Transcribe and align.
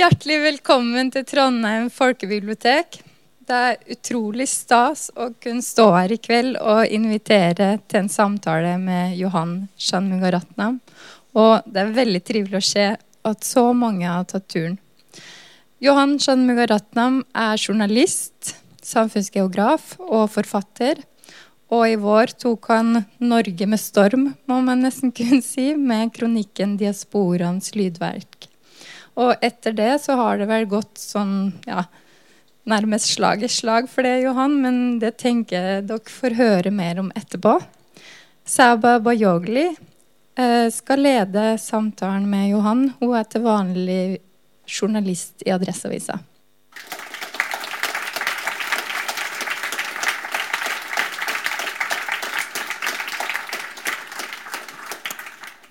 Hjertelig 0.00 0.38
velkommen 0.40 1.10
til 1.12 1.26
Trondheim 1.28 1.90
folkebibliotek. 1.92 2.94
Det 3.44 3.56
er 3.66 3.90
utrolig 3.92 4.46
stas 4.48 5.10
å 5.12 5.26
kunne 5.44 5.60
stå 5.60 5.84
her 5.92 6.14
i 6.14 6.16
kveld 6.16 6.56
og 6.56 6.88
invitere 6.88 7.74
til 7.84 7.98
en 8.00 8.08
samtale 8.08 8.78
med 8.80 9.18
Johan 9.18 9.52
Shanmugaratnam. 9.76 10.78
Og 11.36 11.68
det 11.68 11.82
er 11.82 11.92
veldig 11.98 12.22
trivelig 12.24 12.62
å 12.62 12.68
se 12.70 12.86
at 12.96 13.44
så 13.44 13.66
mange 13.76 14.08
har 14.08 14.24
tatt 14.30 14.48
turen. 14.48 14.78
Johan 15.84 16.16
Shanmugaratnam 16.16 17.20
er 17.36 17.60
journalist, 17.60 18.54
samfunnsgeograf 18.80 19.98
og 20.06 20.30
forfatter. 20.32 21.02
Og 21.68 21.90
i 21.90 21.98
vår 22.00 22.38
tok 22.40 22.72
han 22.72 23.02
Norge 23.20 23.68
med 23.68 23.84
storm, 23.84 24.30
må 24.48 24.62
man 24.64 24.80
nesten 24.86 25.12
kunne 25.12 25.44
si, 25.44 25.74
med 25.76 26.14
kronikken 26.16 26.78
'Diasporans 26.78 27.74
lydverk'. 27.76 28.49
Og 29.18 29.34
etter 29.42 29.74
det 29.76 29.92
så 30.04 30.14
har 30.20 30.38
det 30.38 30.46
vel 30.50 30.68
gått 30.70 31.00
sånn, 31.00 31.52
ja 31.66 31.86
Nærmest 32.70 33.14
slag 33.16 33.40
i 33.42 33.48
slag 33.48 33.86
for 33.88 34.04
det, 34.04 34.20
Johan, 34.20 34.58
men 34.62 34.74
det 35.00 35.14
tenker 35.18 35.56
jeg 35.56 35.86
dere 35.88 36.12
får 36.12 36.36
høre 36.36 36.70
mer 36.70 37.00
om 37.00 37.08
etterpå. 37.16 37.54
Saba 38.44 38.98
Bajogli 39.00 39.64
eh, 39.64 40.68
skal 40.70 41.02
lede 41.02 41.56
samtalen 41.58 42.28
med 42.30 42.50
Johan. 42.52 42.90
Hun 43.00 43.16
er 43.16 43.26
til 43.32 43.46
vanlig 43.48 44.02
journalist 44.68 45.42
i 45.46 45.54
Adresseavisa. 45.56 46.20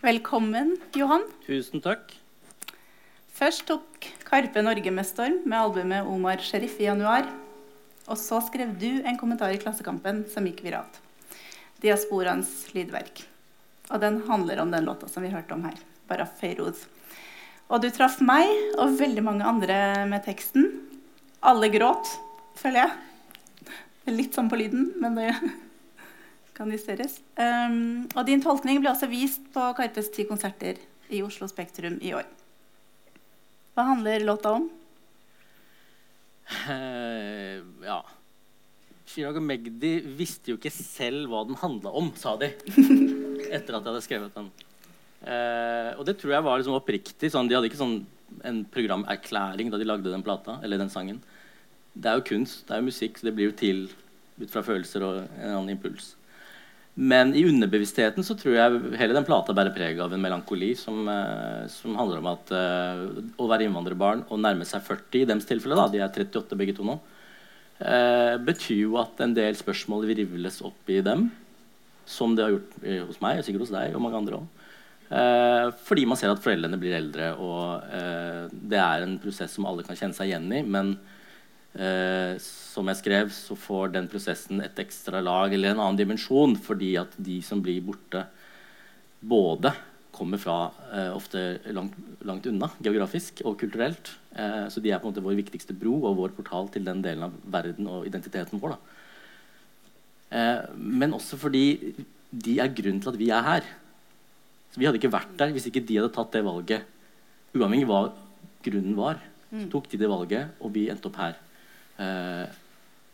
Velkommen, 0.03 0.77
Johan. 0.97 1.29
Tusen 1.45 1.85
takk. 1.85 2.18
Først 3.39 3.63
tok 3.69 4.03
Karpe 4.27 4.59
Norge 4.59 4.91
med 4.91 5.07
storm 5.07 5.37
med 5.47 5.55
albumet 5.55 6.07
Omar 6.11 6.41
Sheriff' 6.43 6.81
i 6.81 6.89
januar. 6.89 7.23
Og 8.11 8.17
så 8.19 8.41
skrev 8.43 8.73
du 8.75 8.99
en 8.99 9.15
kommentar 9.15 9.53
i 9.53 9.59
Klassekampen 9.61 10.25
som 10.27 10.47
gikk 10.49 10.59
viralt. 10.65 10.97
'Diasporans 11.79 12.49
lydverk'. 12.75 13.21
Og 13.95 14.01
den 14.03 14.17
handler 14.27 14.59
om 14.59 14.73
den 14.73 14.83
låta 14.83 15.07
som 15.07 15.23
vi 15.23 15.31
hørte 15.31 15.55
om 15.55 15.63
her. 15.63 15.77
Baraf 16.09 16.33
Feiroz. 16.41 16.83
Og 17.69 17.79
du 17.79 17.87
traff 17.95 18.19
meg 18.19 18.49
og 18.75 18.99
veldig 18.99 19.23
mange 19.23 19.47
andre 19.47 20.03
med 20.09 20.25
teksten. 20.25 20.67
Alle 21.39 21.69
gråt, 21.71 22.11
føler 22.59 22.83
jeg. 22.83 23.71
Litt 24.19 24.35
sånn 24.35 24.49
på 24.51 24.59
lyden, 24.59 24.89
men 24.99 25.15
det 25.15 25.31
kan 26.59 26.75
justeres. 26.75 27.21
Um, 27.39 28.09
og 28.17 28.25
din 28.27 28.43
tolkning 28.43 28.83
ble 28.83 28.91
også 28.91 29.07
vist 29.07 29.47
på 29.55 29.71
Karpes 29.79 30.11
ti 30.11 30.27
konserter 30.27 30.75
i 31.07 31.23
Oslo 31.23 31.47
Spektrum 31.47 32.01
i 32.03 32.11
år. 32.19 32.27
Hva 33.79 33.85
handler 33.93 34.25
låta 34.27 34.51
om? 34.57 34.65
Uh, 36.67 37.61
ja 37.85 37.99
Chirag 39.07 39.37
og 39.39 39.45
Magdi 39.45 39.91
visste 40.17 40.51
jo 40.51 40.57
ikke 40.57 40.71
selv 40.73 41.29
hva 41.31 41.45
den 41.47 41.55
handla 41.61 41.93
om, 41.95 42.09
sa 42.19 42.33
de. 42.41 42.49
Etter 43.55 43.77
at 43.77 43.79
jeg 43.79 43.87
hadde 43.87 44.03
skrevet 44.03 44.35
den. 44.35 44.49
Uh, 45.23 45.95
og 45.95 46.03
det 46.09 46.17
tror 46.19 46.35
jeg 46.35 46.45
var 46.49 46.59
liksom 46.59 46.75
oppriktig. 46.75 47.31
Sånn, 47.31 47.47
de 47.47 47.55
hadde 47.55 47.71
ikke 47.71 47.79
sånn 47.79 48.01
en 48.45 48.59
programerklæring 48.67 49.71
da 49.71 49.79
de 49.79 49.87
lagde 49.87 50.11
den 50.11 50.27
plata, 50.27 50.57
eller 50.59 50.83
den 50.83 50.91
sangen. 50.91 51.23
Det 51.95 52.11
er 52.11 52.19
jo 52.19 52.27
kunst, 52.33 52.65
det 52.67 52.75
er 52.75 52.83
jo 52.83 52.89
musikk, 52.91 53.15
så 53.15 53.29
det 53.29 53.35
blir 53.39 53.49
jo 53.49 53.57
til 53.63 53.85
ut 54.43 54.51
fra 54.51 54.65
følelser 54.67 55.07
og 55.07 55.23
en 55.23 55.55
annen 55.55 55.77
impuls. 55.77 56.17
Men 56.99 57.31
i 57.35 57.45
underbevisstheten 57.47 58.25
så 58.27 58.35
tror 58.35 58.57
jeg 58.57 58.79
hele 58.99 59.15
den 59.15 59.23
plata 59.27 59.53
bærer 59.55 59.71
preg 59.71 60.01
av 60.03 60.11
en 60.11 60.19
melankoli 60.19 60.73
som, 60.75 60.97
eh, 61.07 61.61
som 61.71 61.95
handler 61.95 62.19
om 62.19 62.27
at 62.33 62.51
uh, 62.51 63.03
å 63.39 63.47
være 63.47 63.69
innvandrerbarn 63.69 64.25
og 64.27 64.41
nærme 64.43 64.67
seg 64.67 64.83
40 64.83 65.21
i 65.21 65.29
dems 65.29 65.47
tilfelle, 65.47 65.77
da, 65.79 65.85
de 65.87 66.01
er 66.03 66.11
38 66.11 66.57
begge 66.59 66.75
to 66.75 66.83
nå, 66.83 66.97
uh, 67.79 68.35
betyr 68.43 68.81
jo 68.81 68.97
at 68.99 69.23
en 69.23 69.37
del 69.37 69.55
spørsmål 69.55 70.09
virvles 70.09 70.59
opp 70.67 70.91
i 70.91 70.99
dem. 71.05 71.29
Som 72.09 72.35
det 72.35 72.43
har 72.43 72.57
gjort 72.57 72.75
hos 73.07 73.23
meg 73.23 73.39
og 73.39 73.47
sikkert 73.47 73.63
hos 73.67 73.75
deg 73.77 73.95
og 73.95 74.03
mange 74.03 74.19
andre 74.19 74.41
òg. 74.41 74.65
Uh, 75.09 75.71
fordi 75.87 76.03
man 76.09 76.19
ser 76.19 76.33
at 76.33 76.43
foreldrene 76.43 76.81
blir 76.81 76.99
eldre, 76.99 77.31
og 77.39 77.87
det 78.51 78.81
er 78.81 79.05
en 79.05 79.15
prosess 79.23 79.55
som 79.55 79.69
alle 79.71 79.87
kan 79.87 79.95
kjenne 79.95 80.19
seg 80.19 80.33
igjen 80.33 80.51
i. 80.51 80.65
men 80.67 80.97
som 82.79 82.89
jeg 82.91 83.01
skrev, 83.01 83.31
så 83.35 83.57
får 83.59 83.93
den 83.95 84.07
prosessen 84.11 84.63
et 84.63 84.79
ekstra 84.79 85.19
lag 85.23 85.53
eller 85.53 85.73
en 85.73 85.83
annen 85.83 85.99
dimensjon 85.99 86.55
fordi 86.63 86.93
at 87.01 87.15
de 87.19 87.39
som 87.45 87.61
blir 87.63 87.83
borte, 87.83 88.23
både 89.19 89.73
kommer 90.15 90.39
fra 90.39 90.71
eh, 90.91 91.11
ofte 91.15 91.59
langt, 91.75 91.95
langt, 92.27 92.47
unna 92.49 92.69
geografisk 92.83 93.41
og 93.47 93.57
kulturelt. 93.59 94.13
Eh, 94.35 94.65
så 94.71 94.83
de 94.83 94.91
er 94.91 94.99
på 94.99 95.07
en 95.07 95.13
måte 95.13 95.23
vår 95.23 95.37
viktigste 95.39 95.75
bro 95.77 95.97
og 96.07 96.17
vår 96.19 96.33
portal 96.37 96.71
til 96.73 96.87
den 96.87 97.03
delen 97.03 97.27
av 97.27 97.35
verden 97.51 97.87
og 97.91 98.07
identiteten 98.07 98.61
vår. 98.63 98.77
Eh, 100.35 100.65
men 100.75 101.15
også 101.15 101.39
fordi 101.39 101.65
de 102.29 102.59
er 102.61 102.73
grunnen 102.75 103.03
til 103.03 103.11
at 103.13 103.19
vi 103.19 103.29
er 103.33 103.45
her. 103.45 103.69
Så 104.71 104.79
Vi 104.79 104.87
hadde 104.87 104.99
ikke 105.01 105.13
vært 105.13 105.35
der 105.39 105.53
hvis 105.55 105.67
ikke 105.69 105.83
de 105.83 105.99
hadde 105.99 106.13
tatt 106.15 106.35
det 106.35 106.45
valget. 106.45 106.87
Uavhengig 107.55 107.87
hva 107.89 108.03
grunnen 108.65 108.97
var, 108.97 109.21
så 109.49 109.65
tok 109.71 109.87
de 109.89 109.97
det 109.97 110.09
valget, 110.11 110.51
og 110.61 110.75
vi 110.75 110.89
endte 110.91 111.09
opp 111.09 111.17
her. 111.17 111.39
Eh, 111.99 112.58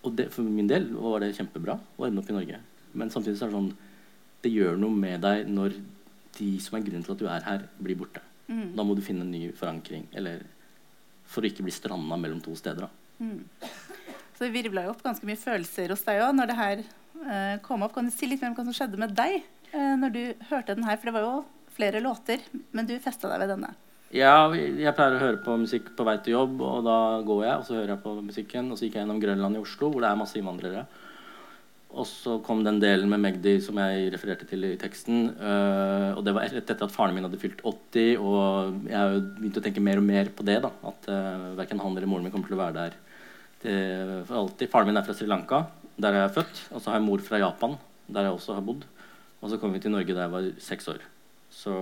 og 0.05 0.15
det, 0.17 0.29
for 0.33 0.45
min 0.45 0.69
del 0.69 0.87
var 0.93 1.23
det 1.23 1.33
kjempebra 1.37 1.75
å 1.97 2.07
ende 2.07 2.21
opp 2.21 2.29
i 2.29 2.37
Norge. 2.37 2.61
Men 2.95 3.11
samtidig 3.11 3.39
så 3.39 3.47
er 3.47 3.53
det 3.53 3.59
sånn 3.59 3.73
det 4.45 4.51
gjør 4.53 4.77
noe 4.77 4.93
med 4.93 5.23
deg 5.25 5.47
når 5.49 5.79
de 6.37 6.49
som 6.61 6.77
er 6.77 6.83
grunnen 6.85 7.05
til 7.05 7.15
at 7.15 7.21
du 7.21 7.27
er 7.31 7.45
her, 7.47 7.63
blir 7.81 7.97
borte. 7.97 8.21
Mm. 8.45 8.75
Da 8.77 8.83
må 8.85 8.93
du 8.93 9.01
finne 9.01 9.25
en 9.25 9.31
ny 9.33 9.47
forankring. 9.57 10.05
Eller 10.13 10.43
for 11.25 11.41
å 11.41 11.49
ikke 11.49 11.65
bli 11.65 11.73
stranda 11.73 12.17
mellom 12.19 12.43
to 12.43 12.53
steder. 12.59 12.91
Mm. 13.17 13.41
Så 14.35 14.43
det 14.43 14.51
virvla 14.53 14.83
jo 14.85 14.93
opp 14.93 15.01
ganske 15.05 15.25
mye 15.25 15.39
følelser 15.39 15.93
hos 15.93 16.03
deg 16.05 16.21
òg 16.21 16.35
når 16.35 16.51
det 16.51 16.57
her 16.59 16.83
eh, 16.83 17.55
kom 17.65 17.85
opp. 17.87 17.95
Kan 17.95 18.09
du 18.09 18.13
si 18.13 18.29
litt 18.29 18.43
mer 18.43 18.51
om 18.51 18.57
hva 18.59 18.67
som 18.67 18.75
skjedde 18.75 19.01
med 19.01 19.15
deg 19.17 19.39
eh, 19.39 19.95
når 20.01 20.13
du 20.13 20.21
hørte 20.51 20.75
den 20.75 20.85
her? 20.85 20.99
For 20.99 21.09
det 21.09 21.15
var 21.15 21.25
jo 21.25 21.35
flere 21.75 22.03
låter, 22.03 22.43
men 22.75 22.87
du 22.87 22.93
festa 23.03 23.31
deg 23.31 23.41
ved 23.41 23.55
denne. 23.55 23.71
Ja, 24.15 24.47
jeg 24.55 24.93
pleier 24.95 25.17
å 25.17 25.19
høre 25.19 25.39
på 25.43 25.57
musikk 25.59 25.89
på 25.97 26.05
vei 26.07 26.13
til 26.23 26.37
jobb, 26.37 26.61
og 26.63 26.85
da 26.85 26.99
går 27.27 27.41
jeg, 27.43 27.55
og 27.59 27.65
så 27.67 27.73
hører 27.75 27.91
jeg 27.91 28.03
på 28.05 28.13
musikken. 28.23 28.69
Og 28.71 28.77
så 28.79 28.85
gikk 28.85 28.93
jeg 28.95 29.03
gjennom 29.03 29.19
Grønland 29.19 29.57
i 29.57 29.59
Oslo, 29.59 29.89
hvor 29.91 30.05
det 30.05 30.07
er 30.07 30.19
masse 30.21 30.37
innvandrere. 30.39 30.85
Og 31.95 32.07
så 32.07 32.37
kom 32.43 32.61
den 32.63 32.79
delen 32.79 33.11
med 33.11 33.19
Magdi 33.23 33.57
som 33.63 33.75
jeg 33.79 34.13
refererte 34.13 34.47
til 34.47 34.63
i 34.67 34.77
teksten. 34.79 35.33
Uh, 35.35 36.15
og 36.15 36.21
det 36.27 36.35
var 36.35 36.47
etter 36.47 36.79
at 36.87 36.93
faren 36.93 37.15
min 37.15 37.27
hadde 37.27 37.39
fylt 37.41 37.59
80, 37.59 38.23
og 38.23 38.87
jeg 38.91 39.17
begynte 39.39 39.59
å 39.59 39.65
tenke 39.65 39.83
mer 39.83 39.99
og 39.99 40.07
mer 40.07 40.31
på 40.37 40.47
det. 40.47 40.61
da, 40.63 40.71
At 40.91 41.09
uh, 41.11 41.15
eh, 41.15 41.49
verken 41.59 41.83
han 41.83 41.97
eller 41.97 42.11
moren 42.11 42.27
min 42.27 42.35
kommer 42.35 42.51
til 42.51 42.55
å 42.55 42.61
være 42.61 42.77
der 42.77 42.95
til, 43.65 44.13
for 44.29 44.45
alltid. 44.45 44.71
Faren 44.71 44.91
min 44.91 45.01
er 45.01 45.07
fra 45.07 45.17
Sri 45.17 45.27
Lanka, 45.27 45.65
der 45.99 46.19
jeg 46.19 46.29
er 46.29 46.37
født. 46.39 46.63
Og 46.71 46.79
så 46.79 46.93
har 46.93 47.01
jeg 47.01 47.07
mor 47.09 47.23
fra 47.27 47.43
Japan, 47.43 47.75
der 48.07 48.29
jeg 48.29 48.39
også 48.39 48.55
har 48.59 48.63
bodd. 48.71 48.87
Og 49.41 49.51
så 49.51 49.59
kom 49.59 49.75
vi 49.75 49.83
til 49.83 49.95
Norge 49.95 50.15
da 50.15 50.23
jeg 50.23 50.35
var 50.37 50.49
seks 50.69 50.91
år. 50.95 51.03
Så, 51.55 51.73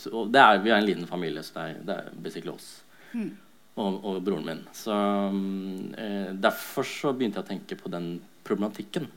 så 0.00 0.24
er, 0.24 0.60
vi 0.64 0.72
er 0.72 0.78
en 0.78 0.88
liten 0.88 1.08
familie, 1.08 1.44
så 1.44 1.58
det 1.58 1.64
er, 1.64 1.80
det 1.86 1.96
er 2.00 2.20
basically 2.24 2.52
oss. 2.54 2.70
Mm. 3.12 3.30
Og, 3.76 3.98
og, 4.00 4.20
broren 4.24 4.46
min. 4.48 4.62
Så 4.76 4.96
eh, 6.00 6.30
Derfor 6.40 6.88
så 6.88 7.12
begynte 7.16 7.40
jeg 7.40 7.46
å 7.46 7.50
tenke 7.52 7.78
på 7.78 7.92
den 7.92 8.14
problematikken. 8.46 9.08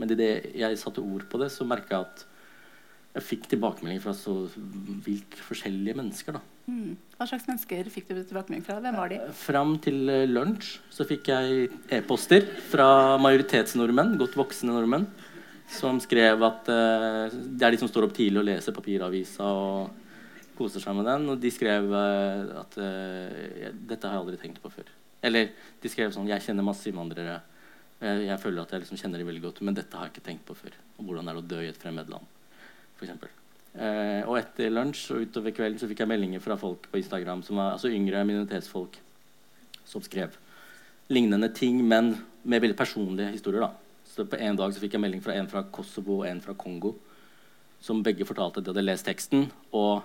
Men 0.00 0.12
idet 0.14 0.54
jeg 0.56 0.80
satte 0.80 1.04
ord 1.04 1.26
på 1.30 1.40
det, 1.40 1.50
så 1.52 1.68
merka 1.68 1.98
jeg 1.98 2.08
at 2.08 2.24
jeg 3.12 3.26
fikk 3.28 3.48
tilbakemeldinger 3.50 4.00
fra 4.06 4.14
så 4.16 4.34
vilt 5.04 5.36
forskjellige 5.44 5.98
mennesker. 5.98 6.38
Mm. 6.64 6.94
Hva 7.18 7.26
slags 7.28 7.44
mennesker 7.48 7.90
fikk 7.92 8.08
du 8.08 8.22
tilbakemelding 8.22 8.64
fra? 8.64 8.78
Hvem 8.80 8.96
var 8.96 9.12
de? 9.12 9.18
Eh, 9.20 9.34
fram 9.36 9.74
til 9.84 10.08
eh, 10.08 10.24
lunsj 10.30 10.78
så 10.94 11.04
fikk 11.08 11.28
jeg 11.28 11.68
e-poster 11.92 12.48
fra 12.70 13.18
majoritetsnordmenn, 13.20 14.16
godt 14.20 14.38
voksne 14.40 14.72
nordmenn 14.72 15.08
som 15.72 16.00
skrev 16.02 16.42
at 16.46 16.68
uh, 16.70 17.32
det 17.32 17.66
er 17.66 17.74
de 17.74 17.80
som 17.80 17.90
står 17.90 18.06
opp 18.06 18.16
tidlig 18.16 18.40
og 18.42 18.48
leser 18.48 18.76
papiravisa 18.76 19.46
og 19.56 20.56
koser 20.58 20.82
seg 20.82 20.96
med 20.98 21.08
den. 21.08 21.28
Og 21.32 21.40
de 21.42 21.52
skrev 21.54 21.88
uh, 21.92 22.60
at 22.62 22.76
uh, 22.78 23.70
dette 23.72 24.06
har 24.06 24.18
jeg 24.18 24.24
aldri 24.24 24.40
tenkt 24.40 24.62
på 24.62 24.72
før. 24.72 24.90
Eller 25.22 25.52
de 25.82 25.90
skrev 25.90 26.12
sånn 26.14 26.30
Jeg 26.30 26.44
kjenner 26.44 26.66
masse 26.66 26.88
innvandrere. 26.90 27.40
Jeg, 28.02 28.34
føler 28.42 28.64
at 28.64 28.72
jeg 28.74 28.82
liksom 28.82 28.98
kjenner 28.98 29.20
dem 29.22 29.28
veldig 29.28 29.44
godt, 29.44 29.60
men 29.62 29.76
dette 29.78 29.94
har 29.94 30.08
jeg 30.08 30.16
ikke 30.16 30.24
tenkt 30.26 30.42
på 30.48 30.56
før. 30.58 30.74
Og 30.98 31.06
hvordan 31.06 31.30
er 31.30 31.36
det 31.38 31.44
å 31.44 31.50
dø 31.52 31.60
i 31.62 31.68
et 31.70 31.78
fremmed 31.78 32.08
land, 32.10 32.26
f.eks. 32.98 33.12
Eh, 33.72 34.26
og 34.26 34.34
etter 34.40 34.72
lunsj 34.74 35.04
og 35.14 35.22
utover 35.22 35.54
kvelden 35.54 35.78
så 35.80 35.86
fikk 35.88 36.02
jeg 36.02 36.10
meldinger 36.10 36.42
fra 36.44 36.58
folk 36.60 36.90
på 36.90 36.98
Instagram 36.98 37.40
som 37.46 37.56
var 37.56 37.76
altså 37.76 37.92
yngre 37.94 38.24
minoritetsfolk 38.28 38.98
som 39.88 40.02
skrev 40.04 40.34
lignende 41.14 41.48
ting, 41.54 41.78
men 41.86 42.10
med 42.42 42.66
veldig 42.66 42.76
personlige 42.76 43.30
historier. 43.36 43.64
da 43.64 43.81
så 44.12 44.26
på 44.28 44.36
en 44.36 44.58
dag 44.58 44.74
så 44.74 44.82
fikk 44.82 44.98
jeg 44.98 45.00
melding 45.00 45.22
fra 45.24 45.34
en 45.38 45.48
fra 45.48 45.62
Kosovo 45.72 46.18
og 46.20 46.26
en 46.28 46.42
fra 46.44 46.52
Kongo. 46.58 46.94
Som 47.82 48.02
begge 48.04 48.26
fortalte 48.28 48.60
at 48.60 48.66
de 48.66 48.72
hadde 48.74 48.84
lest 48.84 49.06
teksten. 49.08 49.46
Og 49.72 50.02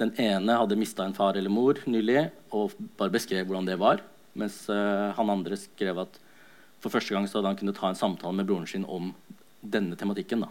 den 0.00 0.14
ene 0.22 0.56
hadde 0.56 0.78
mista 0.80 1.04
en 1.04 1.16
far 1.16 1.36
eller 1.36 1.52
mor 1.52 1.78
nylig 1.84 2.30
og 2.56 2.72
bare 2.98 3.12
beskrev 3.12 3.44
hvordan 3.44 3.68
det 3.68 3.76
var. 3.82 4.00
Mens 4.40 4.62
uh, 4.72 5.12
han 5.16 5.32
andre 5.32 5.58
skrev 5.60 6.00
at 6.00 6.16
for 6.80 6.92
første 6.94 7.12
gang 7.12 7.28
så 7.28 7.38
hadde 7.38 7.52
han 7.52 7.60
kunnet 7.60 7.76
ta 7.76 7.90
en 7.90 8.00
samtale 8.00 8.38
med 8.38 8.48
broren 8.48 8.68
sin 8.70 8.88
om 8.88 9.12
denne 9.60 9.98
tematikken. 10.00 10.46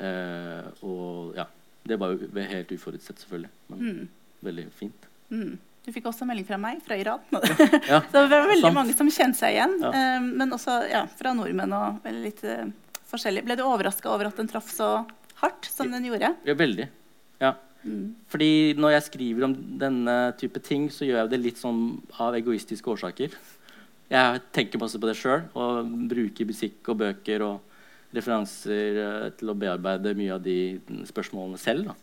Uh, 0.00 0.64
og 0.80 1.36
ja, 1.36 1.44
Det 1.86 2.00
var 2.00 2.16
jo 2.16 2.26
helt 2.34 2.72
uforutsett, 2.72 3.20
selvfølgelig. 3.20 3.50
Men 3.68 3.78
mm. 3.78 4.08
veldig 4.42 4.64
fint. 4.74 5.04
Mm. 5.28 5.58
Du 5.86 5.92
fikk 5.94 6.08
også 6.10 6.26
melding 6.26 6.46
fra 6.48 6.58
meg, 6.58 6.80
fra 6.82 6.96
Iran. 6.98 7.22
Ja, 7.30 8.00
Så 8.10 8.24
det 8.24 8.30
var 8.32 8.48
veldig 8.50 8.64
sant. 8.64 8.74
mange 8.74 8.96
som 8.98 9.10
kjente 9.12 9.38
seg 9.38 9.54
igjen. 9.54 9.76
Ja. 9.84 9.92
eh, 9.94 10.24
men 10.26 10.54
også 10.56 10.80
ja, 10.90 11.04
fra 11.18 11.34
nordmenn 11.38 11.74
og 11.76 12.00
veldig 12.06 12.24
litt 12.24 12.42
uh, 12.42 12.64
forskjellig. 13.12 13.44
Ble 13.46 13.56
du 13.58 13.62
overraska 13.66 14.10
over 14.10 14.30
at 14.30 14.40
den 14.40 14.50
traff 14.50 14.72
så 14.74 14.90
hardt 15.42 15.68
som 15.70 15.92
den 15.94 16.08
gjorde? 16.08 16.32
Ja, 16.48 16.56
veldig. 16.58 16.88
Ja. 17.42 17.54
Mm. 17.86 18.16
Fordi 18.32 18.50
når 18.74 18.96
jeg 18.96 19.06
skriver 19.12 19.46
om 19.46 19.54
denne 19.78 20.16
type 20.40 20.58
ting, 20.64 20.88
så 20.90 21.06
gjør 21.06 21.22
jeg 21.22 21.32
det 21.36 21.42
litt 21.44 21.60
sånn 21.62 21.84
av 22.18 22.34
egoistiske 22.34 22.90
årsaker. 22.90 23.36
Jeg 24.10 24.42
tenker 24.54 24.82
masse 24.82 24.98
på 24.98 25.08
det 25.08 25.16
sjøl 25.18 25.46
og 25.58 25.94
bruker 26.10 26.50
musikk 26.50 26.90
og 26.92 27.00
bøker 27.02 27.42
og 27.46 28.16
referanser 28.16 29.00
eh, 29.02 29.24
til 29.38 29.50
å 29.50 29.56
bearbeide 29.58 30.14
mye 30.18 30.34
av 30.36 30.42
de 30.44 30.58
spørsmålene 31.08 31.58
selv, 31.60 31.90
da. 31.90 31.96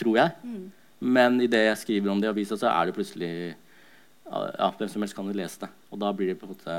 tror 0.00 0.18
jeg. 0.20 0.34
Mm. 0.44 0.66
Men 0.98 1.38
idet 1.40 1.64
jeg 1.68 1.80
skriver 1.82 2.12
om 2.12 2.20
det 2.20 2.28
i 2.28 2.32
avisa, 2.32 2.58
så 2.58 2.70
er 2.72 2.88
det 2.88 2.96
plutselig 2.96 3.32
ja, 4.28 4.72
Hvem 4.76 4.90
som 4.90 5.04
helst 5.04 5.16
kan 5.16 5.28
lese 5.36 5.62
det. 5.64 5.70
Og 5.92 6.00
da 6.02 6.10
det 6.12 6.50
måte 6.50 6.74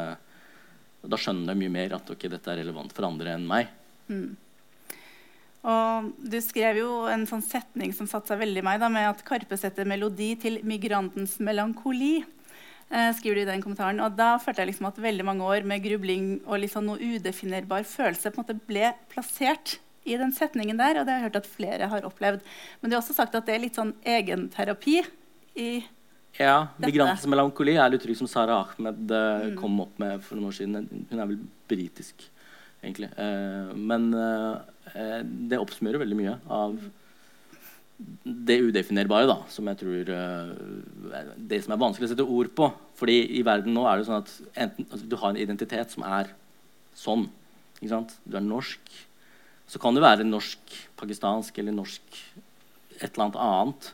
Da 0.99 1.17
skjønner 1.17 1.53
jeg 1.53 1.61
mye 1.63 1.73
mer 1.73 1.95
at 1.97 2.11
okay, 2.11 2.29
dette 2.31 2.51
er 2.51 2.61
relevant 2.61 2.93
for 2.93 3.07
andre 3.07 3.37
enn 3.37 3.47
meg. 3.47 3.71
Mm. 4.11 4.35
Og 5.69 6.11
du 6.19 6.37
skrev 6.43 6.79
jo 6.79 6.89
en 7.11 7.25
sånn 7.27 7.43
setning 7.43 7.91
som 7.95 8.07
satte 8.07 8.31
seg 8.31 8.41
veldig 8.41 8.61
i 8.61 8.65
meg, 8.65 8.79
da, 8.79 8.87
med 8.91 9.09
at 9.09 9.23
Karpe 9.27 9.57
setter 9.59 9.87
melodi 9.87 10.33
til 10.39 10.59
migrantens 10.67 11.37
melankoli. 11.43 12.19
Eh, 12.89 13.09
skriver 13.15 13.37
du 13.37 13.41
i 13.43 13.49
den 13.49 13.63
kommentaren. 13.63 13.99
Og 14.03 14.15
da 14.17 14.33
følte 14.41 14.63
jeg 14.63 14.71
liksom 14.71 14.87
at 14.89 15.01
veldig 15.03 15.25
mange 15.27 15.45
år 15.45 15.67
med 15.67 15.83
grubling 15.83 16.29
og 16.45 16.63
liksom 16.63 16.87
noe 16.87 16.99
udefinerbar 16.99 17.85
følelse 17.87 18.31
på 18.31 18.39
en 18.39 18.45
måte 18.45 18.57
ble 18.69 18.93
plassert 19.11 19.77
i 20.09 20.17
den 20.19 20.33
setningen 20.35 20.79
der, 20.79 20.99
og 20.99 21.05
det 21.07 21.13
har 21.13 21.21
jeg 21.21 21.27
hørt 21.29 21.39
at 21.41 21.49
flere 21.49 21.89
har 21.91 22.07
opplevd. 22.07 22.43
Men 22.81 22.89
du 22.89 22.97
har 22.97 23.03
også 23.03 23.15
sagt 23.17 23.37
at 23.37 23.47
det 23.47 23.55
er 23.55 23.63
litt 23.63 23.79
sånn 23.79 23.95
egenterapi 24.17 24.99
i 25.59 25.71
Ja. 26.39 26.69
'Migrantens 26.77 27.25
melankoli' 27.25 27.77
er 27.77 27.87
et 27.87 27.97
uttrykk 27.97 28.17
som 28.17 28.27
Sara 28.29 28.59
Ahmed 28.61 29.11
eh, 29.11 29.55
kom 29.57 29.79
opp 29.81 29.97
med 29.99 30.21
for 30.23 30.37
noen 30.37 30.51
år 30.51 30.55
siden. 30.55 31.05
Hun 31.09 31.19
er 31.19 31.25
vel 31.25 31.39
britisk, 31.67 32.21
egentlig. 32.83 33.09
Eh, 33.17 33.73
men 33.75 34.13
eh, 34.13 35.23
det 35.49 35.59
oppsummerer 35.59 35.99
veldig 35.99 36.19
mye 36.19 36.37
av 36.47 36.77
det 38.23 38.59
udefinerbare, 38.63 39.27
da, 39.27 39.41
som 39.51 39.67
jeg 39.67 39.79
tror 39.81 40.11
eh, 40.15 41.33
Det 41.35 41.59
som 41.65 41.73
er 41.75 41.81
vanskelig 41.81 42.07
å 42.07 42.11
sette 42.13 42.27
ord 42.37 42.53
på. 42.55 42.69
Fordi 42.99 43.17
i 43.39 43.43
verden 43.43 43.75
nå 43.75 43.83
er 43.89 43.99
det 43.99 44.07
sånn 44.07 44.21
at 44.21 44.31
enten, 44.55 44.87
altså, 44.87 45.05
du 45.09 45.17
har 45.19 45.33
en 45.33 45.41
identitet 45.41 45.91
som 45.95 46.05
er 46.07 46.31
sånn. 46.95 47.27
Du 47.81 48.37
er 48.37 48.43
norsk. 48.43 48.93
Så 49.69 49.79
kan 49.81 49.93
det 49.93 50.01
være 50.01 50.25
norsk, 50.25 50.73
pakistansk 50.97 51.57
eller 51.61 51.75
norsk 51.75 52.19
et 52.99 53.11
eller 53.13 53.25
annet 53.27 53.39
annet. 53.45 53.93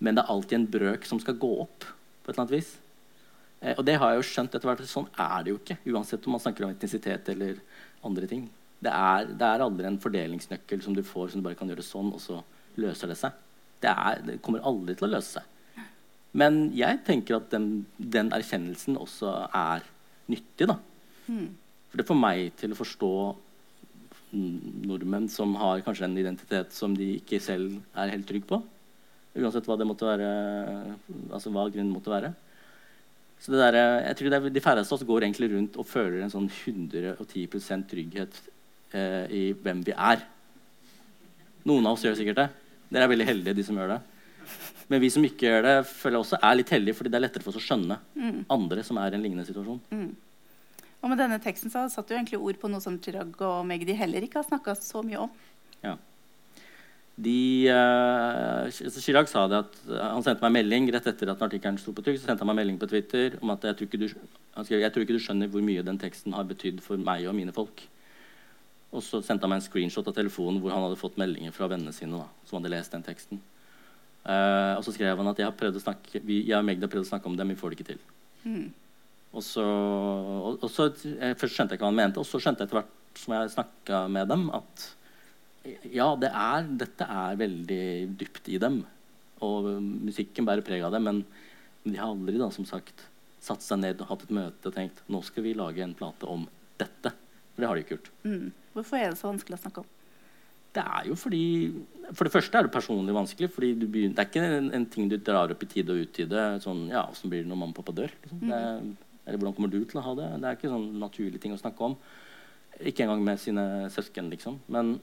Men 0.00 0.16
det 0.16 0.22
er 0.22 0.32
alltid 0.32 0.58
en 0.58 0.70
brøk 0.76 1.08
som 1.08 1.20
skal 1.22 1.38
gå 1.40 1.50
opp. 1.64 1.88
på 2.20 2.30
et 2.30 2.34
eller 2.34 2.44
annet 2.44 2.58
vis. 2.58 2.70
Eh, 3.60 3.74
og 3.78 3.84
det 3.84 3.96
har 3.96 4.12
jeg 4.12 4.20
jo 4.20 4.28
skjønt 4.28 4.54
etter 4.54 4.68
hvert. 4.68 4.82
Sånn 4.88 5.08
er 5.16 5.44
det 5.44 5.54
jo 5.54 5.60
ikke. 5.60 5.78
Uansett 5.92 6.26
om 6.26 6.36
man 6.36 6.42
snakker 6.42 6.66
om 6.66 6.74
etnisitet 6.74 7.28
eller 7.32 7.60
andre 8.04 8.28
ting. 8.28 8.48
Det 8.80 8.92
er, 8.92 9.28
det 9.36 9.46
er 9.46 9.64
aldri 9.64 9.88
en 9.88 10.00
fordelingsnøkkel 10.00 10.82
som 10.84 10.96
du 10.96 11.02
får 11.04 11.32
som 11.32 11.40
du 11.40 11.48
bare 11.48 11.58
kan 11.58 11.68
gjøre 11.68 11.84
sånn, 11.84 12.12
og 12.16 12.20
så 12.20 12.38
løser 12.80 13.12
det 13.12 13.18
seg. 13.20 13.36
Det, 13.80 13.92
er, 13.92 14.20
det 14.24 14.38
kommer 14.44 14.64
aldri 14.68 14.96
til 14.96 15.08
å 15.08 15.12
løse 15.14 15.40
seg. 15.40 15.86
Men 16.40 16.70
jeg 16.76 17.00
tenker 17.08 17.40
at 17.40 17.50
den, 17.52 17.84
den 17.98 18.30
erkjennelsen 18.32 19.00
også 19.00 19.32
er 19.48 19.84
nyttig. 20.30 20.68
da. 20.70 20.78
Mm. 21.26 21.48
For 21.90 22.00
det 22.00 22.06
får 22.08 22.20
meg 22.20 22.52
til 22.60 22.72
å 22.72 22.78
forstå 22.78 23.12
nordmenn 24.32 25.28
som 25.32 25.54
har 25.58 25.82
kanskje 25.86 26.06
en 26.06 26.18
identitet 26.20 26.74
som 26.76 26.94
de 26.96 27.16
ikke 27.18 27.40
selv 27.42 27.78
er 27.98 28.12
helt 28.14 28.28
trygg 28.28 28.46
på. 28.48 28.60
Uansett 29.40 29.66
hva 29.68 29.76
det 29.78 29.86
måtte 29.86 30.08
være, 30.08 30.28
altså 31.30 31.52
hva 31.54 31.68
grunnen 31.70 31.92
måtte 31.94 32.12
være. 32.12 32.32
Så 33.40 33.54
det 33.54 33.60
der, 33.62 33.78
jeg 34.04 34.16
tror 34.18 34.30
det 34.30 34.38
er, 34.38 34.48
De 34.52 34.60
færreste 34.60 34.92
av 34.92 34.98
oss 34.98 35.06
går 35.08 35.24
egentlig 35.24 35.48
rundt 35.54 35.78
og 35.80 35.88
føler 35.88 36.20
en 36.24 36.32
sånn 36.32 36.48
110 36.50 37.86
trygghet 37.88 38.40
eh, 38.92 39.26
i 39.32 39.42
hvem 39.56 39.80
vi 39.86 39.94
er. 39.96 40.24
Noen 41.64 41.86
av 41.86 41.96
oss 41.96 42.04
gjør 42.04 42.18
sikkert 42.18 42.42
det. 42.42 42.48
Dere 42.90 43.06
er 43.06 43.12
veldig 43.12 43.28
heldige, 43.28 43.56
de 43.56 43.64
som 43.64 43.78
gjør 43.78 43.94
det. 43.94 44.00
Men 44.90 45.00
vi 45.00 45.10
som 45.14 45.24
ikke 45.24 45.46
gjør 45.46 45.62
det, 45.62 45.76
føler 45.86 46.18
jeg 46.18 46.24
også 46.24 46.40
er 46.42 46.56
litt 46.58 46.72
heldige, 46.74 46.96
fordi 46.98 47.12
det 47.12 47.18
er 47.20 47.24
lettere 47.24 47.44
for 47.46 47.54
oss 47.54 47.62
å 47.62 47.66
skjønne 47.68 47.98
Mm. 48.20 48.44
andre 48.50 48.82
som 48.84 48.98
er 48.98 49.12
i 49.12 49.16
en 49.16 49.22
lignende 49.22 49.46
situasjon. 49.46 49.80
Mm. 49.90 50.10
Og 51.00 51.08
med 51.08 51.20
denne 51.20 51.40
teksten 51.40 51.72
så 51.72 51.86
satt 51.88 52.08
du 52.08 52.14
egentlig 52.14 52.40
ord 52.40 52.58
på 52.60 52.68
noe 52.68 52.82
som 52.84 52.98
Chirag 53.00 53.38
og 53.40 53.64
Magdi 53.68 53.96
heller 53.96 54.24
ikke 54.24 54.42
har 54.42 54.48
snakka 54.48 54.76
så 54.76 55.00
mye 55.04 55.22
om. 55.24 55.30
Ja. 55.84 55.94
De, 57.20 57.68
uh, 57.68 58.68
Chirag 59.00 59.28
sa 59.28 59.42
det 59.50 59.58
at 59.60 59.74
eh, 59.90 60.04
Han 60.14 60.22
sendte 60.24 60.44
meg 60.46 60.54
melding 60.54 60.86
rett 60.94 61.08
etter 61.10 61.28
at 61.32 61.42
artikkelen 61.44 61.76
sto 61.80 61.92
på 61.92 62.04
trykk. 62.04 62.20
Så 62.20 62.28
sendte 62.28 62.44
han 62.44 62.50
meg 62.52 62.60
melding 62.62 62.78
på 62.80 62.88
Twitter 62.88 63.36
om 63.40 63.52
at 63.52 63.64
jeg 63.68 63.78
tror, 63.78 63.88
ikke 63.88 64.00
du, 64.00 64.06
skrev, 64.10 64.84
jeg 64.84 64.92
tror 64.92 65.04
ikke 65.04 65.16
du 65.16 65.24
skjønner 65.24 65.50
hvor 65.52 65.64
mye 65.64 65.84
den 65.84 66.00
teksten 66.00 66.36
har 66.36 66.48
betydd 66.48 66.80
for 66.84 67.00
meg 67.00 67.26
og 67.28 67.36
mine 67.36 67.54
folk. 67.56 67.82
Og 68.90 69.04
så 69.06 69.20
sendte 69.24 69.46
han 69.46 69.54
meg 69.54 69.62
en 69.62 69.68
screenshot 69.68 70.08
av 70.10 70.16
telefonen 70.16 70.60
hvor 70.62 70.74
han 70.74 70.84
hadde 70.86 71.00
fått 71.00 71.18
meldinger 71.20 71.54
fra 71.56 71.68
vennene 71.70 71.92
sine. 71.96 72.20
da, 72.20 72.28
som 72.48 72.60
hadde 72.60 72.72
lest 72.72 72.96
den 72.96 73.06
teksten. 73.06 73.40
Uh, 74.20 74.76
og 74.76 74.84
så 74.84 74.92
skrev 74.92 75.16
han 75.16 75.30
at 75.30 75.38
jeg, 75.40 75.48
har 75.48 75.56
prøvd 75.56 75.78
å 75.80 75.84
snakke, 75.84 76.20
vi, 76.20 76.42
jeg 76.44 76.58
og 76.58 76.66
Magda 76.68 76.84
har 76.84 76.92
prøvd 76.92 77.06
å 77.06 77.12
snakke 77.14 77.30
om 77.30 77.36
det, 77.38 77.46
men 77.46 77.56
vi 77.56 77.60
får 77.60 77.72
det 77.72 77.78
ikke 77.78 77.90
til. 77.92 78.02
Mm. 78.44 78.66
Og 79.30 79.44
så, 79.46 79.64
og, 79.64 80.56
og 80.58 80.70
så 80.70 80.88
jeg, 80.90 81.36
Først 81.38 81.54
skjønte 81.54 81.74
jeg 81.74 81.78
ikke 81.78 81.86
hva 81.86 81.92
han 81.92 82.00
mente, 82.00 82.22
og 82.22 82.26
så 82.26 82.40
skjønte 82.42 82.64
jeg 82.64 82.70
etter 82.70 82.80
hvert 82.80 82.96
som 83.20 83.34
jeg 83.34 83.52
snakka 83.52 84.00
med 84.10 84.30
dem, 84.30 84.48
at 84.54 84.86
ja, 85.92 86.08
det 86.16 86.30
er, 86.30 86.66
dette 86.80 87.06
er 87.06 87.38
veldig 87.38 87.84
dypt 88.20 88.48
i 88.50 88.58
dem. 88.62 88.80
Og 89.44 89.68
musikken 89.82 90.46
bærer 90.48 90.64
preg 90.64 90.84
av 90.86 90.94
det, 90.94 91.02
men, 91.04 91.22
de 91.84 91.96
har 91.96 92.12
aldri 92.12 92.36
da, 92.40 92.50
som 92.52 92.66
sagt, 92.68 93.06
satt 93.40 93.64
seg 93.64 93.80
ned 93.80 94.02
og 94.02 94.10
hatt 94.10 94.26
et 94.26 94.34
møte 94.36 94.68
og 94.68 94.74
tenkt 94.76 94.98
nå 95.08 95.22
skal 95.24 95.46
vi 95.46 95.54
lage 95.56 95.80
en 95.84 95.96
plate 95.96 96.28
om 96.28 96.44
dette. 96.80 97.12
For 97.54 97.62
det 97.62 97.70
har 97.70 97.78
de 97.78 97.84
ikke 97.84 97.96
gjort. 97.96 98.10
Mm. 98.24 98.50
Hvorfor 98.74 99.00
er 99.00 99.12
det 99.12 99.20
så 99.20 99.30
vanskelig 99.30 99.56
å 99.56 99.62
snakke 99.62 99.82
om? 99.82 99.88
Det 100.70 100.82
er 100.86 101.06
jo 101.08 101.16
fordi 101.18 101.44
For 102.14 102.26
det 102.26 102.30
første 102.30 102.58
er 102.58 102.66
det 102.66 102.70
personlig 102.70 103.14
vanskelig. 103.14 103.48
fordi 103.50 103.72
du 103.74 103.86
begynner, 103.86 104.14
Det 104.14 104.22
er 104.22 104.28
ikke 104.28 104.58
en, 104.58 104.68
en 104.74 104.86
ting 104.86 105.08
du 105.10 105.16
drar 105.16 105.50
opp 105.50 105.62
i 105.64 105.66
tide 105.66 105.94
og 105.94 106.04
utide. 106.06 106.44
Sånn, 106.62 106.84
ja, 106.92 107.08
Åssen 107.10 107.30
blir 107.32 107.42
det 107.42 107.50
når 107.50 107.58
mamma 107.58 107.74
og 107.74 107.80
pappa 107.80 107.96
dør? 107.96 108.12
Liksom. 108.22 108.44
Det 108.44 108.60
er, 108.60 108.84
eller 109.30 109.40
hvordan 109.40 109.56
kommer 109.56 109.72
du 109.72 109.80
til 109.88 110.00
å 110.00 110.04
ha 110.04 110.16
det? 110.18 110.28
Det 110.42 110.50
er 110.50 110.58
ikke 110.58 110.72
sånn 110.72 110.90
naturlig 111.00 111.40
ting 111.42 111.54
å 111.54 111.60
snakke 111.60 111.86
om. 111.86 111.96
Ikke 112.80 113.06
engang 113.06 113.24
med 113.24 113.40
sine 113.42 113.64
søsken, 113.92 114.28
liksom. 114.32 114.60
Men 114.72 114.98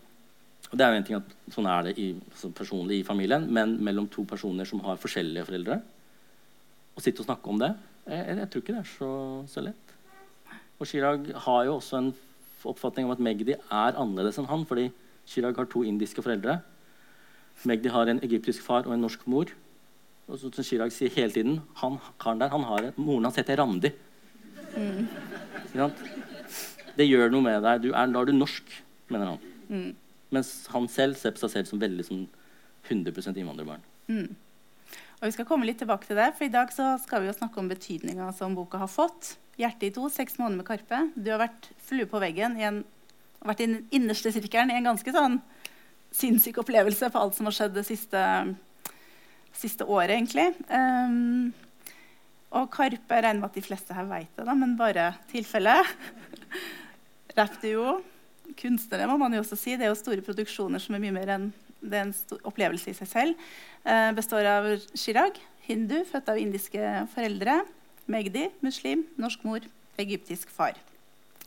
det 0.71 0.83
er 0.83 0.91
jo 0.91 0.99
en 0.99 1.05
ting 1.07 1.19
at 1.19 1.35
Sånn 1.53 1.67
er 1.71 1.85
det 1.87 1.93
i, 2.01 2.09
altså 2.27 2.49
personlig 2.51 2.99
i 2.99 3.05
familien, 3.07 3.45
men 3.55 3.77
mellom 3.83 4.09
to 4.11 4.25
personer 4.27 4.67
som 4.67 4.81
har 4.83 4.99
forskjellige 4.99 5.47
foreldre. 5.47 5.77
Å 6.97 7.03
sitte 7.03 7.23
og 7.23 7.29
snakke 7.29 7.53
om 7.53 7.61
det 7.61 7.71
jeg, 8.07 8.37
jeg, 8.39 8.47
tror 8.51 8.63
ikke 8.63 8.73
det 8.75 8.81
er 8.81 8.89
så, 8.93 9.11
så 9.51 9.63
lett. 9.63 9.93
Og 10.77 10.87
Chirag 10.87 11.29
har 11.45 11.61
jo 11.67 11.75
også 11.77 11.99
en 11.99 12.09
oppfatning 12.67 13.07
om 13.07 13.13
at 13.13 13.21
Magdi 13.23 13.55
er 13.55 13.99
annerledes 13.99 14.39
enn 14.39 14.49
han. 14.49 14.65
fordi 14.67 14.89
Chirag 15.27 15.57
har 15.59 15.67
to 15.71 15.83
indiske 15.83 16.23
foreldre. 16.23 16.59
Magdi 17.67 17.91
har 17.91 18.07
en 18.07 18.21
egyptisk 18.23 18.63
far 18.63 18.87
og 18.87 18.95
en 18.95 19.03
norsk 19.03 19.25
mor. 19.27 19.51
Og 20.27 20.39
som 20.39 20.51
Chirag 20.63 20.93
sier 20.95 21.11
hele 21.15 21.33
tiden, 21.35 21.61
han 21.81 21.99
karen 22.19 22.39
der, 22.39 22.51
han 22.51 22.67
har 22.67 22.89
en, 22.89 22.95
moren 22.99 23.27
hans 23.27 23.39
heter 23.39 23.59
Randi. 23.59 23.91
Sant? 25.73 26.01
Det 26.97 27.05
gjør 27.05 27.31
noe 27.33 27.45
med 27.45 27.61
deg. 27.65 27.85
Du 27.85 27.91
er, 27.91 28.09
da 28.09 28.21
er 28.21 28.29
du 28.29 28.35
norsk, 28.35 28.73
mener 29.13 29.33
han. 29.33 29.47
Mm. 29.69 29.89
Mens 30.35 30.51
han 30.73 30.87
selv 30.91 31.19
ser 31.19 31.35
på 31.35 31.43
seg 31.43 31.53
selv 31.53 31.69
som 31.69 31.81
veldig 31.81 32.05
som 32.07 32.25
100 32.87 33.35
innvandrerbarn. 33.35 33.83
Mm. 34.07 34.35
Og 35.17 35.25
Vi 35.25 35.33
skal 35.33 35.47
komme 35.49 35.67
litt 35.67 35.79
tilbake 35.81 36.07
til 36.07 36.19
det, 36.19 36.31
for 36.37 36.45
i 36.45 36.53
dag 36.53 36.71
så 36.73 36.95
skal 37.01 37.23
vi 37.23 37.29
jo 37.31 37.37
snakke 37.37 37.59
om 37.61 37.69
betydninga 37.71 38.29
som 38.37 38.55
boka 38.57 38.81
har 38.81 38.91
fått. 38.91 39.35
'Hjertet 39.57 39.87
i 39.89 39.93
to 39.95 40.09
seks 40.13 40.37
måneder 40.37 40.57
med 40.61 40.67
Karpe'. 40.67 40.99
Du 41.17 41.31
har 41.31 41.41
vært 41.41 41.71
flue 41.81 42.05
på 42.05 42.21
veggen 42.21 42.59
i 42.59 42.65
en, 42.67 42.83
vært 43.41 43.63
i 43.63 43.65
den 43.65 43.87
innerste 43.89 44.29
sirkelen 44.31 44.69
i 44.69 44.77
en 44.77 44.89
ganske 44.91 45.13
sånn 45.13 45.39
sinnssyk 46.13 46.59
opplevelse 46.61 47.09
på 47.09 47.19
alt 47.19 47.35
som 47.35 47.49
har 47.49 47.55
skjedd 47.57 47.73
det 47.73 47.85
siste, 47.87 48.21
siste 49.57 49.85
året, 49.89 50.13
egentlig. 50.13 50.53
Um, 50.69 51.53
og 52.55 52.69
Karpe 52.71 53.17
jeg 53.17 53.25
regner 53.25 53.41
med 53.41 53.49
at 53.49 53.57
de 53.57 53.65
fleste 53.65 53.95
her 53.95 54.07
vet 54.07 54.29
det, 54.37 54.45
da, 54.47 54.53
men 54.55 54.77
bare 54.79 55.09
tilfelle. 55.31 55.75
Rappduo. 57.37 57.99
Kunstnere, 58.57 59.05
må 59.09 59.17
man 59.19 59.33
jo 59.35 59.41
også 59.43 59.57
si. 59.59 59.75
Det 59.75 59.85
er 59.85 59.91
jo 59.91 59.99
store 59.99 60.23
produksjoner 60.23 60.81
som 60.81 60.95
er 60.95 61.03
mye 61.03 61.15
mer 61.17 61.33
enn 61.35 61.49
det 61.77 61.99
er 61.99 62.07
en 62.07 62.41
opplevelse 62.47 62.89
i 62.89 62.95
seg 62.97 63.09
selv. 63.11 63.47
Eh, 63.85 64.09
består 64.17 64.47
av 64.49 64.69
Chirag, 64.97 65.37
hindu, 65.67 65.99
født 66.09 66.31
av 66.31 66.39
indiske 66.41 66.93
foreldre. 67.13 67.59
Magdi, 68.09 68.47
muslim, 68.65 69.03
norsk 69.19 69.43
mor, 69.45 69.67
egyptisk 69.99 70.49
far. 70.53 70.79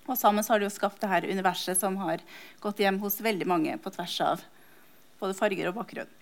Og 0.07 0.17
sammen 0.19 0.45
har 0.47 0.61
de 0.61 0.69
jo 0.69 0.73
skapt 0.75 1.01
det 1.03 1.11
her 1.11 1.27
universet 1.29 1.79
som 1.81 1.97
har 2.03 2.23
gått 2.63 2.81
hjem 2.83 3.01
hos 3.03 3.21
veldig 3.23 3.49
mange 3.49 3.77
på 3.81 3.93
tvers 3.95 4.17
av 4.27 4.47
både 5.21 5.37
farger 5.37 5.71
og 5.71 5.77
bakgrunn. 5.81 6.17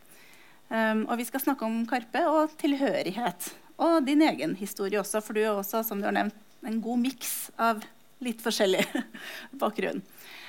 Um, 0.68 1.06
og 1.08 1.16
vi 1.20 1.24
skal 1.24 1.40
snakke 1.40 1.64
om 1.64 1.84
Karpe 1.88 2.24
og 2.28 2.52
tilhørighet. 2.60 3.52
Og 3.78 4.02
din 4.06 4.22
egen 4.26 4.56
historie 4.58 4.98
også, 5.00 5.22
for 5.24 5.36
du 5.36 5.44
er 5.44 5.52
også, 5.52 5.84
som 5.86 6.00
du 6.00 6.08
har 6.08 6.16
nevnt, 6.16 6.36
en 6.66 6.80
god 6.82 6.98
miks 6.98 7.34
av 7.62 7.84
litt 8.24 8.40
forskjellig 8.42 8.82
bakgrunn. 9.62 10.02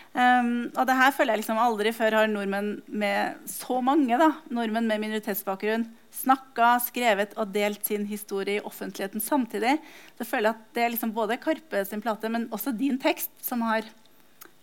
Um, 0.10 0.72
og 0.74 0.88
det 0.90 0.96
her 0.98 1.14
føler 1.14 1.36
jeg 1.36 1.44
liksom 1.44 1.60
aldri 1.62 1.92
før 1.94 2.16
har 2.18 2.32
nordmenn 2.32 2.80
med 2.90 3.44
så 3.46 3.78
mange 3.86 4.18
da, 4.18 4.32
nordmenn 4.50 4.90
med 4.90 5.04
minoritetsbakgrunn 5.04 5.86
snakka, 6.20 6.74
skrevet 6.84 7.36
og 7.40 7.52
delt 7.54 7.86
sin 7.86 8.08
historie 8.10 8.60
i 8.60 8.66
offentligheten 8.66 9.24
samtidig. 9.24 9.78
Så 10.16 10.26
jeg 10.26 10.32
føler 10.32 10.56
at 10.56 10.64
det 10.76 10.84
er 10.84 10.94
liksom 10.94 11.14
både 11.16 11.40
Karpe 11.42 11.84
sin 11.88 12.04
plate, 12.04 12.32
men 12.32 12.50
også 12.56 12.74
din 12.76 13.00
tekst 13.02 13.32
som 13.46 13.64
har 13.68 13.88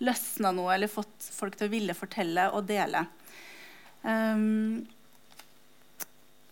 løsna 0.02 0.52
noe 0.52 0.74
eller 0.74 0.92
fått 0.92 1.30
folk 1.32 1.56
til 1.56 1.70
å 1.70 1.72
ville 1.72 1.96
fortelle 1.96 2.50
og 2.52 2.66
dele. 2.68 3.06
Um, 4.02 4.84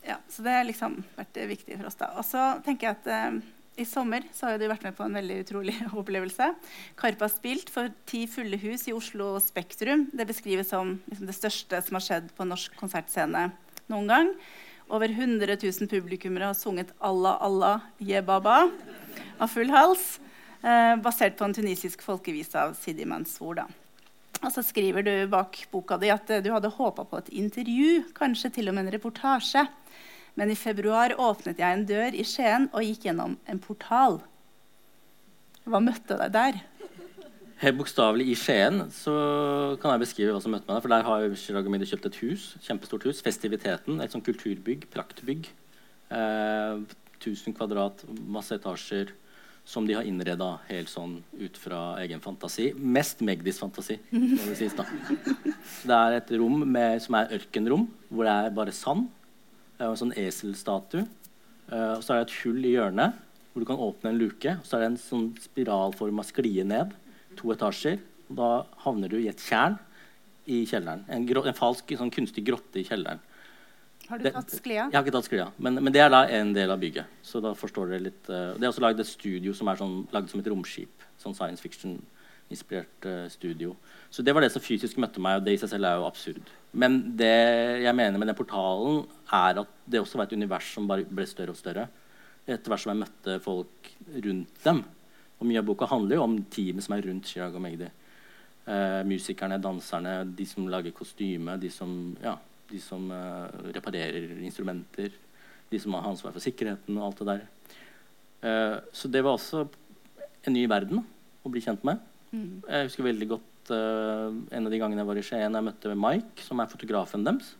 ja, 0.05 0.19
så 0.29 0.45
det 0.45 0.55
har 0.57 0.67
liksom 0.69 0.99
vært 1.17 1.39
viktig 1.49 1.79
for 1.79 1.89
oss. 1.89 1.99
da. 2.01 2.11
Og 2.21 2.27
så 2.29 2.47
tenker 2.65 2.91
jeg 2.91 2.99
at 2.99 3.11
eh, 3.11 3.39
i 3.81 3.87
sommer 3.89 4.27
så 4.35 4.51
har 4.51 4.61
du 4.61 4.67
vært 4.71 4.85
med 4.87 4.95
på 4.97 5.07
en 5.07 5.17
veldig 5.19 5.39
utrolig 5.43 5.75
opplevelse. 6.01 6.51
Karpe 7.01 7.27
har 7.27 7.33
spilt 7.33 7.73
for 7.73 7.91
ti 8.09 8.25
fulle 8.31 8.59
hus 8.63 8.87
i 8.91 8.95
Oslo 8.95 9.35
Spektrum. 9.43 10.09
Det 10.15 10.29
beskrives 10.29 10.71
som 10.71 10.97
liksom, 11.09 11.27
det 11.31 11.37
største 11.39 11.81
som 11.87 11.99
har 11.99 12.07
skjedd 12.07 12.31
på 12.37 12.47
norsk 12.49 12.77
konsertscene 12.81 13.49
noen 13.93 14.11
gang. 14.11 14.35
Over 14.93 15.09
100 15.09 15.57
000 15.57 15.89
publikummere 15.89 16.51
har 16.51 16.59
sunget 16.59 16.93
'Allah 17.01 17.39
Allah 17.41 17.81
Yebaba' 17.99 18.71
av 19.41 19.49
full 19.49 19.73
hals. 19.73 20.21
Eh, 20.63 20.97
basert 20.97 21.37
på 21.37 21.45
en 21.45 21.57
tunisisk 21.57 22.03
folkevise 22.03 22.61
av 22.61 22.77
Sidi 22.77 23.05
Mansour. 23.05 23.55
Da. 23.55 23.67
Og 24.45 24.53
så 24.53 24.61
skriver 24.65 25.05
du 25.07 25.15
bak 25.33 25.57
boka 25.73 25.97
di 26.01 26.11
at 26.13 26.29
du 26.45 26.51
hadde 26.53 26.73
håpa 26.77 27.07
på 27.09 27.23
et 27.23 27.33
intervju, 27.33 28.05
kanskje 28.17 28.53
til 28.59 28.69
og 28.69 28.77
med 28.77 28.87
en 28.87 28.95
reportasje. 28.99 29.65
Men 30.37 30.51
i 30.51 30.59
februar 30.59 31.15
åpnet 31.17 31.61
jeg 31.63 31.79
en 31.79 31.87
dør 31.89 32.15
i 32.15 32.25
Skien 32.27 32.69
og 32.75 32.85
gikk 32.85 33.07
gjennom 33.09 33.37
en 33.49 33.61
portal. 33.63 34.21
Hva 35.65 35.81
møtte 35.81 36.19
deg 36.21 36.35
der? 36.35 36.59
Helt 37.63 37.79
bokstavelig 37.79 38.27
i 38.33 38.37
Skien 38.37 38.83
så 38.93 39.15
kan 39.81 39.95
jeg 39.95 40.03
beskrive 40.03 40.35
hva 40.35 40.43
som 40.43 40.53
møtte 40.53 40.69
meg 40.69 40.77
der. 40.77 40.85
For 40.85 40.93
der 40.93 41.07
har 41.07 41.37
Chirag 41.41 41.71
Midi 41.73 41.89
kjøpt 41.89 42.11
et 42.11 42.21
hus. 42.21 42.49
kjempestort 42.67 43.07
hus, 43.09 43.23
Festiviteten. 43.25 44.03
Et 44.03 44.13
sånt 44.13 44.27
kulturbygg. 44.27 44.89
Praktbygg. 44.93 45.49
Eh, 46.13 46.83
1000 47.23 47.57
kvadrat, 47.57 48.05
masse 48.27 48.59
etasjer. 48.59 49.15
Som 49.65 49.87
de 49.89 49.97
har 49.97 50.05
innreda 50.05 50.59
helt 50.69 50.91
sånn 50.93 51.17
ut 51.41 51.57
fra 51.57 51.97
egen 52.03 52.21
fantasi. 52.21 52.71
Mest 52.77 53.23
Megdis 53.25 53.59
fantasi. 53.63 53.97
Det, 54.13 54.57
sies, 54.59 54.75
det 54.77 55.97
er 55.97 56.19
et 56.19 56.33
rom 56.37 56.61
med, 56.69 57.01
som 57.01 57.17
er 57.17 57.33
ørkenrom, 57.39 57.87
hvor 58.11 58.29
det 58.29 58.35
er 58.35 58.57
bare 58.59 58.75
sand 58.77 59.09
og 59.81 59.87
en 59.89 60.01
sånn 60.05 60.17
eselstatue. 60.21 61.07
Uh, 61.71 61.97
og 61.97 62.03
så 62.05 62.13
er 62.13 62.21
det 62.21 62.27
et 62.29 62.37
hull 62.43 62.61
i 62.61 62.75
hjørnet 62.75 63.23
hvor 63.55 63.63
du 63.63 63.69
kan 63.69 63.81
åpne 63.81 64.11
en 64.11 64.19
luke. 64.19 64.57
Og 64.59 64.67
så 64.67 64.77
er 64.77 64.83
det 64.83 64.91
en 64.93 65.01
sånn 65.01 65.27
spiralforma 65.39 66.25
sklie 66.27 66.65
ned. 66.67 66.91
To 67.39 67.53
etasjer. 67.55 68.01
Og 68.29 68.39
da 68.41 68.49
havner 68.83 69.13
du 69.13 69.21
i 69.21 69.29
et 69.31 69.41
tjern 69.41 69.79
i 70.51 70.65
kjelleren. 70.69 71.05
En, 71.09 71.23
en 71.25 71.57
falsk, 71.57 71.95
sånn 71.97 72.13
kunstig 72.13 72.45
grotte 72.49 72.83
i 72.83 72.87
kjelleren. 72.89 73.23
Har 74.09 74.21
du 74.21 74.27
tatt 74.29 74.53
sklia? 74.53 74.89
Jeg 74.91 74.97
har 74.97 75.05
ikke 75.05 75.15
tatt 75.17 75.29
sklia. 75.29 75.47
Men, 75.57 75.79
men, 75.81 75.93
det 75.95 76.03
er 76.05 76.11
da 76.13 76.25
en 76.37 76.53
del 76.57 76.73
av 76.73 76.81
bygget. 76.83 77.21
Så 77.25 77.41
da 77.45 77.55
forstår 77.57 77.93
dere 77.93 78.07
litt 78.09 78.29
uh, 78.29 78.53
Det 78.59 78.67
er 78.67 78.71
også 78.71 78.85
lagd 78.85 79.01
et 79.01 79.09
studio 79.09 79.55
som 79.57 79.71
er 79.71 79.81
sånn, 79.81 79.97
lagd 80.15 80.33
som 80.33 80.43
et 80.43 80.51
romskip. 80.53 81.07
Sånn 81.21 81.37
science 81.37 81.65
fiction-inspirert 81.65 83.09
uh, 83.09 83.25
studio. 83.33 83.73
Så 84.13 84.25
det 84.27 84.35
var 84.37 84.45
det 84.45 84.53
som 84.55 84.65
fysisk 84.65 85.01
møtte 85.03 85.23
meg, 85.25 85.41
og 85.41 85.49
det 85.49 85.57
i 85.57 85.63
seg 85.63 85.73
selv 85.73 85.89
er 85.89 85.99
jo 86.01 86.09
absurd. 86.09 86.53
Men 86.77 87.01
det 87.19 87.33
jeg 87.85 87.97
mener 87.97 88.21
med 88.21 88.31
den 88.31 88.39
portalen, 88.39 89.05
er 89.33 89.65
at 89.65 89.77
det 89.89 90.03
også 90.03 90.21
var 90.21 90.29
et 90.29 90.37
univers 90.37 90.73
som 90.77 90.89
bare 90.91 91.07
ble 91.09 91.27
større 91.29 91.55
og 91.55 91.61
større. 91.61 91.89
Etter 92.45 92.71
hvert 92.71 92.85
som 92.85 92.93
jeg 92.93 93.03
møtte 93.07 93.41
folk 93.43 93.93
rundt 94.15 94.65
dem. 94.67 94.85
Og 95.41 95.49
mye 95.49 95.61
av 95.63 95.69
boka 95.69 95.89
handler 95.91 96.19
jo 96.19 96.27
om 96.27 96.41
teamet 96.53 96.85
som 96.85 96.97
er 96.97 97.07
rundt 97.09 97.31
Chirag 97.31 97.57
og 97.57 97.65
Magdi. 97.65 97.89
Uh, 98.65 99.01
musikerne, 99.09 99.61
danserne, 99.61 100.19
de 100.37 100.45
som 100.49 100.69
lager 100.73 100.93
kostyme, 100.97 101.57
de 101.61 101.69
som, 101.73 101.91
ja, 102.23 102.37
de 102.71 102.81
som 102.83 103.07
eh, 103.13 103.57
reparerer 103.77 104.31
instrumenter, 104.45 105.15
de 105.71 105.81
som 105.81 105.97
har 105.97 106.07
ansvar 106.09 106.35
for 106.35 106.45
sikkerheten 106.45 106.99
og 106.99 107.09
alt 107.09 107.23
det 107.23 107.29
der. 107.31 107.43
Eh, 108.45 108.77
så 108.93 109.11
det 109.11 109.25
var 109.25 109.37
også 109.37 109.65
en 110.45 110.57
ny 110.57 110.65
verden 110.71 111.03
å 111.45 111.53
bli 111.53 111.63
kjent 111.65 111.85
med. 111.87 112.01
Mm. 112.33 112.63
Jeg 112.67 112.89
husker 112.89 113.07
veldig 113.07 113.29
godt 113.31 113.71
uh, 113.71 114.33
en 114.53 114.67
av 114.67 114.73
de 114.73 114.79
gangene 114.81 115.01
jeg 115.01 115.09
var 115.09 115.19
i 115.21 115.23
Skien, 115.25 115.55
jeg 115.57 115.67
møtte 115.69 115.93
Mike, 115.97 116.43
som 116.45 116.61
er 116.61 116.73
fotografen 116.73 117.25
deres. 117.25 117.53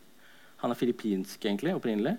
Han 0.65 0.73
er 0.73 0.79
filippinsk 0.81 1.45
egentlig, 1.47 1.77
opprinnelig. 1.77 2.17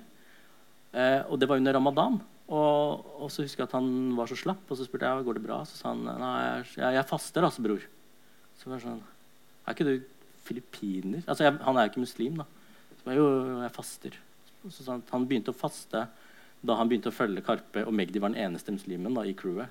Og 1.27 1.36
det 1.42 1.50
var 1.50 1.60
under 1.60 1.75
ramadan. 1.75 2.22
Og, 2.46 3.06
og, 3.18 3.30
så 3.34 3.44
husker 3.44 3.63
jeg 3.63 3.70
at 3.72 3.75
han 3.80 4.13
var 4.18 4.30
så 4.30 4.38
slapp, 4.38 4.63
og 4.70 4.77
så 4.77 4.86
spurte 4.86 5.10
jeg 5.10 5.25
går 5.25 5.39
det 5.39 5.46
bra. 5.48 5.60
Så 5.65 5.80
sa 5.80 5.92
han 5.92 6.06
nei, 6.06 6.36
jeg, 6.77 6.92
jeg 6.98 7.08
faster, 7.10 7.46
altså, 7.46 7.63
bror. 7.65 7.88
Så 8.60 8.70
var 8.70 8.77
jeg 8.77 8.86
sånn 8.86 9.01
Er 9.65 9.75
ikke 9.75 9.88
du 9.88 9.96
filippiner? 10.46 11.24
Altså, 11.25 11.48
jeg, 11.48 11.58
han 11.65 11.77
er 11.77 11.88
jo 11.88 11.94
ikke 11.94 12.06
muslim, 12.06 12.38
da. 12.44 12.46
Jeg, 13.06 13.18
jo, 13.20 13.26
jeg 13.62 13.74
faster. 13.76 14.20
Så 14.66 14.84
sa 14.84 14.98
han 14.98 15.28
begynte 15.30 15.54
å 15.54 15.58
faste 15.58 16.08
da 16.66 16.78
han 16.80 16.90
begynte 16.90 17.12
å 17.12 17.16
følge 17.16 17.44
Karpe, 17.46 17.84
og 17.86 17.94
Magdi 17.94 18.22
var 18.22 18.34
den 18.34 18.42
eneste 18.42 18.74
muslimen 18.74 19.14
da, 19.14 19.26
i 19.28 19.36
crewet. 19.38 19.70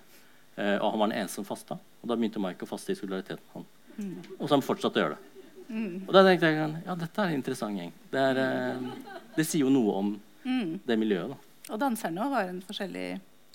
Eh, 0.54 0.76
og 0.78 0.92
han 0.92 1.00
var 1.00 1.10
den 1.10 1.18
eneste 1.18 1.40
som 1.40 1.48
fasta. 1.48 1.78
Og 2.02 2.10
da 2.10 2.16
begynte 2.18 2.42
Mike 2.42 2.66
å 2.66 2.70
faste 2.70 2.94
i 2.94 2.98
solidariteten. 2.98 3.42
Han. 3.56 3.66
Mm. 3.96 4.12
Og 4.36 4.44
så 4.44 4.52
har 4.52 4.58
han 4.58 4.66
fortsatt 4.66 4.98
å 4.98 5.02
gjøre 5.02 5.16
det. 5.16 5.50
Mm. 5.64 6.04
Og 6.04 6.12
da 6.14 6.22
tenkte 6.26 6.50
jeg 6.50 6.70
ja, 6.84 6.94
dette 7.00 7.24
er 7.24 7.32
en 7.32 7.40
interessant 7.40 7.80
gjeng. 7.80 7.90
Det, 8.12 8.22
er, 8.22 8.40
eh, 8.44 9.18
det 9.34 9.46
sier 9.48 9.64
jo 9.64 9.72
noe 9.74 9.98
om 10.02 10.14
mm. 10.44 10.72
det 10.86 10.98
miljøet. 11.00 11.34
da. 11.34 11.72
Og 11.72 11.80
danserne 11.80 12.30
var 12.30 12.52
en 12.52 12.62
forskjellig 12.62 13.08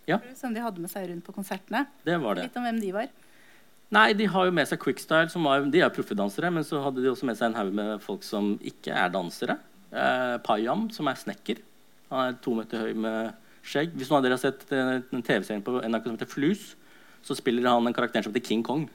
ja. 0.10 0.20
som 0.36 0.54
de 0.56 0.64
hadde 0.64 0.84
med 0.84 0.92
seg 0.92 1.08
rundt 1.12 1.26
på 1.26 1.36
konsertene. 1.36 1.86
Det 2.04 2.18
var 2.20 2.40
det. 2.40 2.50
Litt 2.50 2.60
om 2.60 2.68
hvem 2.68 2.82
de 2.82 2.94
var. 2.96 3.12
Nei, 3.94 4.12
De 4.14 4.28
har 4.30 4.46
jo 4.46 4.54
med 4.54 4.70
seg 4.70 4.82
Quickstyle, 4.82 5.30
som 5.34 5.48
var, 5.48 5.64
de 5.66 5.82
er 5.82 5.94
proffedansere. 5.94 6.52
Men 6.54 6.66
så 6.66 6.82
hadde 6.84 7.06
de 7.06 7.12
også 7.14 7.30
med 7.30 7.40
seg 7.40 7.50
en 7.50 7.60
haug 7.62 7.72
med 7.78 7.96
folk 8.04 8.26
som 8.26 8.52
ikke 8.66 8.94
er 8.94 9.14
dansere. 9.14 9.58
Eh, 9.90 10.38
Payam, 10.46 10.88
som 10.94 11.10
er 11.10 11.20
snekker. 11.20 11.64
Han 12.10 12.28
er 12.28 12.40
to 12.44 12.54
meter 12.58 12.86
høy 12.86 12.94
med 12.94 13.34
skjegg. 13.66 13.94
Hvis 13.98 14.10
noen 14.10 14.20
av 14.20 14.28
dere 14.28 14.38
har 14.38 14.44
sett 14.44 14.66
eh, 14.74 14.96
en 15.02 15.26
TV-serie 15.26 15.66
på 15.66 15.80
NRK 15.82 16.10
som 16.10 16.18
heter 16.18 16.32
Flus, 16.32 16.72
så 17.26 17.36
spiller 17.38 17.68
han 17.70 17.88
en 17.88 17.96
karakter 17.96 18.24
som 18.24 18.34
heter 18.34 18.48
King 18.48 18.64
Kong. 18.66 18.88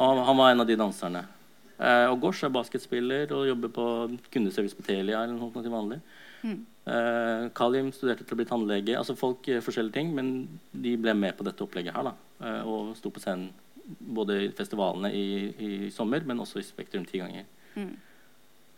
Og 0.00 0.24
han 0.26 0.38
var 0.38 0.52
en 0.52 0.64
av 0.64 0.68
de 0.68 0.78
danserne. 0.78 1.24
Eh, 1.80 2.06
og 2.10 2.20
Gosh 2.20 2.44
er 2.44 2.52
basketspiller 2.52 3.32
og 3.36 3.48
jobber 3.48 3.72
på 3.72 3.86
kundeservice 4.32 4.76
på 4.76 4.84
Telia. 4.84 5.22
eller 5.22 5.38
noe 5.38 5.62
til 5.62 5.72
vanlig. 5.72 6.00
Mm. 6.42 6.58
Eh, 6.90 7.46
Kalim 7.56 7.90
studerte 7.92 8.24
til 8.24 8.36
å 8.36 8.40
bli 8.40 8.48
tannlege. 8.48 8.96
altså 8.96 9.16
folk 9.16 9.42
gjør 9.42 9.64
forskjellige 9.64 9.92
ting, 9.92 10.14
Men 10.14 10.60
de 10.72 10.96
ble 10.96 11.14
med 11.14 11.36
på 11.36 11.44
dette 11.44 11.62
opplegget 11.62 11.94
her 11.94 12.02
da, 12.04 12.14
eh, 12.44 12.62
og 12.66 12.96
sto 12.96 13.10
på 13.10 13.20
scenen 13.20 13.50
både 14.00 14.44
i 14.44 14.52
festivalene 14.52 15.12
i, 15.12 15.54
i 15.58 15.90
sommer, 15.90 16.20
men 16.24 16.38
også 16.38 16.60
i 16.60 16.62
Spektrum 16.62 17.04
ti 17.04 17.18
ganger. 17.18 17.44
Mm. 17.74 17.96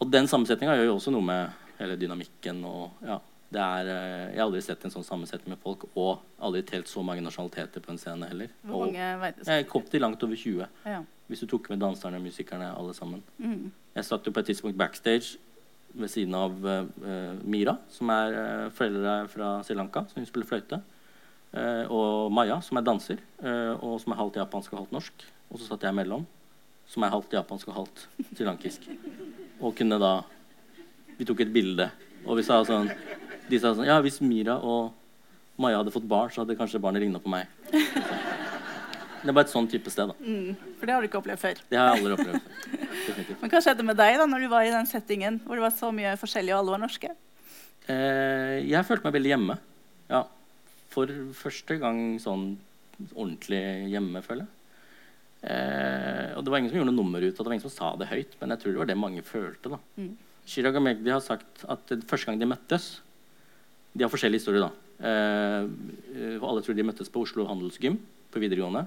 Og 0.03 0.09
den 0.11 0.27
sammensetninga 0.27 0.75
gjør 0.75 0.89
jo 0.89 0.97
også 0.97 1.13
noe 1.15 1.23
med 1.23 1.61
hele 1.79 1.95
dynamikken 1.99 2.59
og 2.67 3.05
ja, 3.07 3.21
er, 3.53 3.89
eh, 3.91 4.33
jeg 4.33 4.41
har 4.41 4.47
aldri 4.47 4.63
sett 4.65 4.85
en 4.87 4.95
sånn 4.95 5.07
sammensetning 5.07 5.55
med 5.55 5.61
folk 5.63 5.85
og 5.93 6.23
aldri 6.43 6.63
telt 6.67 6.91
så 6.91 7.05
mange 7.07 7.23
nasjonaliteter 7.25 7.85
på 7.85 7.93
en 7.93 8.01
scene 8.01 8.29
heller. 8.31 8.53
Hvor 8.65 8.87
mange 8.87 9.11
vet 9.23 9.43
Jeg 9.47 9.69
kom 9.71 9.85
til 9.87 10.03
langt 10.03 10.23
over 10.25 10.39
20. 10.39 10.67
Ja. 10.89 11.03
Hvis 11.29 11.45
du 11.45 11.47
tok 11.51 11.71
med 11.71 11.83
danserne 11.83 12.19
og 12.19 12.27
musikerne 12.27 12.73
alle 12.73 12.95
sammen. 12.97 13.23
Mm. 13.39 13.71
Jeg 13.95 14.09
satt 14.09 14.27
jo 14.27 14.33
på 14.33 14.41
et 14.41 14.51
tidspunkt 14.51 14.79
backstage 14.79 15.39
ved 15.93 16.09
siden 16.09 16.35
av 16.35 16.57
uh, 16.65 17.37
Mira, 17.45 17.77
som 17.93 18.09
er 18.09 18.33
uh, 18.33 18.71
foreldre 18.73 19.29
fra 19.29 19.51
Sri 19.67 19.77
Lanka, 19.77 20.07
som 20.09 20.23
hun 20.23 20.29
spiller 20.29 20.49
fløyte. 20.49 20.81
Uh, 21.53 21.85
og 21.93 22.33
Maya, 22.33 22.61
som 22.65 22.81
er 22.81 22.87
danser, 22.87 23.21
og 23.85 23.99
som 24.01 24.15
er 24.15 24.21
halvt 24.23 24.41
japansk 24.41 24.73
og 24.73 24.83
halvt 24.83 24.97
norsk. 24.97 25.27
Og 25.51 25.61
så 25.61 25.69
satt 25.69 25.85
jeg 25.85 25.93
imellom, 25.93 26.25
som 26.89 27.05
er 27.05 27.13
halvt 27.13 27.37
japansk 27.37 27.69
og 27.69 27.83
halvt 27.83 28.07
srilankisk. 28.33 28.89
Og 29.63 29.75
kunne 29.79 29.99
da 30.03 30.15
Vi 31.19 31.27
tok 31.29 31.45
et 31.45 31.53
bilde, 31.55 31.87
og 32.27 32.39
vi 32.39 32.45
sa 32.47 32.61
sånn 32.67 32.91
de 33.49 33.59
sa 33.61 33.75
sånn 33.77 33.89
Ja, 33.89 33.99
hvis 34.03 34.21
Mira 34.25 34.57
og 34.59 34.93
Maja 35.61 35.83
hadde 35.83 35.93
fått 35.95 36.07
barn, 36.09 36.31
så 36.33 36.43
hadde 36.43 36.57
kanskje 36.57 36.81
barnet 36.83 37.03
ligna 37.05 37.21
på 37.21 37.31
meg. 37.31 37.51
Det 39.23 39.31
er 39.31 39.35
bare 39.37 39.45
et 39.45 39.53
sånn 39.53 39.69
type 39.71 39.91
sted. 39.93 40.09
da. 40.11 40.15
Mm, 40.19 40.57
for 40.79 40.89
det 40.89 40.95
har 40.95 41.05
du 41.05 41.07
ikke 41.07 41.19
opplevd 41.21 41.39
før? 41.43 41.61
Det 41.71 41.79
har 41.79 41.93
jeg 41.93 42.01
aldri 42.01 42.15
opplevd 42.17 42.41
før. 42.41 43.21
Men 43.43 43.53
hva 43.53 43.61
skjedde 43.63 43.87
med 43.87 43.99
deg 44.01 44.17
da 44.19 44.27
når 44.27 44.47
du 44.47 44.49
var 44.51 44.67
i 44.67 44.73
den 44.73 44.89
settingen 44.91 45.39
hvor 45.45 45.61
det 45.61 45.67
var 45.67 45.75
så 45.77 45.93
mye 45.95 46.17
forskjellig, 46.19 46.55
og 46.55 46.63
alle 46.63 46.75
var 46.75 46.83
norske? 46.83 47.13
Eh, 47.93 48.57
jeg 48.67 48.89
følte 48.89 49.07
meg 49.07 49.15
veldig 49.19 49.33
hjemme. 49.35 49.59
Ja. 50.11 50.25
For 50.93 51.13
første 51.39 51.79
gang 51.83 52.03
sånn 52.23 52.49
ordentlig 53.13 53.63
hjemme, 53.93 54.25
føler 54.27 54.47
jeg. 54.47 54.53
Eh, 55.43 56.29
og 56.37 56.45
det 56.45 56.53
var 56.53 56.61
ingen 56.61 56.71
som 56.71 56.79
gjorde 56.79 56.93
noe 56.93 57.01
nummer 57.01 57.25
ut 57.25 57.33
av 57.33 57.41
det, 57.41 57.49
var 57.49 57.57
ingen 57.57 57.67
som 57.67 57.75
sa 57.75 57.89
det 57.99 58.11
høyt, 58.13 58.37
men 58.39 58.55
jeg 58.55 58.63
tror 58.63 58.73
det 58.73 58.83
var 58.83 58.91
det 58.93 58.99
mange 59.01 59.25
følte. 59.27 59.73
da. 59.75 59.81
Mm. 59.99 60.13
Chirag 60.47 60.79
og 60.79 60.85
Magdi 60.87 61.11
har 61.11 61.23
sagt 61.23 61.65
at 61.71 61.93
første 62.11 62.27
gang 62.27 62.41
de 62.41 62.49
møttes 62.51 62.97
De 63.95 64.03
har 64.03 64.11
forskjellige 64.11 64.41
historier, 64.41 64.65
da. 64.65 64.73
Eh, 65.05 66.39
alle 66.41 66.63
tror 66.65 66.77
de 66.79 66.87
møttes 66.87 67.11
på 67.13 67.27
Oslo 67.27 67.45
Handelsgym 67.45 67.99
på 68.33 68.41
videregående. 68.41 68.87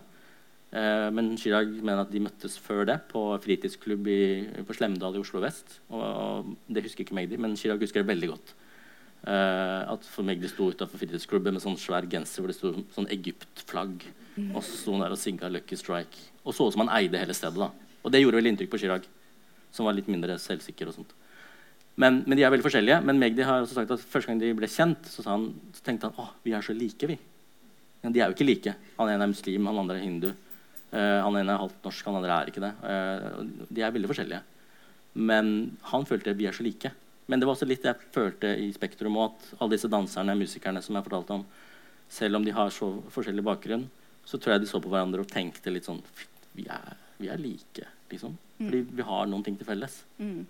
Eh, 0.75 1.07
men 1.13 1.35
Chirag 1.38 1.69
mener 1.77 2.01
at 2.03 2.12
de 2.12 2.24
møttes 2.24 2.57
før 2.57 2.88
det 2.89 2.97
på 3.12 3.21
fritidsklubb 3.43 4.07
i, 4.09 4.21
på 4.65 4.75
Slemdal 4.75 5.15
i 5.15 5.21
Oslo 5.21 5.43
vest. 5.43 5.79
Og, 5.91 6.01
og, 6.01 6.53
det 6.67 6.88
husker 6.88 7.05
ikke 7.05 7.17
Magdi, 7.19 7.38
men 7.38 7.53
Chirag 7.59 7.83
husker 7.83 8.01
det 8.01 8.12
veldig 8.12 8.31
godt. 8.33 8.55
Uh, 9.25 9.81
at 9.89 10.03
for 10.05 10.21
Magdi 10.21 10.45
sto 10.51 10.67
utafor 10.69 11.01
fritidsklubben 11.01 11.55
med 11.55 11.63
sånn 11.63 11.79
svær 11.81 12.05
genser 12.05 12.43
hvor 12.43 12.51
det 12.51 12.57
sto 12.59 12.74
sånn 12.93 13.09
Egypt-flagg. 13.13 14.03
Mm. 14.35 14.51
Og 14.51 14.62
så 14.62 14.75
sto 14.77 14.93
hun 14.93 15.01
der 15.01 15.15
og 15.15 15.21
sigga 15.21 15.50
Lucky 15.50 15.77
Strike. 15.79 16.35
Og 16.46 16.56
så 16.56 16.68
ut 16.68 16.75
som 16.75 16.86
han 16.86 16.94
eide 16.98 17.20
hele 17.20 17.36
stedet. 17.36 17.58
da. 17.58 17.72
Og 18.06 18.14
det 18.14 18.22
gjorde 18.22 18.38
veldig 18.38 18.54
inntrykk 18.54 18.72
på 18.72 18.80
Chirag, 18.82 19.06
som 19.74 19.88
var 19.88 19.98
litt 19.98 20.10
mindre 20.12 20.38
selvsikker. 20.42 20.88
og 20.88 20.98
sånt. 21.00 21.14
Men, 21.96 22.24
men, 22.28 22.38
de 22.38 22.44
er 22.44 22.52
veldig 22.54 22.66
forskjellige. 22.66 23.02
Men 23.08 23.20
Magdi 23.20 23.46
har 23.48 23.64
også 23.64 23.80
sagt 23.80 23.94
at 23.96 24.04
første 24.04 24.32
gang 24.32 24.42
de 24.42 24.52
ble 24.58 24.70
kjent, 24.70 25.08
så, 25.10 25.24
han, 25.30 25.48
så 25.74 25.86
tenkte 25.86 26.12
han 26.12 26.28
at 26.28 26.44
vi 26.46 26.54
er 26.54 26.66
så 26.66 26.75
like. 26.75 27.08
vi. 27.08 27.18
Men 28.04 28.14
de 28.14 28.22
er 28.22 28.30
jo 28.30 28.38
ikke 28.38 28.50
like. 28.50 28.75
Han 29.00 29.10
ene 29.10 29.25
er 29.25 29.32
muslim, 29.32 29.72
han 29.72 29.82
andre 29.82 29.98
er 29.98 30.06
hindu. 30.06 30.30
Uh, 30.92 31.24
han 31.25 31.40
ene 31.40 31.56
er 31.56 31.64
halvt 31.64 31.88
norsk, 31.88 32.06
han 32.06 32.20
andre 32.20 32.36
er 32.36 32.52
ikke 32.52 32.64
det. 32.64 32.74
Uh, 32.84 33.66
de 33.72 33.82
er 33.82 33.96
veldig 33.96 34.12
forskjellige. 34.12 34.44
Men 35.16 35.50
han 35.90 36.06
følte 36.06 36.36
vi 36.38 36.48
er 36.50 36.56
så 36.56 36.66
like. 36.66 36.92
Men 37.25 37.42
det 37.42 37.48
var 37.48 37.56
også 37.56 37.68
litt 37.68 37.88
jeg 37.88 38.12
følte 38.14 38.52
i 38.62 38.70
Spektrum 38.75 39.18
òg, 39.18 39.34
at 39.34 39.58
alle 39.58 39.74
disse 39.74 39.90
danserne, 39.90 40.38
musikerne 40.38 40.84
som 40.86 40.98
jeg 40.98 41.08
fortalte 41.08 41.40
om, 41.40 41.46
selv 42.12 42.38
om 42.38 42.46
de 42.46 42.54
har 42.54 42.70
så 42.74 42.92
forskjellig 43.16 43.46
bakgrunn, 43.48 43.88
så 44.25 44.38
tror 44.38 44.56
jeg 44.56 44.66
de 44.66 44.70
så 44.70 44.82
på 44.82 44.92
hverandre 44.92 45.24
og 45.24 45.32
tenkte 45.32 45.74
litt 45.74 45.88
sånn 45.88 46.04
Vi 46.55 46.65
er, 46.71 46.95
vi 47.19 47.29
er 47.31 47.41
like, 47.41 47.88
liksom. 48.12 48.38
Mm. 48.57 48.67
Fordi 48.67 48.81
vi 49.00 49.05
har 49.09 49.29
noen 49.29 49.43
ting 49.45 49.57
til 49.59 49.67
felles. 49.67 50.01
Mm. 50.17 50.45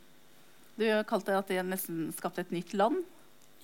Du 0.76 0.86
kalte 1.10 1.36
at 1.38 1.52
det 1.52 1.62
nesten 1.66 2.10
skapte 2.16 2.44
et 2.44 2.54
nytt 2.54 2.74
land? 2.78 3.04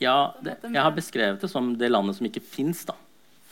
Ja, 0.02 0.34
det, 0.42 0.58
jeg 0.66 0.82
har 0.82 0.94
beskrevet 0.96 1.44
det 1.44 1.50
som 1.52 1.74
det 1.78 1.92
landet 1.92 2.18
som 2.18 2.28
ikke 2.30 2.44
fins. 2.44 2.86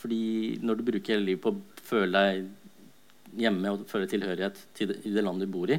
Fordi 0.00 0.58
når 0.64 0.80
du 0.80 0.86
bruker 0.88 1.14
hele 1.14 1.28
livet 1.28 1.44
på 1.44 1.52
å 1.52 1.84
føle 1.86 2.24
deg 2.24 3.40
hjemme 3.40 3.74
og 3.74 3.84
føle 3.86 4.08
tilhørighet 4.10 4.62
til 4.74 4.90
det, 4.90 5.02
i 5.06 5.12
det 5.14 5.22
landet 5.22 5.46
du 5.46 5.54
bor 5.54 5.70
i, 5.70 5.76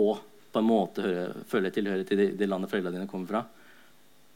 og 0.00 0.22
på 0.52 0.60
en 0.60 0.68
måte 0.68 1.04
høre, 1.04 1.42
føle 1.48 1.72
tilhørighet 1.72 2.08
til 2.08 2.20
det, 2.20 2.28
det 2.40 2.48
landet 2.48 2.70
foreldrene 2.72 3.02
dine 3.02 3.10
kommer 3.10 3.28
fra, 3.28 3.42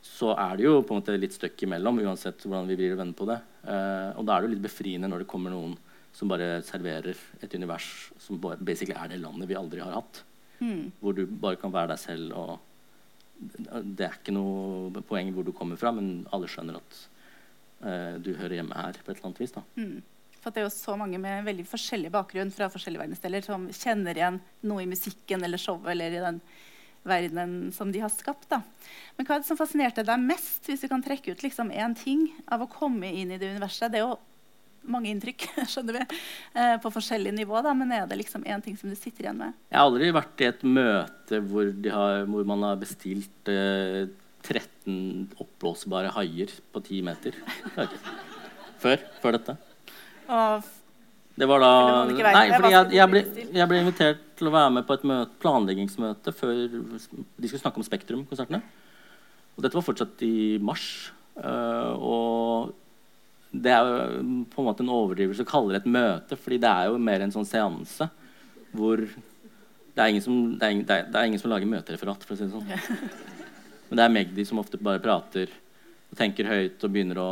så 0.06 0.32
er 0.36 0.58
det 0.58 0.66
jo 0.66 0.82
på 0.82 0.94
en 0.94 1.00
måte 1.00 1.16
litt 1.18 1.34
støkk 1.34 1.64
imellom, 1.66 2.02
uansett 2.04 2.44
hvordan 2.44 2.68
vi 2.68 2.76
blir 2.78 2.94
og 2.94 3.00
vender 3.00 3.18
på 3.18 3.28
det. 3.30 3.38
Uh, 3.66 4.10
og 4.18 4.26
da 4.26 4.36
er 4.36 4.42
det 4.42 4.48
jo 4.48 4.54
litt 4.54 4.66
befriende 4.68 5.10
når 5.10 5.24
det 5.24 5.30
kommer 5.30 5.54
noen 5.54 5.74
som 6.16 6.30
bare 6.30 6.62
serverer 6.64 7.18
et 7.44 7.54
univers 7.54 7.90
som 8.22 8.40
basically 8.40 8.96
er 8.96 9.12
det 9.12 9.20
landet 9.20 9.50
vi 9.50 9.58
aldri 9.58 9.82
har 9.84 9.98
hatt. 9.98 10.22
Mm. 10.58 10.92
Hvor 11.00 11.16
du 11.16 11.26
bare 11.28 11.60
kan 11.60 11.74
være 11.74 11.92
deg 11.92 12.00
selv. 12.00 12.32
og 12.32 13.82
Det 13.84 14.06
er 14.06 14.16
ikke 14.16 14.32
noe 14.32 15.04
poeng 15.04 15.34
hvor 15.36 15.44
du 15.44 15.52
kommer 15.56 15.76
fra, 15.80 15.92
men 15.92 16.24
alle 16.32 16.48
skjønner 16.48 16.78
at 16.80 17.00
uh, 17.84 18.14
du 18.16 18.32
hører 18.32 18.62
hjemme 18.62 18.78
her 18.78 18.96
på 19.02 19.10
et 19.10 19.18
eller 19.18 19.28
annet 19.28 19.42
vis. 19.44 19.52
da. 19.52 19.64
Mm. 19.76 19.98
For 20.40 20.54
det 20.54 20.62
er 20.62 20.68
jo 20.68 20.72
så 20.72 20.94
mange 20.96 21.18
med 21.20 21.44
veldig 21.44 21.66
forskjellig 21.68 22.12
bakgrunn 22.14 22.52
fra 22.54 22.70
forskjellige 22.72 23.02
verdensdeler 23.02 23.44
som 23.44 23.66
kjenner 23.74 24.16
igjen 24.16 24.40
noe 24.70 24.84
i 24.84 24.88
musikken 24.88 25.42
eller 25.44 25.60
showet 25.60 25.90
eller 25.92 26.14
i 26.14 26.22
den 26.22 26.40
verdenen 27.06 27.72
som 27.74 27.90
de 27.92 28.00
har 28.02 28.12
skapt. 28.14 28.48
Da. 28.50 28.62
Men 29.18 29.26
hva 29.26 29.36
er 29.36 29.42
det 29.42 29.50
som 29.50 29.58
fascinerte 29.58 30.06
deg 30.06 30.22
mest, 30.22 30.64
hvis 30.70 30.82
du 30.82 30.88
kan 30.90 31.04
trekke 31.04 31.34
ut 31.34 31.44
liksom 31.44 31.74
ting 32.00 32.28
av 32.46 32.62
å 32.62 32.70
komme 32.70 33.10
inn 33.10 33.34
i 33.34 33.38
det 33.42 33.52
universet? 33.52 33.92
Det 33.92 34.00
er 34.00 34.06
jo 34.06 34.16
mange 34.90 35.10
inntrykk 35.12 35.48
skjønner 35.72 35.98
vi, 35.98 36.20
eh, 36.58 36.76
på 36.82 36.92
forskjellig 36.94 37.34
nivå, 37.36 37.58
da, 37.64 37.74
men 37.76 37.94
er 37.94 38.06
det 38.10 38.20
liksom 38.22 38.46
én 38.46 38.62
ting 38.64 38.78
som 38.78 38.92
du 38.92 38.96
sitter 38.98 39.26
igjen 39.26 39.40
med? 39.40 39.56
Jeg 39.70 39.80
har 39.80 39.88
aldri 39.88 40.12
vært 40.14 40.44
i 40.44 40.48
et 40.50 40.64
møte 40.66 41.42
hvor, 41.50 41.72
har, 41.96 42.22
hvor 42.30 42.48
man 42.48 42.64
har 42.68 42.80
bestilt 42.80 43.52
eh, 43.52 44.06
13 44.46 45.36
oppblåsbare 45.42 46.12
haier 46.14 46.52
på 46.72 46.82
10 46.84 47.06
meter. 47.06 47.38
Før, 48.78 49.00
før 49.22 49.38
dette. 49.38 49.56
Og 50.30 50.66
det 51.36 51.46
var 51.50 51.60
da 51.60 51.72
Nei, 52.08 52.46
fordi 52.54 52.70
jeg, 52.72 52.92
jeg, 52.96 53.08
ble, 53.12 53.22
jeg, 53.52 53.68
ble, 53.68 53.80
invitert 53.82 54.22
til 54.38 54.48
å 54.48 54.54
være 54.54 54.72
med 54.78 54.86
på 54.88 54.96
et 54.96 55.04
møte, 55.08 55.36
planleggingsmøte 55.42 56.32
før 56.32 56.54
de 56.56 57.00
skulle 57.00 57.60
snakke 57.60 57.82
om 57.82 57.84
Spektrum-konsertene. 57.84 58.62
Og 59.56 59.64
dette 59.64 59.76
var 59.76 59.84
fortsatt 59.84 60.22
i 60.24 60.56
mars. 60.64 60.86
Uh, 61.36 61.92
og 62.00 62.72
det 63.50 63.72
er 63.72 63.86
jo 63.86 64.26
på 64.52 64.60
en 64.60 64.68
måte 64.68 64.84
en 64.84 64.92
overdrivelse 64.92 65.46
å 65.46 65.48
kalle 65.48 65.74
det 65.74 65.84
et 65.84 65.94
møte, 65.94 66.38
fordi 66.40 66.58
det 66.62 66.70
er 66.70 66.90
jo 66.90 67.00
mer 67.00 67.24
en 67.24 67.34
sånn 67.34 67.48
seanse 67.48 68.08
hvor 68.76 69.00
det 69.96 70.02
er 70.04 70.12
ingen 70.12 70.24
som, 70.24 70.40
det 70.58 70.66
er 70.66 70.74
ingen, 70.74 70.86
det 70.88 70.96
er, 70.96 71.06
det 71.08 71.20
er 71.20 71.30
ingen 71.30 71.40
som 71.40 71.52
lager 71.52 71.70
møtereferat, 71.70 72.24
for 72.26 72.34
å 72.34 72.38
si 72.38 72.44
det 72.44 72.52
sånn. 72.52 72.68
Men 73.88 74.00
det 74.00 74.04
er 74.04 74.12
Magdi 74.12 74.44
som 74.44 74.60
ofte 74.60 74.80
bare 74.82 75.00
prater 75.00 75.52
og 76.10 76.18
tenker 76.18 76.50
høyt 76.50 76.84
og 76.84 76.92
begynner 76.92 77.20
å 77.22 77.30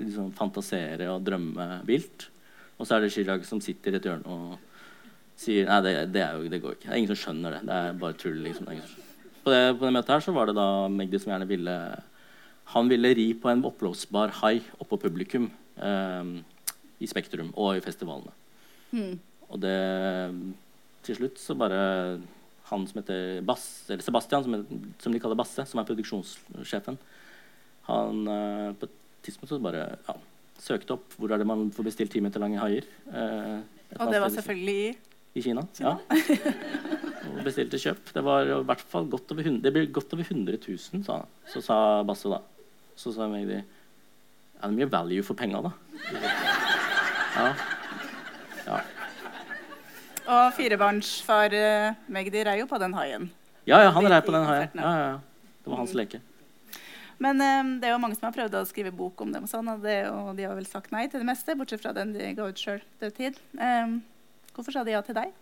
liksom, 0.00 0.32
fantasere 0.34 1.06
og 1.12 1.22
drømme 1.26 1.68
vilt. 1.86 2.28
Og 2.78 2.88
så 2.88 2.96
er 2.96 3.04
det 3.04 3.12
Chirag 3.14 3.44
som 3.46 3.60
sitter 3.62 3.94
i 3.94 4.00
et 4.00 4.08
hjørne 4.08 4.26
og 4.26 4.56
sier 5.38 5.68
Nei, 5.68 5.80
det, 5.84 5.94
det, 6.14 6.24
jo, 6.34 6.48
det, 6.50 6.60
går 6.62 6.76
ikke. 6.76 6.88
Det 6.88 6.92
er 6.92 7.00
ingen 7.02 7.12
som 7.12 7.20
skjønner 7.20 7.56
det. 7.56 7.62
Det 7.68 7.78
er 7.78 8.00
bare 8.00 8.18
tull. 8.18 8.40
Liksom. 8.42 8.70
På, 9.44 9.52
det, 9.52 9.62
på, 9.78 9.84
det, 9.84 9.94
møtet 9.94 10.14
her 10.16 10.26
så 10.26 10.34
var 10.34 10.50
det 10.50 10.56
da 10.58 10.68
Magdi 10.90 11.20
som 11.22 11.34
gjerne 11.34 11.50
ville 11.50 11.76
Han 12.72 12.88
ville 12.88 13.12
ri 13.16 13.26
på 13.36 13.50
en 13.52 13.64
oppblåsbar 13.68 14.32
hai 14.40 14.56
oppå 14.80 14.98
publikum 15.02 15.50
eh, 15.76 16.32
i 17.02 17.10
Spektrum 17.10 17.52
og 17.52 17.76
i 17.76 17.84
festivalene. 17.84 18.32
Mm. 18.94 19.18
Og 19.50 19.60
det 19.60 19.78
Til 21.04 21.18
slutt 21.18 21.38
så 21.38 21.52
bare 21.58 21.80
han 22.70 22.86
som 22.88 23.00
heter 23.02 23.42
Bass, 23.44 23.84
eller 23.90 24.02
Sebastian, 24.02 24.44
som, 24.44 24.54
er, 24.56 24.62
som, 25.02 25.12
de 25.12 25.20
kaller 25.20 25.36
Basse, 25.36 25.66
som 25.68 25.80
er 25.80 25.88
produksjonssjefen 25.88 26.96
Han 27.90 28.22
eh, 28.30 28.70
på 28.80 28.88
et 28.88 28.94
tidspunkt 29.26 29.52
så 29.52 29.58
bare 29.60 29.82
ja, 30.06 30.14
søkte 30.64 30.96
opp 30.96 31.18
hvor 31.18 31.32
er 31.32 31.42
det 31.42 31.48
man 31.48 31.66
får 31.74 31.90
bestilt 31.90 32.14
ti 32.14 32.22
meter 32.24 32.40
lange 32.40 32.60
haier. 32.60 32.86
Eh, 33.08 33.58
og 33.98 34.12
det 34.12 34.22
var 34.22 34.32
selvfølgelig 34.32 34.94
i 35.34 35.40
I 35.40 35.42
Kina. 35.44 35.66
Kina. 35.76 35.92
Ja. 35.92 36.24
og 37.34 37.44
bestilte 37.44 37.80
kjøp. 37.80 38.12
Det 38.14 38.22
var 38.24 38.48
i 38.48 38.58
hvert 38.70 38.84
fall 38.94 39.08
godt 39.12 39.32
over 39.34 39.44
100, 39.44 39.60
det 39.64 39.72
ble 39.74 39.84
godt 39.92 40.16
over 40.16 40.24
100 40.24 40.60
000, 40.64 41.04
sa 41.04 41.20
Så 41.50 41.60
sa 41.64 41.78
Basse 42.06 42.32
da. 42.32 42.40
Så 42.96 43.12
sa 43.14 43.28
Magdi 43.28 43.58
Er 43.58 44.70
det 44.70 44.74
mye 44.76 44.90
value 44.90 45.22
for 45.26 45.38
penga, 45.38 45.62
da? 45.64 45.72
Ja. 47.34 47.48
ja. 48.68 48.76
Og 50.30 50.52
firebarnsfar 50.54 51.56
uh, 51.58 51.96
Magdi 52.14 52.44
rei 52.46 52.60
jo 52.60 52.68
på 52.70 52.78
den 52.78 52.94
haien. 52.94 53.26
Ja, 53.66 53.80
ja, 53.82 53.90
han 53.90 54.06
rei 54.06 54.20
på 54.22 54.30
den 54.30 54.46
haien. 54.46 54.70
Ja, 54.78 54.92
ja, 54.94 55.08
ja. 55.08 55.50
Det 55.64 55.72
var 55.72 55.80
hans 55.80 55.96
mm. 55.96 55.98
leke. 55.98 56.20
Men 57.18 57.42
um, 57.42 57.72
det 57.80 57.88
er 57.88 57.94
jo 57.94 58.00
mange 58.02 58.16
som 58.18 58.28
har 58.28 58.36
prøvd 58.36 58.54
å 58.58 58.64
skrive 58.68 58.92
bok 58.94 59.22
om 59.24 59.32
dem, 59.34 59.46
og 59.46 59.50
sånn, 59.50 59.68
og, 59.72 59.82
det, 59.82 59.96
og 60.10 60.34
de 60.38 60.46
har 60.46 60.54
vel 60.54 60.68
sagt 60.68 60.94
nei 60.94 61.06
til 61.10 61.22
det 61.22 61.28
meste, 61.28 61.56
bortsett 61.58 61.82
fra 61.82 61.94
den 61.96 62.12
de 62.14 62.30
ga 62.36 62.48
ut 62.50 62.60
sjøl 62.60 62.82
til 63.02 63.14
tid. 63.16 63.40
Um, 63.58 63.98
hvorfor 64.54 64.76
sa 64.76 64.84
de 64.86 64.94
ja 64.94 65.02
til 65.06 65.18
deg? 65.18 65.34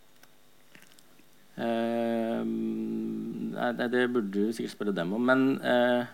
Um, 1.61 3.53
nei, 3.53 3.71
det 3.93 4.07
burde 4.13 4.33
du 4.33 4.53
sikkert 4.57 4.77
spørre 4.77 4.97
dem 4.97 5.13
om. 5.17 5.29
Men 5.29 5.47
uh, 5.61 6.09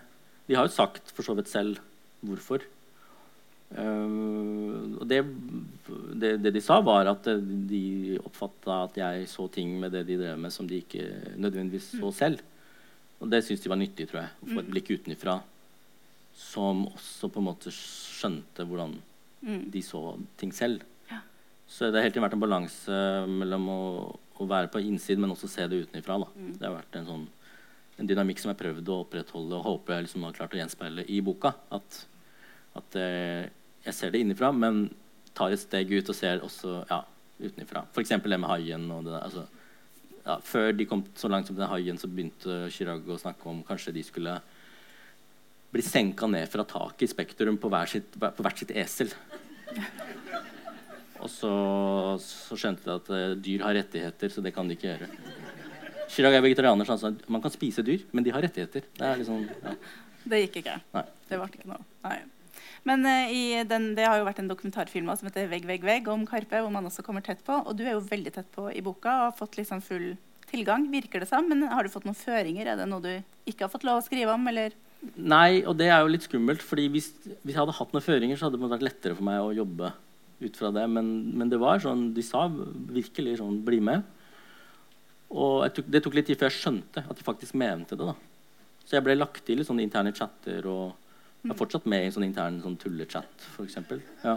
de 0.49 0.57
har 0.57 0.67
jo 0.67 0.73
sagt 0.73 1.13
for 1.13 1.25
så 1.25 1.35
vidt 1.37 1.51
selv 1.51 1.79
hvorfor. 2.25 2.65
Uh, 3.69 4.97
og 4.97 5.05
det, 5.05 5.19
det, 6.17 6.31
det, 6.41 6.53
de 6.55 6.63
sa, 6.65 6.79
var 6.81 7.11
at 7.11 7.29
de 7.69 8.17
oppfatta 8.17 8.79
at 8.87 8.97
jeg 8.97 9.29
så 9.29 9.45
ting 9.53 9.75
med 9.81 9.93
det 9.93 10.07
de 10.09 10.17
drev 10.17 10.41
med, 10.41 10.53
som 10.53 10.67
de 10.67 10.81
ikke 10.81 11.05
nødvendigvis 11.37 11.93
så 11.99 12.11
selv. 12.23 12.41
Og 13.19 13.29
det 13.29 13.43
syns 13.45 13.61
de 13.61 13.71
var 13.71 13.79
nyttig, 13.79 14.09
tror 14.09 14.23
jeg, 14.23 14.35
å 14.41 14.49
få 14.49 14.57
et 14.57 14.67
mm. 14.67 14.73
blikk 14.73 14.93
utenfra 14.95 15.37
som 16.39 16.85
også 16.87 17.27
på 17.27 17.41
en 17.41 17.47
måte 17.49 17.71
skjønte 17.75 18.63
hvordan 18.63 18.95
mm. 19.43 19.63
de 19.73 19.81
så 19.83 20.01
ting 20.39 20.53
selv. 20.55 20.85
Ja. 21.11 21.19
Så 21.67 21.89
det 21.89 21.99
har 21.99 22.07
hele 22.07 22.15
tiden 22.15 22.25
vært 22.25 22.37
en 22.37 22.45
balanse 22.45 22.99
mellom 23.27 23.67
å, 23.73 23.81
å, 24.39 24.47
være 24.47 24.71
på 24.71 24.81
innsiden, 24.85 25.25
men 25.25 25.35
også 25.35 25.51
se 25.51 25.67
det 25.67 25.83
utenfra. 25.83 26.15
Mm. 26.31 26.53
Det 26.55 26.67
har 26.67 26.77
vært 26.77 26.95
en, 27.01 27.09
sånn, 27.09 27.25
en 27.99 28.07
dynamikk 28.07 28.39
som 28.39 28.49
jeg 28.49 28.55
har 28.55 28.63
prøvd 28.63 28.89
å 28.89 28.97
opprettholde 29.03 29.57
og 29.57 29.65
håper 29.67 29.97
jeg 29.97 30.07
liksom 30.07 30.25
har 30.27 30.35
klart 30.37 30.55
å 30.55 30.59
gjenspeile 30.61 31.03
i 31.11 31.19
boka. 31.25 31.51
At, 31.75 32.01
at 32.79 32.97
eh, 32.99 33.49
jeg 33.85 33.97
ser 33.97 34.13
det 34.13 34.23
innenfra, 34.23 34.51
men 34.55 34.85
tar 35.35 35.53
et 35.53 35.61
steg 35.61 35.91
ut 35.91 36.11
og 36.11 36.17
ser 36.17 36.43
også 36.45 36.83
ja, 36.89 37.01
utenfra. 37.39 37.85
F.eks. 37.91 38.15
det 38.23 38.39
med 38.39 38.49
haien. 38.51 38.87
og 38.95 39.07
det 39.07 39.19
altså, 39.19 39.45
ja, 40.23 40.37
før 40.45 40.71
de 40.75 40.87
kom 40.87 41.03
så 41.19 41.31
langt 41.31 41.49
som 41.49 41.59
den 41.59 41.69
haien, 41.71 41.99
så 41.99 42.09
begynte 42.11 42.69
Chirag 42.73 43.07
å 43.07 43.19
snakke 43.19 43.51
om 43.51 43.61
kanskje 43.67 43.95
de 43.95 44.05
skulle 44.05 44.39
bli 45.69 45.83
senka 45.85 46.27
ned 46.27 46.49
fra 46.49 46.65
taket 46.65 47.05
i 47.05 47.11
Spektrum 47.11 47.59
på, 47.61 47.69
sitt, 47.91 48.15
på, 48.15 48.43
hvert 48.45 48.63
sitt 48.63 48.73
esel. 48.73 49.11
Og 51.19 51.27
så, 51.29 51.51
så 52.23 52.57
skjønte 52.57 52.87
de 52.87 52.95
at 52.95 53.11
uh, 53.11 53.37
dyr 53.37 53.65
har 53.67 53.75
rettigheter, 53.75 54.31
så 54.31 54.41
det 54.41 54.53
kan 54.55 54.69
de 54.69 54.77
ikke 54.77 54.87
gjøre. 54.87 55.09
Chirag 56.09 56.37
er 56.37 56.43
vegetarianer, 56.45 56.87
så 56.87 56.95
han 56.95 57.01
sa 57.01 57.31
man 57.31 57.43
kan 57.43 57.53
spise 57.53 57.85
dyr, 57.85 58.03
men 58.11 58.25
de 58.25 58.33
har 58.33 58.43
rettigheter. 58.43 58.87
Det, 58.97 59.13
liksom, 59.21 59.45
ja. 59.45 59.75
det 60.31 60.43
gikk 60.45 60.61
ikke. 60.63 60.79
Nei. 60.95 61.05
Det 61.29 61.39
ble 61.39 61.49
ikke 61.51 61.69
noe. 61.69 61.85
Nei. 62.05 62.17
Men 62.87 63.03
uh, 63.05 63.33
den, 63.67 63.91
det 63.97 64.07
har 64.07 64.19
jo 64.19 64.27
vært 64.27 64.41
en 64.41 64.49
dokumentarfilm 64.49 65.11
som 65.19 65.29
heter 65.29 65.49
'Vegg, 65.51 65.67
vegg, 65.67 65.85
vegg' 65.85 66.09
om 66.11 66.25
Karpe, 66.27 66.61
hvor 66.63 66.73
man 66.73 66.87
også 66.87 67.05
kommer 67.05 67.23
tett 67.25 67.43
på. 67.45 67.59
Og 67.65 67.77
du 67.77 67.85
er 67.85 67.95
jo 67.95 68.07
veldig 68.07 68.33
tett 68.35 68.49
på 68.55 68.69
i 68.71 68.83
boka 68.85 69.11
og 69.11 69.25
har 69.29 69.39
fått 69.39 69.59
liksom 69.59 69.83
full 69.85 70.13
tilgang, 70.49 70.87
virker 70.91 71.21
det 71.21 71.29
som. 71.29 71.47
Men 71.49 71.67
har 71.69 71.85
du 71.85 71.93
fått 71.93 72.07
noen 72.07 72.17
føringer? 72.17 72.67
Er 72.67 72.79
det 72.79 72.89
noe 72.89 73.03
du 73.03 73.11
ikke 73.49 73.67
har 73.67 73.73
fått 73.73 73.87
lov 73.87 74.01
å 74.01 74.05
skrive 74.05 74.35
om? 74.35 74.47
eller... 74.51 74.75
Nei, 75.15 75.61
og 75.63 75.77
det 75.79 75.87
er 75.87 76.01
jo 76.03 76.11
litt 76.11 76.25
skummelt. 76.27 76.63
fordi 76.65 76.89
hvis, 76.91 77.13
hvis, 77.23 77.53
jeg 77.53 77.59
hadde 77.61 77.77
hatt 77.77 77.93
noen 77.95 78.03
føringer, 78.03 78.35
så 78.35 78.47
hadde 78.47 78.59
det 78.59 78.71
vært 78.73 78.87
lettere 78.87 79.15
for 79.15 79.27
meg 79.29 79.39
å 79.39 79.53
jobbe 79.55 79.93
ut 80.39 80.57
fra 80.59 80.71
det. 80.75 80.85
Men, 80.91 81.11
men 81.39 81.51
det 81.51 81.59
var 81.61 81.79
sånn, 81.83 82.09
de 82.15 82.23
sa 82.25 82.47
virkelig 82.49 83.37
sånn 83.39 83.61
'bli 83.63 83.79
med'. 83.83 84.03
Og 85.29 85.67
tok, 85.75 85.85
det 85.93 86.01
tok 86.03 86.15
litt 86.17 86.25
tid 86.29 86.39
før 86.39 86.49
jeg 86.49 86.57
skjønte 86.61 87.03
at 87.09 87.17
de 87.19 87.23
faktisk 87.23 87.53
mente 87.59 87.95
det. 87.97 88.05
da. 88.05 88.15
Så 88.85 88.97
jeg 88.97 89.03
ble 89.05 89.15
lagt 89.19 89.43
til 89.45 89.59
i 89.61 89.63
sånne 89.67 89.83
interne 89.85 90.13
chatter. 90.15 90.65
og 90.65 90.95
jeg 91.43 91.51
er 91.53 91.55
fortsatt 91.59 91.85
med 91.85 92.01
i 92.03 92.05
en 92.09 92.11
sånn 92.11 92.25
intern 92.25 92.57
sånn 92.61 92.77
tullechat, 92.81 93.45
f.eks. 93.55 93.77
Ja. 94.25 94.33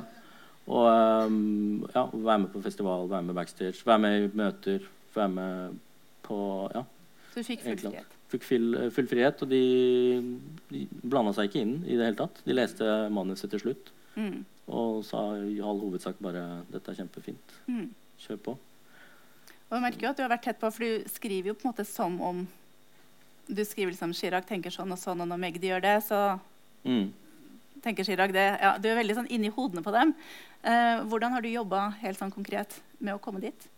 Og 0.70 0.84
um, 1.26 1.86
ja, 1.94 2.04
være 2.12 2.38
med 2.44 2.52
på 2.52 2.60
festival, 2.62 3.08
være 3.10 3.22
med 3.26 3.34
backstage, 3.34 3.80
være 3.84 3.98
med 4.04 4.18
i 4.20 4.28
møter. 4.38 4.84
være 5.14 5.28
med 5.28 5.78
på 6.22 6.36
Ja. 6.74 6.84
Så 7.32 7.40
du 7.40 7.44
fikk 7.48 7.62
full 7.64 7.78
frihet. 7.80 8.14
Fikk 8.32 8.44
full, 8.44 8.76
full 8.92 9.06
frihet, 9.08 9.42
og 9.42 9.48
de, 9.50 9.62
de 10.70 10.86
blanda 11.02 11.32
seg 11.36 11.48
ikke 11.48 11.60
inn 11.64 11.74
i 11.88 11.96
det 11.96 12.04
hele 12.06 12.16
tatt. 12.20 12.42
De 12.46 12.52
leste 12.56 12.84
manuset 13.10 13.50
til 13.50 13.60
slutt 13.60 13.90
Mm. 14.14 14.44
og 14.68 15.04
sa 15.08 15.22
i 15.40 15.56
all 15.64 15.78
hovedsak 15.80 16.18
bare 16.20 16.64
'Dette 16.70 16.90
er 16.92 16.94
kjempefint. 17.00 17.54
Mm. 17.66 17.94
Kjør 18.20 18.36
på'. 18.44 18.56
Og 19.72 19.78
jeg 19.78 19.84
merker 19.86 20.04
jo 20.04 20.10
at 20.12 20.18
du 20.18 20.22
har 20.26 20.32
vært 20.34 20.44
tett 20.44 20.58
på, 20.60 20.68
for 20.68 20.84
du 20.84 21.04
skriver 21.08 21.48
jo 21.48 21.54
på 21.56 21.64
en 21.64 21.72
måte 21.72 21.86
som 21.88 22.18
om 22.20 22.42
Du 23.48 23.64
skriver 23.64 23.90
liksom 23.90 24.12
Chirag 24.14 24.44
tenker 24.46 24.70
sånn 24.70 24.92
og 24.92 25.00
sånn, 25.00 25.20
og 25.24 25.26
når 25.28 25.40
Magdi 25.40 25.72
gjør 25.72 25.82
det, 25.82 25.96
så 26.06 26.38
Mm. 26.84 27.12
tenker 27.82 28.04
Chirag 28.04 28.32
det. 28.32 28.58
Ja, 28.60 28.78
du 28.78 28.88
er 28.88 28.96
veldig 28.96 29.16
sånn 29.16 29.30
inni 29.30 29.50
hodene 29.50 29.82
på 29.82 29.92
dem. 29.92 30.14
Eh, 30.62 31.02
hvordan 31.02 31.32
har 31.32 31.42
du 31.42 31.48
jobba 31.48 31.90
helt 32.00 32.18
sånn 32.18 32.32
konkret 32.32 32.80
med 33.00 33.14
å 33.14 33.20
komme 33.20 33.40
dit? 33.40 33.68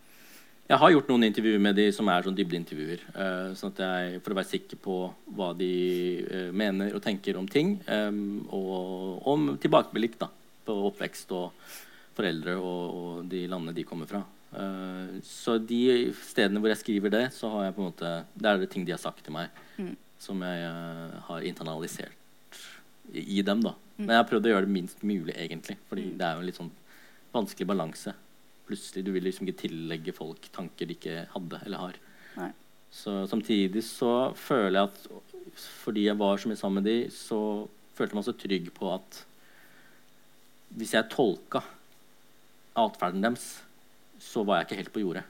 Jeg 0.69 0.79
har 0.79 0.91
gjort 0.91 1.09
noen 1.09 1.25
intervjuer 1.25 1.61
med 1.61 1.77
de 1.77 1.91
som 1.93 2.09
er 2.09 2.23
sånn 2.23 2.37
dybdeintervjuer. 2.37 3.01
Uh, 3.15 3.55
sånn 3.55 3.73
at 3.73 3.81
jeg, 3.85 4.23
for 4.23 4.33
å 4.33 4.39
være 4.39 4.49
sikker 4.49 4.77
på 4.81 5.15
hva 5.37 5.53
de 5.57 6.25
uh, 6.25 6.53
mener 6.53 6.95
og 6.95 7.03
tenker 7.03 7.37
om 7.37 7.47
ting. 7.47 7.81
Um, 7.87 8.47
og 8.51 9.27
om 9.29 9.59
tilbakeblikk 9.61 10.19
da, 10.19 10.29
på 10.65 10.73
oppvekst 10.89 11.33
og 11.37 11.53
foreldre 12.17 12.57
og, 12.57 12.95
og 12.95 13.29
de 13.29 13.47
landene 13.47 13.77
de 13.77 13.85
kommer 13.85 14.09
fra. 14.09 14.23
Eh, 14.55 15.15
så 15.27 15.57
de 15.59 16.13
stedene 16.23 16.61
hvor 16.63 16.71
jeg 16.71 16.81
skriver 16.83 17.11
det, 17.11 17.25
så 17.35 17.51
har 17.51 17.67
jeg 17.67 17.75
på 17.77 17.83
en 17.83 17.89
måte, 17.91 18.13
det 18.39 18.51
er 18.51 18.61
det 18.63 18.71
ting 18.71 18.85
de 18.87 18.95
har 18.95 19.03
sagt 19.03 19.25
til 19.27 19.35
meg 19.35 19.51
Mm. 19.75 19.97
som 20.23 20.39
jeg 20.47 20.67
uh, 20.71 21.15
har 21.27 21.43
internalisert 21.43 22.13
i, 23.13 23.39
i 23.39 23.43
dem. 23.43 23.61
da. 23.61 23.73
Men 23.97 24.13
jeg 24.15 24.21
har 24.21 24.29
prøvd 24.31 24.47
å 24.47 24.53
gjøre 24.53 24.67
det 24.69 24.75
minst 24.77 25.03
mulig, 25.03 25.35
egentlig. 25.35 25.75
fordi 25.89 26.05
det 26.15 26.23
er 26.23 26.37
jo 26.37 26.45
en 26.45 26.47
litt 26.47 26.61
sånn 26.61 26.71
vanskelig 27.35 27.67
balanse. 27.67 28.15
Plutselig, 28.69 29.03
Du 29.05 29.11
vil 29.11 29.27
liksom 29.27 29.49
ikke 29.49 29.65
tillegge 29.67 30.15
folk 30.15 30.47
tanker 30.55 30.87
de 30.87 30.95
ikke 30.95 31.27
hadde 31.35 31.61
eller 31.67 31.83
har. 31.83 31.99
Nei. 32.37 32.53
Så 32.95 33.27
Samtidig 33.27 33.83
så 33.83 34.33
føler 34.39 34.79
jeg 34.79 34.89
at 34.93 35.59
fordi 35.83 36.07
jeg 36.07 36.19
var 36.19 36.39
så 36.39 36.49
mye 36.49 36.63
sammen 36.63 36.83
med 36.83 36.87
de, 36.89 37.11
så 37.11 37.67
følte 37.99 38.15
jeg 38.15 38.21
meg 38.21 38.29
så 38.31 38.39
trygg 38.39 38.71
på 38.79 38.95
at 38.95 39.25
hvis 40.79 40.95
jeg 40.95 41.11
tolka 41.11 41.61
atferden 42.79 43.23
deres, 43.23 43.63
så 44.25 44.45
var 44.47 44.61
jeg 44.63 44.69
ikke 44.71 44.81
helt 44.83 44.95
på 44.95 45.03
jordet. 45.05 45.25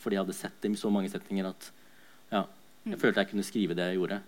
Fordi 0.00 0.16
jeg 0.16 0.24
hadde 0.24 0.38
sett 0.38 0.58
dem 0.64 0.74
i 0.76 0.80
så 0.80 0.90
mange 0.94 1.10
setninger 1.12 1.48
at 1.50 1.70
ja, 2.32 2.44
jeg 2.88 3.00
følte 3.00 3.22
jeg 3.24 3.32
kunne 3.32 3.46
skrive 3.46 3.76
det 3.76 3.90
jeg 3.90 3.98
gjorde. 4.00 4.20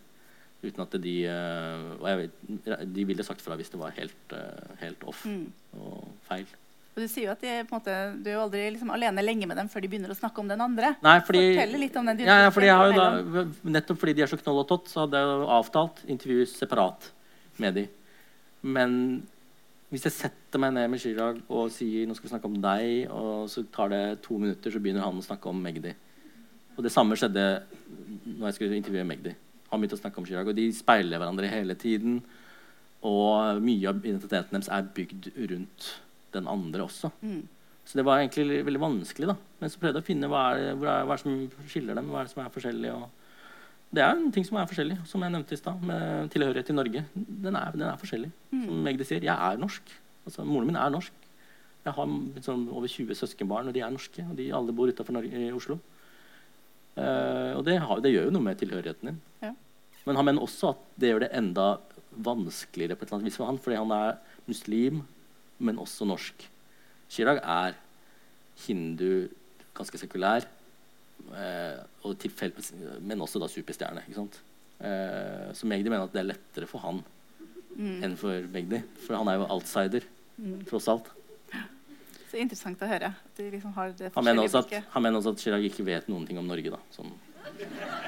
Uten 0.61 0.83
at 0.85 0.97
de 1.01 1.13
eh, 1.25 1.85
Og 1.97 2.09
jeg 2.11 2.19
vet, 2.21 2.91
de 2.93 3.05
ville 3.09 3.25
sagt 3.25 3.41
fra 3.41 3.57
hvis 3.57 3.71
det 3.73 3.79
var 3.81 3.95
helt, 3.97 4.35
eh, 4.37 4.75
helt 4.83 5.07
off 5.09 5.23
Mm. 5.25 5.47
og 5.81 6.11
feil. 6.29 6.45
Og 6.91 7.05
du 7.05 7.07
sier 7.09 7.29
jo 7.29 7.33
at 7.33 7.41
de, 7.41 7.53
måte, 7.71 7.95
du 8.21 8.27
er 8.29 8.35
jo 8.35 8.43
aldri 8.43 8.65
liksom 8.75 8.91
alene 8.93 9.23
lenge 9.23 9.47
med 9.49 9.57
dem 9.57 9.69
før 9.71 9.81
de 9.85 9.89
begynner 9.89 10.11
å 10.13 10.19
snakke 10.19 10.43
om 10.43 10.49
den 10.51 10.61
andre. 10.61 10.97
Nei, 11.05 11.17
fordi, 11.25 11.45
den 11.55 12.19
ja, 12.27 12.41
ja, 12.45 12.51
fordi 12.51 12.67
da, 12.67 13.45
Nettopp 13.77 14.01
fordi 14.03 14.15
de 14.19 14.25
er 14.27 14.33
så 14.33 14.37
knoll 14.43 14.59
og 14.65 14.69
tott, 14.69 14.91
så 14.91 15.05
hadde 15.07 15.23
jeg 15.23 15.47
avtalt 15.57 16.03
intervju 16.11 16.49
separat 16.51 17.07
med 17.63 17.79
dem. 17.79 17.89
Men 18.63 18.97
hvis 19.91 20.07
jeg 20.07 20.15
setter 20.15 20.63
meg 20.63 20.75
ned 20.77 20.87
med 20.93 21.03
Chirag 21.03 21.41
og 21.51 21.71
sier 21.75 22.07
nå 22.07 22.15
skal 22.15 22.29
vi 22.29 22.33
snakke 22.35 22.51
om 22.51 22.59
deg, 22.63 23.11
og 23.11 23.49
så 23.51 23.65
tar 23.75 23.91
det 23.91 24.03
to 24.23 24.39
minutter, 24.39 24.71
så 24.71 24.83
begynner 24.83 25.03
han 25.03 25.19
å 25.19 25.25
snakke 25.27 25.51
om 25.51 25.63
Magdi. 25.63 25.93
Og 26.77 26.85
det 26.87 26.93
samme 26.95 27.19
skjedde 27.19 27.47
når 28.39 28.47
jeg 28.47 28.57
skulle 28.57 28.79
intervjue 28.79 29.09
Magdi. 29.09 29.35
Han 29.71 29.83
begynte 29.83 29.99
å 29.99 30.03
snakke 30.03 30.23
om 30.23 30.29
Chirag, 30.29 30.51
og 30.51 30.59
de 30.59 30.69
speiler 30.75 31.19
hverandre 31.19 31.51
hele 31.51 31.75
tiden. 31.79 32.21
Og 33.07 33.61
mye 33.65 33.91
av 33.91 33.99
identiteten 33.99 34.55
deres 34.55 34.71
er 34.71 34.93
bygd 34.95 35.33
rundt 35.51 35.89
den 36.35 36.47
andre 36.51 36.87
også. 36.87 37.11
Mm. 37.27 37.43
Så 37.87 37.99
det 37.99 38.05
var 38.07 38.21
egentlig 38.21 38.61
veldig 38.67 38.83
vanskelig. 38.83 39.27
da. 39.33 39.37
Men 39.59 39.73
så 39.73 39.81
prøvde 39.83 39.99
jeg 39.99 40.05
å 40.05 40.11
finne 40.11 40.31
hva 40.31 40.45
er, 40.55 40.75
hvor 40.79 40.91
er, 40.93 41.07
hva 41.09 41.17
er 41.17 41.23
som 41.23 41.39
skiller 41.67 41.99
dem. 41.99 42.11
hva 42.13 42.21
er 42.21 42.29
det 42.29 42.35
som 42.35 42.45
er 42.45 42.53
forskjellig. 42.55 42.93
Og 42.95 43.20
det 43.91 44.03
er 44.05 44.13
en 44.15 44.29
ting 44.31 44.45
som 44.47 44.59
er 44.61 44.69
forskjellig, 44.71 45.01
som 45.11 45.23
jeg 45.25 45.35
nevnte 45.35 45.57
i 45.57 45.59
stad. 45.59 45.81
Med 45.83 46.31
tilhørighet 46.31 46.69
til 46.69 46.77
Norge. 46.79 47.03
Den 47.15 47.57
er, 47.59 47.73
den 47.75 47.89
er 47.89 47.99
forskjellig. 47.99 48.29
Som 48.53 48.85
Magdi 48.87 49.07
sier, 49.07 49.25
jeg 49.27 49.35
er 49.35 49.59
norsk. 49.59 49.95
Altså, 50.29 50.45
Moren 50.47 50.69
min 50.71 50.79
er 50.79 50.93
norsk. 50.95 51.17
Jeg 51.81 51.97
har 51.97 52.13
sånn, 52.45 52.69
over 52.71 52.93
20 52.93 53.19
søskenbarn, 53.19 53.71
og 53.71 53.75
de 53.75 53.83
er 53.83 53.91
norske. 53.91 54.23
Og 54.31 54.37
de 54.39 54.47
alle 54.55 54.75
bor 54.77 54.93
utafor 54.93 55.19
Oslo. 55.57 55.81
Uh, 56.95 57.57
og 57.57 57.65
det, 57.67 57.81
har, 57.83 58.03
det 58.05 58.13
gjør 58.13 58.29
jo 58.29 58.35
noe 58.37 58.47
med 58.47 58.61
tilhørigheten 58.61 59.11
din. 59.11 59.21
Ja. 59.43 59.55
Men 60.07 60.19
han 60.21 60.29
mener 60.29 60.45
også 60.45 60.75
at 60.75 60.87
det 61.01 61.11
gjør 61.11 61.25
det 61.25 61.33
enda 61.39 61.67
vanskeligere 62.11 62.95
på 62.99 63.05
et 63.05 63.11
eller 63.11 63.21
annet 63.21 63.31
vis 63.31 63.39
for 63.41 63.51
han, 63.51 63.59
fordi 63.63 63.79
han 63.79 63.95
er 63.95 64.19
muslim, 64.51 65.03
men 65.59 65.83
også 65.83 66.07
norsk. 66.07 66.47
Chirag 67.11 67.43
er 67.43 67.77
hindu, 68.67 69.31
ganske 69.75 69.99
sekulær, 69.99 70.47
og 72.03 72.17
tilfell, 72.21 72.53
men 73.01 73.21
også 73.21 73.41
da 73.43 73.49
superstjerne. 73.51 74.05
ikke 74.07 74.19
sant? 74.19 74.41
Eh, 74.81 75.49
så 75.53 75.69
Magdi 75.69 75.91
mener 75.93 76.07
at 76.09 76.15
det 76.15 76.23
er 76.23 76.31
lettere 76.31 76.69
for 76.69 76.81
han 76.87 77.03
enn 77.81 78.17
for 78.19 78.47
Magdi. 78.53 78.81
For 79.05 79.17
han 79.19 79.29
er 79.31 79.41
jo 79.41 79.49
outsider, 79.55 80.07
tross 80.69 80.89
alt. 80.91 81.11
Så 82.31 82.39
interessant 82.39 82.81
å 82.85 82.89
høre. 82.89 83.11
Liksom 83.41 83.73
har 83.75 83.93
det 83.99 84.13
Han 84.15 84.25
mener, 84.27 84.47
at, 84.47 84.75
han 84.93 85.03
mener 85.03 85.19
også 85.19 85.33
at 85.35 85.43
Chirag 85.43 85.65
ikke 85.67 85.85
vet 85.87 86.07
noen 86.11 86.27
ting 86.29 86.39
om 86.39 86.47
Norge. 86.47 86.71
da. 86.71 86.79
Sånn. 86.95 87.11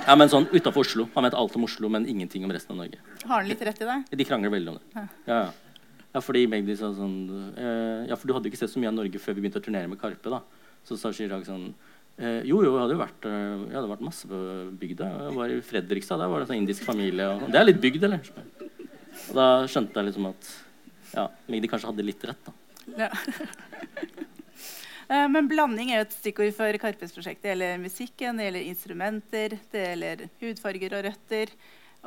Ja, 0.07 0.15
men 0.15 0.31
sånn 0.31 0.47
utafor 0.53 0.87
Oslo. 0.87 1.09
Han 1.17 1.27
vet 1.27 1.35
alt 1.35 1.57
om 1.59 1.67
Oslo, 1.67 1.91
men 1.93 2.07
ingenting 2.09 2.45
om 2.47 2.53
resten 2.55 2.77
av 2.77 2.85
Norge. 2.85 3.01
Har 3.25 3.41
han 3.41 3.51
litt 3.51 3.65
rett 3.67 3.83
i 3.83 3.89
det? 3.89 3.99
De 4.23 4.29
krangler 4.29 4.55
veldig 4.55 4.75
om 4.75 4.79
det. 4.79 4.87
Ja. 4.95 5.07
Ja, 5.27 5.41
ja. 5.41 5.81
ja 6.15 6.23
fordi 6.23 6.45
Magdi 6.51 6.77
sa 6.79 6.93
sånn 6.95 7.17
eh, 7.57 8.11
Ja, 8.11 8.19
for 8.19 8.29
du 8.31 8.37
hadde 8.37 8.47
jo 8.47 8.55
ikke 8.55 8.63
sett 8.63 8.75
så 8.75 8.83
mye 8.83 8.93
av 8.93 8.99
Norge 9.01 9.23
før 9.23 9.37
vi 9.37 9.45
begynte 9.45 9.63
å 9.63 9.67
turnere 9.67 9.91
med 9.91 10.01
Karpe. 10.01 10.31
da. 10.31 10.43
Så 10.87 10.99
sa 11.01 11.11
Chirag 11.15 11.45
sånn 11.49 11.73
eh, 12.23 12.41
Jo, 12.49 12.63
jo, 12.63 12.73
jeg 12.73 12.83
hadde 12.85 12.97
jo 12.97 13.03
vært, 13.03 13.29
eh, 13.29 13.69
jeg 13.69 13.77
hadde 13.77 13.93
vært 13.93 14.05
masse 14.09 14.31
på 14.31 14.41
bygda. 14.81 15.11
Jeg 15.27 15.37
var 15.37 15.55
i 15.55 15.61
Fredrikstad. 15.67 16.23
Der 16.23 16.33
var 16.33 16.43
det 16.43 16.49
sånn 16.51 16.61
indisk 16.63 16.87
familie. 16.87 17.29
Og, 17.35 17.49
det 17.53 17.61
er 17.61 17.69
litt 17.69 17.83
bygd, 17.83 18.07
eller? 18.09 18.33
Og 19.29 19.35
da 19.39 19.47
skjønte 19.71 19.99
jeg 20.01 20.11
liksom 20.11 20.29
at 20.31 20.53
ja, 21.13 21.27
Magdi 21.53 21.69
kanskje 21.69 21.91
hadde 21.91 22.07
litt 22.07 22.29
rett. 22.31 22.49
da. 22.49 22.53
Ja. 23.07 23.11
Eh, 25.13 25.27
Men 25.29 25.45
blanding 25.51 25.91
er 25.91 25.99
jo 25.99 26.05
et 26.07 26.15
stikkord 26.15 26.55
for 26.57 26.77
Karpes 26.81 27.11
prosjekt. 27.13 27.43
Det 27.43 27.51
gjelder 27.51 27.81
musikken, 27.83 28.39
det 28.39 28.47
gjelder 28.47 28.69
instrumenter, 28.71 29.57
det 29.75 29.83
gjelder 29.83 30.23
hudfarger 30.41 30.95
og 30.97 31.03
røtter. 31.05 31.53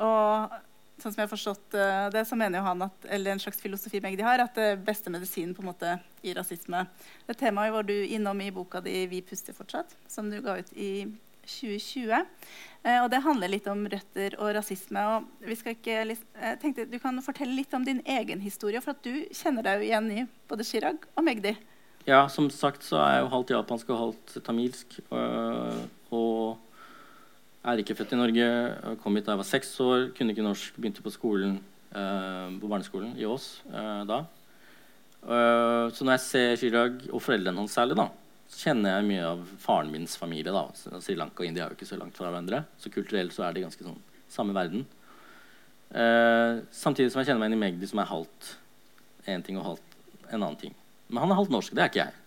Og 0.02 0.56
sånn 0.96 1.12
som 1.12 1.20
jeg 1.20 1.26
har 1.26 1.32
forstått 1.32 1.76
eh, 1.76 2.06
det, 2.14 2.24
så 2.28 2.38
mener 2.38 2.60
jo 2.60 2.66
han 2.66 2.86
at, 2.86 3.06
eller 3.12 3.34
en 3.34 3.42
slags 3.42 3.60
filosofi 3.60 4.00
Magdi 4.04 4.24
har, 4.24 4.40
at 4.42 4.56
det 4.56 4.78
beste 4.86 5.12
medisinen 5.12 5.54
på 5.56 5.64
en 5.64 5.70
måte 5.70 5.98
i 6.24 6.34
rasisme. 6.36 6.86
Det 7.28 7.36
temaet 7.40 7.74
var 7.74 7.86
du 7.86 7.94
innom 7.94 8.40
i 8.40 8.50
boka 8.54 8.80
di 8.80 9.06
'Vi 9.06 9.22
puster 9.22 9.52
fortsatt', 9.52 9.96
som 10.08 10.30
du 10.30 10.40
ga 10.40 10.58
ut 10.58 10.72
i 10.72 11.06
2020. 11.46 12.24
Eh, 12.82 12.98
og 13.02 13.10
det 13.10 13.22
handler 13.22 13.52
litt 13.52 13.68
om 13.70 13.86
røtter 13.86 14.34
og 14.40 14.54
rasisme. 14.56 15.04
Og 15.14 15.46
vi 15.46 15.54
skal 15.54 15.76
ikke, 15.76 16.16
jeg 16.16 16.58
tenkte 16.60 16.90
Du 16.90 16.98
kan 16.98 17.22
fortelle 17.22 17.54
litt 17.54 17.74
om 17.74 17.84
din 17.84 18.02
egen 18.04 18.40
historie, 18.40 18.80
for 18.80 18.96
at 18.96 19.02
du 19.02 19.26
kjenner 19.32 19.62
deg 19.62 19.80
jo 19.80 19.88
igjen 19.90 20.10
i 20.10 20.26
både 20.48 20.64
Chirag 20.64 21.06
og 21.14 21.24
Magdi. 21.24 21.56
Ja, 22.06 22.28
som 22.28 22.50
sagt 22.50 22.86
så 22.86 22.98
er 23.02 23.16
jeg 23.16 23.22
jo 23.24 23.32
halvt 23.34 23.50
japansk 23.50 23.88
og 23.90 23.98
halvt 23.98 24.44
tamilsk. 24.46 25.00
og 25.10 26.58
er 27.66 27.82
ikke 27.82 27.96
født 27.98 28.14
i 28.14 28.20
Norge. 28.20 28.46
Kom 29.02 29.16
hit 29.18 29.26
da 29.26 29.34
jeg 29.34 29.42
var 29.42 29.48
seks 29.48 29.72
år, 29.82 30.10
kunne 30.16 30.34
ikke 30.34 30.44
norsk. 30.46 30.76
Begynte 30.78 31.04
på 31.04 31.12
skolen 31.14 31.58
eh, 31.90 32.48
på 32.60 32.70
barneskolen 32.70 33.16
i 33.18 33.26
Ås 33.28 33.48
eh, 33.70 34.02
da. 34.08 34.24
Uh, 35.26 35.90
så 35.90 36.04
når 36.06 36.14
jeg 36.14 36.22
ser 36.22 36.52
Chirag, 36.60 37.00
og 37.10 37.22
foreldrene 37.24 37.58
hans 37.58 37.72
særlig, 37.74 37.96
da, 37.98 38.04
så 38.46 38.68
kjenner 38.68 38.92
jeg 38.94 39.06
mye 39.08 39.24
av 39.32 39.40
faren 39.58 39.90
mins 39.90 40.14
familie. 40.20 40.52
da. 40.54 40.68
Sri 41.02 41.16
Lanka 41.18 41.42
og 41.42 41.48
India 41.48 41.64
er 41.64 41.72
jo 41.72 41.78
ikke 41.80 41.88
så 41.88 41.98
langt 41.98 42.14
fra 42.14 42.28
hverandre. 42.30 42.62
Så 42.78 42.92
kulturelt 42.94 43.34
så 43.34 43.42
er 43.48 43.56
de 43.56 43.64
ganske 43.64 43.82
sånn 43.88 43.98
samme 44.30 44.54
verden. 44.54 44.86
Uh, 45.90 46.62
samtidig 46.70 47.10
som 47.10 47.22
jeg 47.22 47.32
kjenner 47.32 47.42
meg 47.42 47.50
inn 47.50 47.58
i 47.58 47.62
Magdi, 47.64 47.90
som 47.90 48.02
er 48.02 48.10
halvt 48.12 48.52
én 49.32 49.42
ting 49.42 49.58
og 49.58 49.66
halvt 49.72 49.98
en 50.30 50.38
annen 50.38 50.60
ting. 50.60 50.78
Men 51.08 51.24
han 51.24 51.34
er 51.34 51.40
halvt 51.40 51.54
norsk. 51.54 51.74
Det 51.74 51.82
er 51.82 51.90
ikke 51.90 52.04
jeg. 52.04 52.22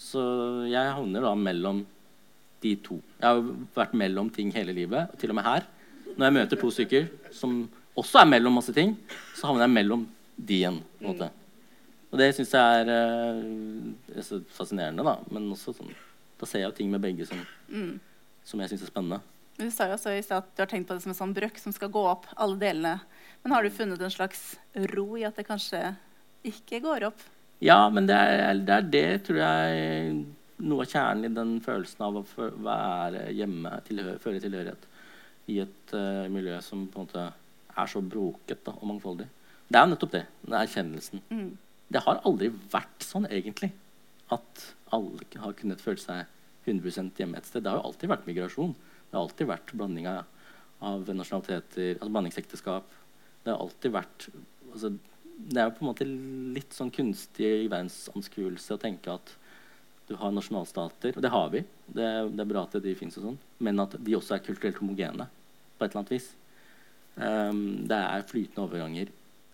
Så 0.00 0.24
jeg 0.66 0.94
havner 0.96 1.22
da 1.22 1.34
mellom 1.38 1.84
de 2.64 2.74
to. 2.84 2.98
Jeg 3.20 3.28
har 3.28 3.44
vært 3.76 3.94
mellom 4.00 4.30
ting 4.32 4.50
hele 4.54 4.74
livet, 4.76 5.14
til 5.20 5.32
og 5.32 5.38
med 5.38 5.46
her. 5.46 5.66
Når 6.14 6.26
jeg 6.26 6.36
møter 6.38 6.60
to 6.60 6.70
stykker 6.72 7.08
som 7.34 7.64
også 7.98 8.22
er 8.22 8.30
mellom 8.30 8.56
masse 8.58 8.74
ting, 8.74 8.96
så 9.36 9.48
havner 9.50 9.66
jeg 9.66 9.74
mellom 9.76 10.06
de 10.36 10.60
igjen. 10.62 10.80
på 10.98 11.04
en 11.04 11.12
måte. 11.12 11.30
Og 12.14 12.20
det 12.20 12.30
syns 12.36 12.52
jeg 12.54 12.80
er, 12.84 12.90
eh, 12.94 14.18
er 14.18 14.22
så 14.22 14.40
fascinerende, 14.54 15.02
da. 15.02 15.16
Men 15.30 15.50
også 15.50 15.74
sånn 15.74 15.94
Da 16.34 16.46
ser 16.46 16.58
jeg 16.58 16.66
jo 16.66 16.76
ting 16.76 16.90
med 16.90 17.00
begge 17.00 17.24
som, 17.24 17.38
som 18.44 18.60
jeg 18.60 18.72
syns 18.72 18.82
er 18.82 18.90
spennende. 18.90 19.20
Men 19.56 19.68
Du 19.68 19.72
sa 19.72 19.86
jo 19.86 19.94
også 19.94 20.10
i 20.10 20.18
at 20.18 20.48
du 20.56 20.62
har 20.62 20.66
tenkt 20.66 20.88
på 20.88 20.96
det 20.96 21.02
som 21.04 21.12
en 21.12 21.18
sånn 21.20 21.34
brøkk 21.34 21.60
som 21.62 21.72
skal 21.72 21.92
gå 21.94 22.02
opp 22.10 22.26
alle 22.36 22.58
delene. 22.58 23.00
Men 23.44 23.52
har 23.54 23.62
du 23.62 23.70
funnet 23.70 24.02
en 24.02 24.10
slags 24.10 24.56
ro 24.92 25.06
i 25.16 25.22
at 25.24 25.36
det 25.36 25.46
kanskje 25.46 25.94
ikke 26.44 26.82
går 26.82 27.06
opp? 27.06 27.22
Ja, 27.62 27.88
men 27.88 28.06
det 28.10 28.16
er 28.18 28.58
det, 28.58 28.74
er 28.74 28.90
det 28.90 29.24
tror 29.28 29.38
jeg, 29.38 30.24
noe 30.62 30.84
av 30.84 30.90
kjernen 30.90 31.28
i 31.28 31.34
den 31.34 31.54
følelsen 31.64 32.04
av 32.06 32.20
å 32.20 32.24
være 32.64 33.28
hjemme, 33.34 33.72
tilhør, 33.86 34.20
føle 34.22 34.42
tilhørighet 34.42 34.86
i 35.50 35.58
et 35.64 35.94
uh, 35.96 36.26
miljø 36.32 36.58
som 36.64 36.86
på 36.88 37.00
en 37.00 37.08
måte 37.08 37.24
er 37.74 37.90
så 37.90 38.00
broket 38.00 38.62
da, 38.66 38.74
og 38.78 38.86
mangfoldig. 38.88 39.26
Det 39.68 39.78
er 39.78 39.86
jo 39.86 39.92
nettopp 39.92 40.12
det. 40.14 40.24
Den 40.44 40.58
erkjennelsen. 40.60 41.24
Mm. 41.30 41.50
Det 41.94 42.02
har 42.04 42.22
aldri 42.28 42.50
vært 42.72 43.04
sånn, 43.04 43.26
egentlig, 43.28 43.72
at 44.32 44.66
alle 44.94 45.26
har 45.42 45.56
kunnet 45.58 45.82
føle 45.82 46.00
seg 46.00 46.24
100 46.70 47.10
hjemme 47.18 47.38
et 47.38 47.48
sted. 47.48 47.64
Det 47.64 47.72
har 47.72 47.80
jo 47.80 47.90
alltid 47.90 48.12
vært 48.12 48.28
migrasjon. 48.28 48.74
Det 48.74 49.16
har 49.16 49.24
alltid 49.24 49.50
vært 49.50 49.74
blanding 49.74 50.08
av, 50.10 50.22
av 50.84 51.10
nasjonaliteter, 51.10 51.98
altså 51.98 52.12
blandingsekteskap. 52.14 52.94
Det 53.44 53.52
har 53.52 53.60
alltid 53.60 53.92
vært 53.92 54.28
altså, 54.72 54.94
Det 55.34 55.60
er 55.60 55.66
jo 55.68 55.74
på 55.76 55.84
en 55.84 55.90
måte 55.90 56.06
litt 56.56 56.76
sånn 56.76 56.92
kunstig 56.94 57.66
verdensanskuelse 57.66 58.76
å 58.76 58.80
tenke 58.80 59.18
at 59.18 59.34
du 60.08 60.14
har 60.20 60.32
nasjonalstater, 60.34 61.16
og 61.16 61.24
det 61.24 61.32
har 61.32 61.50
vi. 61.52 61.62
Det, 61.86 62.08
det 62.34 62.42
er 62.44 62.48
bra 62.50 62.64
at 62.66 62.76
de 62.84 62.94
fins, 62.98 63.16
sånn, 63.16 63.38
men 63.64 63.80
at 63.80 63.96
de 64.04 64.16
også 64.18 64.36
er 64.36 64.44
kulturelt 64.44 64.80
homogene 64.82 65.28
på 65.78 65.84
et 65.84 65.90
eller 65.90 66.02
annet 66.02 66.14
vis. 66.14 66.30
Um, 67.14 67.60
det 67.88 67.96
er 67.96 68.26
flytende 68.28 68.66
overganger 68.66 69.12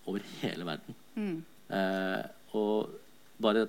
over 0.09 0.25
hele 0.41 0.67
verden. 0.67 0.97
Mm. 1.15 1.37
Uh, 1.71 2.23
og 2.59 2.97
bare 3.43 3.69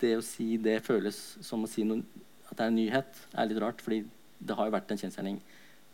det 0.00 0.12
å 0.18 0.24
si 0.24 0.54
det 0.60 0.78
føles 0.86 1.18
som 1.44 1.64
å 1.64 1.70
si 1.70 1.84
noe, 1.86 2.04
at 2.46 2.54
det 2.54 2.64
er 2.64 2.70
en 2.70 2.78
nyhet, 2.78 3.20
er 3.34 3.50
litt 3.50 3.60
rart. 3.62 3.82
fordi 3.84 4.04
det 4.38 4.56
har 4.56 4.68
jo 4.68 4.76
vært 4.76 4.92
en 4.92 5.00
kjensgjerning 5.00 5.40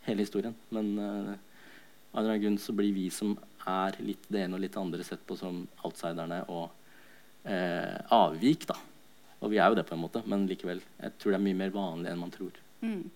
hele 0.07 0.27
historien. 0.27 0.55
Men 0.75 0.93
uh, 0.99 1.33
av 2.13 2.21
en 2.21 2.23
eller 2.23 2.35
annen 2.37 2.45
grunn 2.45 2.61
så 2.63 2.75
blir 2.77 2.95
vi 2.95 3.09
som 3.15 3.35
er 3.67 3.99
litt 4.05 4.25
det 4.29 4.45
ene 4.45 4.59
og 4.59 4.63
litt 4.63 4.75
det 4.75 4.83
andre, 4.83 5.07
sett 5.07 5.27
på 5.27 5.39
som 5.39 5.63
outsiderne 5.83 6.43
og 6.53 6.71
uh, 7.47 7.99
avvik. 8.15 8.67
da. 8.71 8.79
Og 9.43 9.51
vi 9.51 9.59
er 9.59 9.73
jo 9.73 9.79
det 9.79 9.85
på 9.89 9.97
en 9.97 10.03
måte, 10.05 10.23
men 10.31 10.47
likevel. 10.47 10.81
Jeg 11.03 11.19
tror 11.19 11.35
det 11.35 11.41
er 11.41 11.45
mye 11.49 11.59
mer 11.59 11.75
vanlig 11.75 12.13
enn 12.13 12.21
man 12.21 12.33
tror. 12.35 12.55
Mm. 12.83 13.11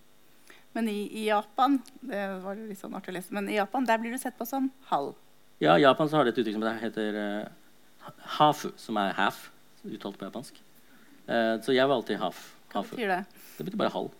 Men 0.76 0.88
i, 0.92 0.98
i, 1.06 1.22
Japan 1.30 1.78
det 2.04 2.22
var 2.42 2.58
litt 2.58 2.80
sånn 2.80 2.96
artig 2.98 3.14
å 3.14 3.16
lese, 3.16 3.32
men 3.32 3.46
i 3.48 3.56
Japan 3.56 3.86
der 3.88 4.00
blir 4.02 4.12
du 4.12 4.20
sett 4.20 4.36
på 4.36 4.44
som 4.48 4.68
halv. 4.90 5.14
Ja, 5.62 5.78
i 5.78 5.86
Japan 5.86 6.10
så 6.10 6.18
har 6.18 6.26
de 6.26 6.34
et 6.34 6.40
uttrykk 6.42 6.58
som 6.58 6.66
heter 6.82 7.16
uh, 7.16 8.10
hafu, 8.36 8.68
som 8.76 8.98
er 9.00 9.14
half, 9.16 9.46
uttalt 9.86 10.18
på 10.20 10.28
japansk. 10.28 10.60
Uh, 11.30 11.56
så 11.64 11.72
jeg 11.72 11.88
var 11.88 11.96
alltid 11.96 12.20
half. 12.20 12.42
Hva 12.74 12.82
hafu. 12.82 12.92
betyr 12.92 13.14
det? 13.14 13.22
Det 13.56 13.68
betyr 13.70 13.80
bare 13.86 13.94
halv. 13.94 14.12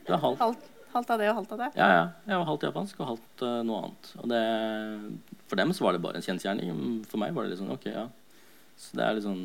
Du 0.00 0.10
er 0.16 0.24
halv. 0.24 0.40
Halvt, 0.40 0.66
halvt 0.96 1.14
av 1.14 1.22
det 1.22 1.30
og 1.30 1.38
halvt 1.42 1.54
av 1.54 1.62
det? 1.62 1.70
Ja, 1.76 1.92
ja. 1.94 2.02
Jeg 2.26 2.40
var 2.40 2.50
halvt 2.50 2.68
japansk 2.70 3.04
og 3.04 3.10
halvt 3.12 3.46
uh, 3.46 3.60
noe 3.68 3.84
annet. 3.84 4.12
Og 4.18 4.32
det, 4.32 4.44
for 5.52 5.62
dem 5.62 5.76
så 5.76 5.86
var 5.86 5.94
det 5.94 6.02
bare 6.08 6.18
en 6.18 6.26
kjensgjerning. 6.26 6.82
For 7.12 7.22
meg 7.22 7.36
var 7.36 7.46
det 7.46 7.54
litt 7.54 7.62
sånn 7.62 7.74
OK, 7.76 7.86
ja. 7.92 8.08
Så 8.80 8.98
det 8.98 9.06
er 9.06 9.14
litt 9.14 9.28
sånn 9.28 9.44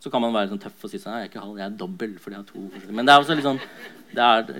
så 0.00 0.12
kan 0.12 0.22
man 0.22 0.34
være 0.34 0.52
sånn 0.52 0.62
tøff 0.62 0.84
og 0.84 0.92
si 0.92 1.00
sånn, 1.00 1.16
jeg 1.16 1.26
er 1.26 1.30
ikke 1.30 1.42
halv, 1.42 1.60
jeg 1.60 1.66
er 1.66 1.78
dobbel. 1.80 2.18
fordi 2.22 2.36
jeg 2.36 2.42
har 2.42 2.50
to. 2.50 2.92
Men 2.92 3.08
det 3.08 3.14
er 3.14 3.22
også 3.22 3.36
litt 3.36 3.46
sånn 3.46 3.62
er, 4.16 4.50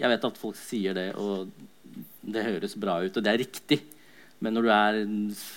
Jeg 0.00 0.10
vet 0.12 0.26
at 0.28 0.40
folk 0.40 0.58
sier 0.58 0.96
det, 0.96 1.06
og 1.16 1.50
det 2.20 2.46
høres 2.46 2.76
bra 2.78 2.98
ut, 3.02 3.16
og 3.16 3.24
det 3.24 3.32
er 3.32 3.40
riktig. 3.40 3.80
Men 4.40 4.56
når 4.56 4.66
du 4.66 4.72
er 4.72 4.98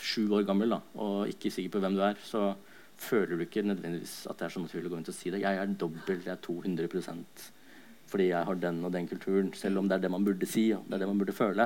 sju 0.04 0.28
år 0.36 0.46
gammel 0.48 0.76
da, 0.76 0.80
og 1.00 1.32
ikke 1.32 1.52
sikker 1.52 1.74
på 1.74 1.82
hvem 1.84 1.98
du 1.98 2.04
er, 2.06 2.20
så 2.28 2.54
føler 3.04 3.36
du 3.36 3.44
ikke 3.46 3.66
nødvendigvis 3.66 4.24
at 4.30 4.40
det 4.40 4.48
er 4.48 4.54
så 4.54 4.62
naturlig 4.64 4.88
å 4.88 4.94
gå 4.94 5.00
rundt 5.00 5.12
og 5.12 5.18
si 5.18 5.32
det. 5.34 5.42
Jeg 5.44 5.60
er 5.60 5.76
dobbel, 5.80 6.24
jeg 6.24 6.34
er 6.36 6.42
200% 6.44 7.52
fordi 8.14 8.28
jeg 8.30 8.46
har 8.46 8.60
den 8.62 8.84
og 8.86 8.92
den 8.94 9.08
kulturen. 9.10 9.48
Selv 9.58 9.82
om 9.82 9.88
det 9.90 9.96
er 9.98 10.04
det 10.04 10.12
man 10.14 10.26
burde 10.26 10.46
si, 10.46 10.68
og 10.76 10.86
det 10.86 11.00
er 11.00 11.02
det 11.02 11.10
man 11.10 11.18
burde 11.18 11.34
føle. 11.34 11.66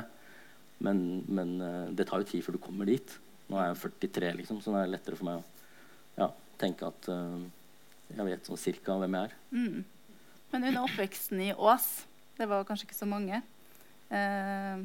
Men, 0.85 1.01
men 1.27 1.49
uh, 1.59 1.89
det 1.91 2.05
tar 2.07 2.21
jo 2.21 2.29
tid 2.29 2.45
før 2.45 2.55
du 2.55 2.61
kommer 2.63 2.87
dit. 2.87 3.15
Nå 3.51 3.59
er 3.59 3.73
jeg 3.73 3.91
43, 3.99 4.29
liksom, 4.37 4.61
så 4.63 4.71
det 4.71 4.83
er 4.83 4.93
lettere 4.93 5.19
for 5.19 5.27
meg 5.27 5.41
å 5.41 5.45
ja, 6.17 6.29
tenke 6.61 6.87
at 6.87 7.09
uh, 7.11 7.39
jeg 8.13 8.27
vet 8.29 8.47
sånn 8.49 8.59
cirka 8.59 8.97
hvem 8.99 9.17
jeg 9.17 9.29
er. 9.29 9.35
Mm. 9.51 9.83
Men 10.53 10.69
under 10.69 10.85
oppveksten 10.85 11.41
i 11.43 11.51
Ås, 11.53 11.89
det 12.37 12.47
var 12.49 12.65
kanskje 12.67 12.87
ikke 12.87 12.97
så 12.97 13.09
mange 13.09 13.41
uh, 13.41 14.77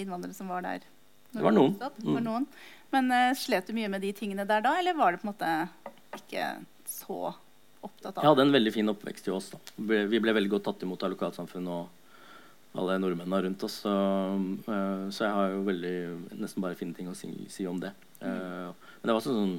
innvandrere 0.00 0.36
som 0.36 0.50
var 0.50 0.64
der? 0.66 0.86
Det 1.30 1.44
var 1.44 1.54
noen. 1.54 1.76
Det 1.78 2.08
var 2.08 2.24
noen. 2.24 2.48
Men 2.94 3.12
uh, 3.12 3.30
slet 3.38 3.68
du 3.68 3.76
mye 3.76 3.90
med 3.92 4.02
de 4.04 4.12
tingene 4.16 4.48
der 4.48 4.64
da, 4.64 4.74
eller 4.80 4.98
var 4.98 5.14
det 5.14 5.22
på 5.22 5.28
en 5.28 5.32
måte 5.34 5.52
ikke 6.18 6.50
så 6.90 7.20
opptatt 7.80 8.16
av 8.16 8.24
Jeg 8.24 8.32
hadde 8.32 8.46
en 8.48 8.58
veldig 8.58 8.74
fin 8.74 8.92
oppvekst 8.92 9.30
i 9.30 9.34
Ås. 9.34 9.52
da. 9.54 9.62
Vi 10.10 10.20
ble 10.22 10.36
veldig 10.36 10.54
godt 10.56 10.68
tatt 10.70 10.86
imot 10.86 11.04
av 11.06 11.14
lokalsamfunnet 11.14 11.70
og 11.70 12.78
alle 12.80 13.00
nordmennene 13.02 13.44
rundt 13.46 13.64
oss. 13.66 13.80
Så, 13.82 13.92
så 15.10 15.24
jeg 15.24 15.34
har 15.34 15.54
jo 15.56 15.62
veldig, 15.66 15.94
nesten 16.38 16.62
bare 16.62 16.78
fine 16.78 16.94
ting 16.94 17.08
å 17.10 17.16
si, 17.18 17.32
si 17.50 17.66
om 17.66 17.80
det. 17.82 17.90
Mm. 18.20 18.76
men 19.00 19.08
det 19.08 19.14
var 19.16 19.22
sånn 19.24 19.54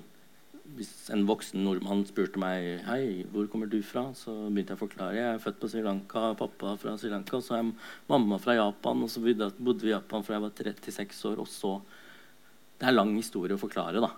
hvis 0.77 0.91
en 1.13 1.25
voksen 1.27 1.63
nordmann 1.65 2.03
spurte 2.07 2.39
meg 2.41 2.83
Hei, 2.85 3.23
hvor 3.31 3.47
kommer 3.51 3.69
du 3.69 3.79
fra, 3.85 4.07
så 4.17 4.33
begynte 4.47 4.73
jeg 4.73 4.79
å 4.79 4.83
forklare. 4.83 5.17
Jeg 5.17 5.27
er 5.35 5.41
født 5.43 5.59
på 5.61 5.69
Sri 5.71 5.83
Lanka, 5.85 6.31
pappa 6.39 6.75
fra 6.79 6.95
Sri 6.99 7.11
Lanka, 7.11 7.37
og 7.37 7.45
så 7.45 7.57
er 7.57 7.71
mamma 8.09 8.39
fra 8.41 8.55
Japan. 8.57 9.03
Og 9.05 9.11
så 9.11 9.23
bodde 9.23 9.83
vi 9.83 9.91
i 9.91 9.95
Japan 9.95 10.25
fra 10.25 10.37
jeg 10.37 10.45
var 10.45 10.55
36 10.55 11.21
år. 11.31 11.43
Og 11.43 11.49
så 11.51 11.79
Det 12.81 12.87
er 12.89 12.97
lang 12.97 13.13
historie 13.13 13.53
å 13.53 13.61
forklare, 13.61 14.01
da. 14.01 14.09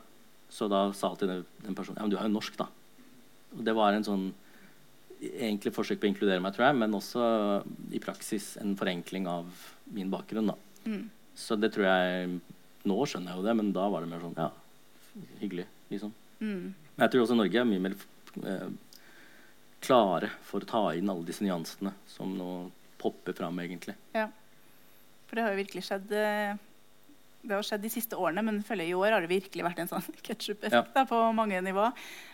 Så 0.48 0.70
da 0.72 0.86
sa 0.96 1.10
jeg 1.12 1.24
til 1.24 1.32
den, 1.34 1.46
den 1.66 1.76
personen 1.76 1.98
Ja, 1.98 2.06
men 2.06 2.13
du 2.13 2.18
er 2.20 2.30
jo 2.30 2.38
norsk, 2.38 2.56
da. 2.58 2.70
Og 3.58 3.66
det 3.66 3.76
var 3.76 3.94
en 3.94 4.08
sånn 4.08 4.30
egentlig 5.24 5.74
forsøk 5.76 6.00
på 6.00 6.08
å 6.08 6.12
inkludere 6.12 6.44
meg, 6.44 6.56
tror 6.56 6.70
jeg, 6.70 6.80
men 6.80 6.96
også 6.96 7.28
i 7.96 8.02
praksis 8.04 8.54
en 8.62 8.76
forenkling 8.80 9.28
av 9.28 9.68
min 9.96 10.12
bakgrunn, 10.12 10.52
da. 10.52 10.58
Mm. 10.86 11.06
Så 11.36 11.58
det 11.60 11.74
tror 11.74 11.88
jeg 11.89 12.42
Nå 12.84 12.98
skjønner 13.08 13.32
jeg 13.32 13.39
jo 13.39 13.46
det, 13.46 13.54
men 13.56 13.70
da 13.72 13.86
var 13.88 14.04
det 14.04 14.10
mer 14.12 14.20
sånn 14.20 14.36
Ja, 14.36 14.50
hyggelig, 15.39 15.63
liksom. 15.88 16.12
Mm. 16.44 16.74
Men 16.96 17.06
jeg 17.06 17.14
tror 17.14 17.26
også 17.26 17.38
Norge 17.40 17.62
er 17.62 17.70
mye 17.70 17.84
mer 17.88 17.96
eh, 18.44 18.68
klare 19.84 20.30
for 20.46 20.64
å 20.64 20.70
ta 20.70 20.84
inn 20.98 21.10
alle 21.12 21.28
disse 21.28 21.46
nyansene 21.46 21.94
som 22.10 22.36
nå 22.38 22.52
popper 23.02 23.36
fram, 23.36 23.58
egentlig. 23.64 23.96
Ja. 24.16 24.28
For 25.28 25.40
det 25.40 25.46
har 25.48 25.56
jo 25.56 25.64
virkelig 25.64 25.84
skjedd 25.88 26.12
eh, 26.16 26.60
Det 27.44 27.56
har 27.56 27.66
skjedd 27.68 27.82
de 27.84 27.92
siste 27.92 28.20
årene, 28.20 28.44
men 28.46 28.62
føler 28.64 28.88
i 28.88 28.96
år 28.96 29.16
har 29.16 29.24
det 29.24 29.32
virkelig 29.32 29.66
vært 29.66 29.82
en 29.84 29.92
sånn 29.92 30.06
ketsjup-effekt 30.28 31.00
ja. 31.00 31.08
på 31.10 31.24
mange 31.36 31.60
nivå. 31.66 31.90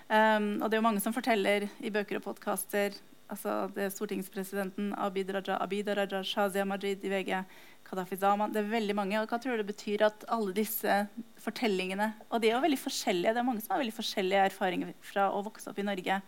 Um, 0.10 0.52
og 0.60 0.68
det 0.68 0.76
er 0.76 0.82
jo 0.82 0.88
mange 0.90 1.02
som 1.06 1.16
forteller 1.16 1.68
i 1.86 1.94
bøker 1.94 2.18
og 2.20 2.26
podkaster 2.26 2.98
altså 3.30 3.56
det 3.76 3.86
er 3.86 3.94
stortingspresidenten 3.94 4.94
Abid 4.98 5.30
Raja, 5.34 5.60
Abid 5.62 5.90
Raja, 5.96 6.24
Shazia 6.26 6.66
Majid 6.66 7.04
i 7.06 7.12
VG, 7.14 7.44
Kadafi 7.90 8.20
Zaman 8.22 8.54
Det 8.54 8.62
er 8.62 8.70
veldig 8.70 8.96
mange. 8.98 9.18
og 9.20 9.32
Hva 9.32 9.40
tror 9.42 9.58
du 9.58 9.64
det 9.64 9.72
betyr 9.72 10.06
at 10.06 10.24
alle 10.30 10.54
disse 10.54 11.02
fortellingene 11.42 12.12
Og 12.30 12.42
de 12.42 12.52
er 12.52 12.58
jo 12.58 12.64
veldig 12.64 12.80
forskjellige. 12.80 13.34
Det 13.34 13.42
er 13.42 13.48
mange 13.48 13.66
som 13.66 13.74
har 13.74 13.84
veldig 13.84 13.98
forskjellige 13.98 14.48
erfaringer 14.52 14.94
fra 15.02 15.30
å 15.34 15.44
vokse 15.46 15.72
opp 15.72 15.82
i 15.82 15.88
Norge. 15.88 16.22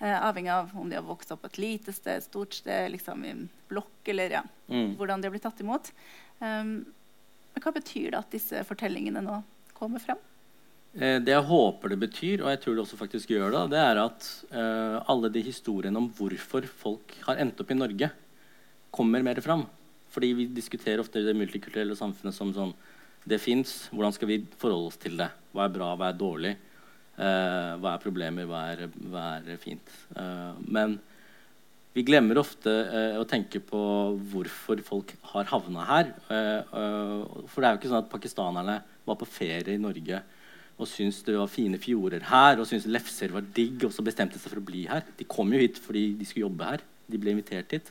Eh, 0.00 0.16
avhengig 0.16 0.52
av 0.52 0.70
om 0.80 0.88
de 0.88 0.96
har 0.96 1.04
vokst 1.04 1.32
opp 1.34 1.42
på 1.44 1.50
et 1.50 1.58
lite 1.60 1.92
sted, 1.92 2.22
stort 2.24 2.56
sted, 2.56 2.86
liksom 2.92 3.24
i 3.28 3.34
blokk, 3.68 3.98
eller 4.08 4.32
ja, 4.32 4.40
mm. 4.72 4.94
hvordan 4.96 5.20
de 5.20 5.28
har 5.28 5.34
blitt 5.34 5.44
tatt 5.44 5.60
imot. 5.60 5.90
Um, 6.38 6.70
men 7.52 7.64
hva 7.64 7.72
betyr 7.76 8.14
det 8.14 8.20
at 8.22 8.32
disse 8.32 8.62
fortellingene 8.64 9.20
nå 9.20 9.42
kommer 9.76 10.00
frem? 10.00 10.16
Eh, 10.96 11.18
det 11.20 11.34
jeg 11.34 11.46
håper 11.50 11.92
det 11.92 12.00
betyr, 12.00 12.40
og 12.40 12.48
jeg 12.48 12.62
tror 12.62 12.78
det 12.78 12.84
også 12.86 13.00
faktisk 13.02 13.34
gjør 13.34 13.52
det, 13.52 13.66
det 13.74 13.82
er 13.82 14.00
at 14.00 14.30
uh, 14.54 14.96
alle 15.04 15.28
de 15.36 15.44
historiene 15.44 16.00
om 16.00 16.08
hvorfor 16.16 16.64
folk 16.80 17.18
har 17.28 17.44
endt 17.44 17.60
opp 17.60 17.70
i 17.70 17.78
Norge, 17.78 18.10
kommer 18.90 19.22
mer 19.22 19.44
fram. 19.44 19.68
Fordi 20.10 20.32
vi 20.36 20.48
diskuterer 20.54 21.02
ofte 21.02 21.22
det 21.24 21.36
multikulturelle 21.38 21.96
samfunnet 21.98 22.36
som 22.36 22.54
sånn 22.56 22.74
Det 23.20 23.36
fins. 23.36 23.90
Hvordan 23.92 24.14
skal 24.16 24.28
vi 24.30 24.38
forholde 24.56 24.88
oss 24.88 24.96
til 24.96 25.18
det? 25.20 25.26
Hva 25.52 25.66
er 25.66 25.72
bra, 25.74 25.90
hva 25.92 26.06
er 26.08 26.16
dårlig? 26.16 26.54
Uh, 27.20 27.76
hva 27.76 27.92
er 27.92 28.00
problemer, 28.00 28.46
hva 28.48 28.62
er, 28.72 28.86
hva 29.12 29.24
er 29.36 29.58
fint? 29.60 29.90
Uh, 30.16 30.56
men 30.64 30.94
vi 31.92 32.06
glemmer 32.08 32.40
ofte 32.40 32.72
uh, 32.72 33.18
å 33.20 33.26
tenke 33.28 33.60
på 33.60 33.82
hvorfor 34.32 34.80
folk 34.86 35.12
har 35.34 35.50
havna 35.52 35.84
her. 35.84 36.14
for 36.24 37.60
det 37.60 37.68
er 37.68 37.74
jo 37.74 37.80
ikke 37.82 37.92
sånn 37.92 38.00
at 38.00 38.12
pakistanerne 38.14 38.78
var 39.04 39.20
på 39.20 39.28
ferie 39.28 39.76
i 39.76 39.82
Norge 39.82 40.22
og 40.80 40.88
syntes 40.88 41.20
det 41.26 41.36
var 41.36 41.50
fine 41.52 41.78
fjorder 41.80 42.24
her 42.30 42.60
og 42.60 42.68
syntes 42.68 42.88
lefser 42.88 43.32
var 43.34 43.44
digg, 43.56 43.84
og 43.84 43.92
så 43.92 44.04
bestemte 44.04 44.40
seg 44.40 44.54
for 44.54 44.62
å 44.62 44.64
bli 44.64 44.86
her. 44.88 45.04
De 45.18 45.26
kom 45.28 45.52
jo 45.52 45.60
hit 45.60 45.76
fordi 45.80 46.06
de 46.16 46.28
skulle 46.28 46.46
jobbe 46.46 46.68
her. 46.70 46.84
De 47.10 47.20
ble 47.20 47.34
invitert 47.34 47.74
hit. 47.76 47.90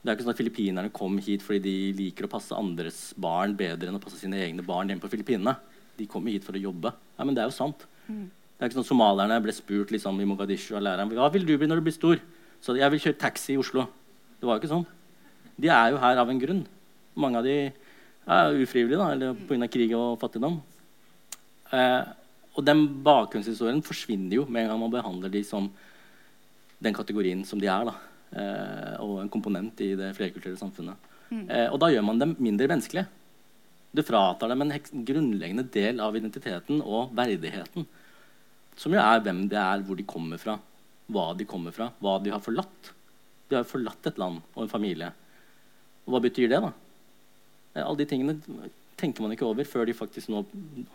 Det 0.00 0.08
er 0.08 0.16
ikke 0.16 0.24
sånn 0.24 0.32
at 0.32 0.40
Filippinerne 0.40 0.92
kom 0.96 1.18
hit 1.20 1.42
fordi 1.44 1.60
de 1.66 1.96
liker 1.98 2.24
å 2.24 2.32
passe 2.32 2.56
andres 2.56 3.10
barn 3.20 3.52
bedre 3.56 3.90
enn 3.90 3.98
å 3.98 4.00
passe 4.00 4.16
sine 4.16 4.38
egne 4.40 4.64
barn 4.64 4.88
hjemme 4.88 5.02
på 5.02 5.10
Filippinene. 5.12 5.52
De 5.98 6.06
kommer 6.08 6.32
hit 6.32 6.46
for 6.46 6.56
å 6.56 6.62
jobbe. 6.62 6.94
Ja, 7.18 7.26
men 7.26 7.36
det 7.36 7.42
er 7.42 7.50
jo 7.50 7.56
sant. 7.58 7.84
Mm. 8.06 8.30
Det 8.32 8.64
er 8.64 8.70
ikke 8.70 8.78
sånn 8.78 8.88
Somalierne 8.88 9.36
ble 9.44 9.52
spurt 9.56 9.92
liksom, 9.92 10.16
i 10.20 10.28
Mogadishu 10.28 10.72
av 10.78 10.86
læreren 10.86 11.12
hva 11.12 11.28
vil 11.34 11.44
du 11.44 11.52
bli 11.52 11.68
når 11.68 11.82
du 11.82 11.86
blir 11.90 11.96
stor. 11.96 12.22
Så 12.64 12.78
jeg 12.80 12.92
vil 12.94 13.04
kjøre 13.04 13.20
taxi 13.20 13.54
i 13.54 13.60
Oslo. 13.60 13.84
Det 14.40 14.48
var 14.48 14.56
jo 14.56 14.62
ikke 14.62 14.72
sånn. 14.72 14.88
De 15.60 15.68
er 15.68 15.92
jo 15.92 16.00
her 16.00 16.24
av 16.24 16.32
en 16.32 16.40
grunn. 16.40 16.64
Mange 17.20 17.40
av 17.40 17.44
de 17.44 17.56
er 17.68 18.56
ufrivillige 18.64 19.00
da, 19.00 19.12
eller 19.12 19.36
pga. 19.48 19.68
krig 19.68 19.92
og 19.96 20.16
fattigdom. 20.22 20.62
Eh, 21.76 22.02
og 22.56 22.64
den 22.64 22.86
bakgrunnshistorien 23.04 23.84
forsvinner 23.84 24.40
jo 24.40 24.48
med 24.48 24.64
en 24.64 24.72
gang 24.72 24.80
man 24.80 24.96
behandler 24.96 25.32
de 25.32 25.44
som 25.44 25.68
den 26.80 26.96
kategorien 26.96 27.44
som 27.44 27.60
de 27.60 27.68
er. 27.68 27.84
da 27.84 28.09
og 28.30 29.16
en 29.22 29.30
komponent 29.32 29.80
i 29.82 29.88
det 29.98 30.12
flerkulturelle 30.14 30.60
samfunnet. 30.60 31.10
Mm. 31.30 31.46
Eh, 31.46 31.68
og 31.70 31.78
da 31.82 31.90
gjør 31.92 32.04
man 32.06 32.20
dem 32.20 32.34
mindre 32.42 32.68
menneskelige. 32.70 33.06
Du 33.94 34.02
fratar 34.06 34.50
dem 34.50 34.64
en 34.64 34.74
grunnleggende 35.06 35.66
del 35.74 36.02
av 36.02 36.16
identiteten 36.18 36.82
og 36.82 37.14
verdigheten. 37.16 37.86
Som 38.78 38.94
jo 38.94 39.02
er 39.02 39.22
hvem 39.24 39.44
det 39.50 39.58
er, 39.58 39.82
hvor 39.86 39.98
de 39.98 40.06
kommer 40.08 40.40
fra, 40.42 40.56
hva 41.10 41.30
de 41.38 41.46
kommer 41.48 41.74
fra, 41.74 41.90
hva 42.02 42.18
de 42.22 42.32
har 42.34 42.42
forlatt. 42.42 42.92
De 43.50 43.58
har 43.58 43.66
forlatt 43.66 44.06
et 44.06 44.20
land 44.20 44.42
og 44.54 44.62
en 44.64 44.70
familie. 44.70 45.10
Og 46.06 46.14
hva 46.14 46.22
betyr 46.22 46.50
det, 46.50 46.62
da? 46.62 46.70
Eh, 47.74 47.82
alle 47.82 48.02
de 48.02 48.08
tingene 48.10 48.38
tenker 49.00 49.24
man 49.24 49.34
ikke 49.34 49.48
over 49.48 49.66
før 49.66 49.86
de 49.88 49.96
faktisk 49.96 50.30
nå 50.30 50.44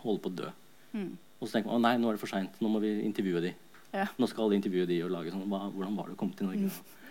holder 0.04 0.24
på 0.24 0.32
å 0.32 0.36
dø. 0.42 0.50
Mm. 0.96 1.12
Og 1.36 1.48
så 1.48 1.56
tenker 1.56 1.72
man 1.72 1.80
å 1.80 1.84
nei, 1.84 1.96
nå 2.00 2.08
er 2.08 2.16
det 2.16 2.24
for 2.24 2.32
seint. 2.32 2.60
Nå 2.64 2.72
må 2.72 2.80
vi 2.84 2.92
intervjue 3.04 3.44
de. 3.44 3.56
Ja. 3.96 4.08
Nå 4.20 4.28
skal 4.28 4.46
alle 4.46 4.58
intervjue 4.58 4.88
de 4.88 4.98
og 5.06 5.12
lage 5.14 5.30
sånn 5.32 5.46
Hvordan 5.48 5.94
var 5.96 6.08
det 6.08 6.16
å 6.16 6.18
komme 6.20 6.36
til 6.36 6.48
Norge? 6.50 6.68
Mm. 6.68 7.04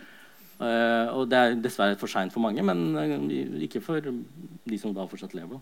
Eh, 0.55 1.07
og 1.11 1.27
det 1.31 1.39
er 1.39 1.55
dessverre 1.59 1.97
for 1.99 2.11
seint 2.11 2.33
for 2.33 2.43
mange, 2.43 2.63
men 2.63 2.85
eh, 2.95 3.63
ikke 3.67 3.83
for 3.83 4.03
de 4.03 4.79
som 4.79 4.95
da 4.95 5.07
fortsatt 5.09 5.35
lever. 5.35 5.59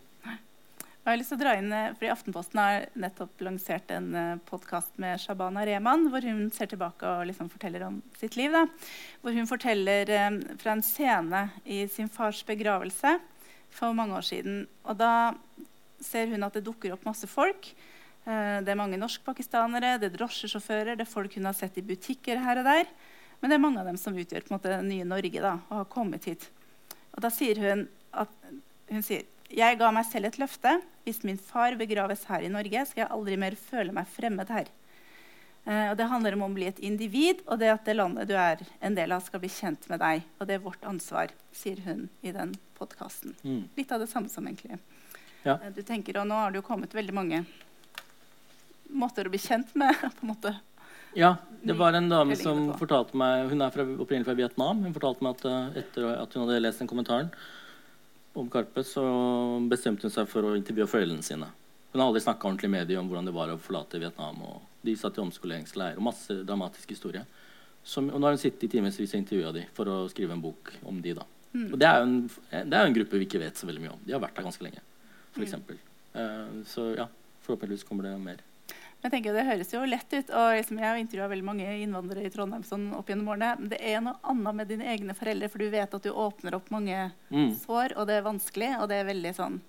Jeg 1.04 1.12
har 1.12 1.18
lyst 1.20 1.34
til 1.34 1.36
å 1.36 1.42
dra 1.42 1.54
inn, 1.60 1.72
eh, 1.76 1.90
fordi 1.98 2.10
Aftenposten 2.14 2.60
har 2.62 2.86
nettopp 2.96 3.42
lansert 3.44 3.90
en 3.92 4.06
uh, 4.16 4.38
podkast 4.48 4.96
med 5.04 5.20
Shabana 5.20 5.66
Rehman, 5.68 6.06
hvor 6.14 6.24
hun 6.24 6.46
ser 6.56 6.70
tilbake 6.72 7.04
og 7.04 7.26
liksom 7.28 7.50
forteller 7.52 7.84
om 7.90 7.98
sitt 8.16 8.38
liv. 8.40 8.56
Da. 8.56 8.62
Hvor 9.20 9.36
hun 9.36 9.50
forteller 9.50 10.08
um, 10.30 10.38
fra 10.62 10.78
en 10.78 10.86
scene 10.86 11.42
i 11.68 11.82
sin 11.92 12.08
fars 12.08 12.40
begravelse 12.48 13.18
for 13.76 13.98
mange 13.98 14.16
år 14.16 14.30
siden. 14.30 14.64
Og 14.88 14.96
da 15.02 15.34
ser 16.00 16.32
hun 16.32 16.48
at 16.48 16.56
det 16.56 16.64
dukker 16.70 16.96
opp 16.96 17.04
masse 17.10 17.28
folk. 17.28 17.74
Uh, 18.24 18.64
det 18.64 18.72
er 18.72 18.80
mange 18.80 19.02
norskpakistanere, 19.02 19.98
det 20.00 20.08
er 20.08 20.16
drosjesjåfører, 20.22 20.96
det 20.96 21.04
er 21.04 21.16
folk 21.18 21.36
hun 21.36 21.52
har 21.52 21.60
sett 21.60 21.84
i 21.84 21.84
butikker 21.84 22.40
her 22.48 22.64
og 22.64 22.72
der. 22.72 22.88
Men 23.44 23.52
det 23.52 23.58
er 23.58 23.64
mange 23.66 23.82
av 23.82 23.90
dem 23.92 23.98
som 24.00 24.16
utgjør 24.16 24.46
måte, 24.54 24.72
nye 24.88 25.04
Norge 25.04 25.42
da, 25.44 25.58
og 25.68 25.82
har 25.82 25.90
kommet 25.92 26.24
hit. 26.32 26.46
Og 27.12 27.26
da 27.26 27.28
sier 27.34 27.60
hun 27.60 27.82
at 28.16 28.32
hun 28.88 29.04
sier 29.04 29.28
jeg 29.54 29.78
ga 29.78 29.90
meg 29.94 30.08
selv 30.08 30.30
et 30.30 30.40
løfte. 30.42 30.78
Hvis 31.04 31.20
min 31.28 31.38
far 31.38 31.76
begraves 31.78 32.24
her 32.26 32.46
i 32.46 32.50
Norge, 32.50 32.86
skal 32.88 33.04
jeg 33.04 33.12
aldri 33.14 33.36
mer 33.38 33.58
føle 33.60 33.94
meg 33.94 34.08
fremmed 34.10 34.50
her. 34.50 34.72
Eh, 35.68 35.92
og 35.92 35.98
det 36.00 36.08
handler 36.10 36.38
om 36.38 36.46
å 36.48 36.54
bli 36.56 36.66
et 36.72 36.80
individ, 36.84 37.44
og 37.46 37.60
det 37.62 37.70
at 37.72 37.86
det 37.86 37.98
landet 38.00 38.32
du 38.32 38.34
er 38.40 38.64
en 38.84 38.96
del 38.98 39.14
av, 39.14 39.22
skal 39.28 39.44
bli 39.44 39.52
kjent 39.52 39.86
med 39.92 40.02
deg. 40.02 40.24
Og 40.40 40.50
det 40.50 40.58
er 40.58 40.64
vårt 40.64 40.88
ansvar, 40.90 41.36
sier 41.56 41.84
hun 41.86 42.08
i 42.26 42.34
den 42.36 42.56
podkasten. 42.80 43.36
Mm. 43.44 43.62
Litt 43.78 43.94
av 43.94 44.02
det 44.02 44.10
samme 44.12 44.32
som 44.32 44.48
egentlig. 44.50 44.80
Ja. 45.44 45.60
Eh, 45.60 45.70
du 45.76 45.84
tenker, 45.84 46.24
og 46.24 46.32
Nå 46.32 46.40
har 46.40 46.52
det 46.56 46.64
jo 46.64 46.68
kommet 46.72 46.96
veldig 46.96 47.16
mange 47.20 47.44
måter 48.90 49.28
å 49.28 49.34
bli 49.34 49.44
kjent 49.44 49.76
med. 49.78 49.94
på 50.18 50.26
en 50.26 50.34
måte. 50.34 50.58
Ja, 51.14 51.36
det 51.64 51.74
var 51.78 51.94
en 51.94 52.10
dame 52.10 52.36
som 52.36 52.72
fortalte 52.80 53.18
meg 53.18 53.52
Hun 53.52 53.62
er 53.62 53.74
fra, 53.74 53.86
opprinnelig 53.86 54.28
fra 54.28 54.38
Vietnam. 54.38 54.82
Hun 54.84 54.96
fortalte 54.96 55.26
meg 55.26 55.38
at 55.38 55.46
eh, 55.50 55.82
etter 55.84 56.08
at 56.18 56.34
hun 56.34 56.44
hadde 56.44 56.62
lest 56.64 56.82
den 56.82 56.90
kommentaren 56.90 57.30
om 58.34 58.48
Karpe, 58.50 58.82
så 58.82 59.04
bestemte 59.70 60.08
hun 60.08 60.14
seg 60.14 60.26
for 60.26 60.50
å 60.50 60.56
intervjue 60.58 60.90
foreldrene 60.90 61.22
sine. 61.22 61.52
Hun 61.94 62.02
har 62.02 62.08
aldri 62.10 62.24
snakka 62.24 62.48
ordentlig 62.50 62.72
med 62.74 62.88
dem 62.90 63.04
om 63.04 63.12
hvordan 63.12 63.28
det 63.30 63.36
var 63.36 63.52
å 63.54 63.60
forlate 63.62 64.02
Vietnam. 64.02 64.40
og 64.42 64.64
De 64.82 64.96
satt 64.98 65.20
i 65.20 65.22
omskoleringsleir 65.22 66.00
og 66.00 66.08
masse 66.08 66.40
dramatisk 66.42 66.96
historie. 66.96 67.22
Som, 67.86 68.08
og 68.10 68.18
nå 68.18 68.26
har 68.26 68.34
hun 68.34 68.42
sittet 68.42 68.66
i 68.66 68.72
timevis 68.74 68.98
og 68.98 69.20
intervjua 69.20 69.52
dem 69.54 69.70
for 69.78 69.92
å 69.92 70.00
skrive 70.10 70.34
en 70.34 70.42
bok 70.42 70.72
om 70.90 70.98
de 71.04 71.14
da. 71.20 71.28
Og 71.54 71.76
det 71.78 71.86
er, 71.86 72.00
jo 72.02 72.08
en, 72.10 72.74
en 72.74 72.96
gruppe 72.96 73.20
vi 73.22 73.28
ikke 73.28 73.44
vet 73.44 73.60
så 73.60 73.70
veldig 73.70 73.84
mye 73.84 73.94
om. 73.94 74.02
De 74.08 74.16
har 74.16 74.24
vært 74.24 74.40
der 74.40 74.48
ganske 74.48 74.66
lenge, 74.66 74.82
f.eks. 75.36 75.54
Uh, 76.14 76.64
så 76.66 76.88
ja, 76.98 77.06
forhåpentligvis 77.46 77.86
kommer 77.86 78.08
det 78.08 78.16
mer. 78.24 78.42
Men 79.04 79.12
jeg 79.12 79.16
tenker 79.18 79.34
Det 79.36 79.46
høres 79.46 79.72
jo 79.74 79.82
lett 79.86 80.14
ut. 80.14 80.30
og 80.32 80.54
liksom, 80.56 80.78
Jeg 80.80 80.88
har 80.88 80.96
intervjua 80.96 81.28
veldig 81.30 81.44
mange 81.44 81.66
innvandrere 81.84 82.26
i 82.26 82.30
Trondheim 82.32 82.64
sånn 82.64 82.94
opp 82.96 83.08
gjennom 83.12 83.28
årene. 83.28 83.60
Men 83.60 83.70
det 83.70 83.82
er 83.82 84.00
noe 84.02 84.16
annet 84.24 84.56
med 84.56 84.68
dine 84.70 84.86
egne 84.88 85.14
foreldre, 85.14 85.50
for 85.50 85.58
du 85.60 85.70
vet 85.70 85.94
at 85.94 86.02
du 86.04 86.10
åpner 86.12 86.56
opp 86.56 86.70
mange 86.72 87.12
Mm. 87.30 87.56
sår, 87.60 87.98
og 87.98 88.08
det 88.08 88.16
er 88.16 88.24
vanskelig. 88.24 88.80
Og 88.82 88.88
det 88.90 88.96
er 89.02 89.14
veldig 89.14 89.36
sånn 89.36 89.60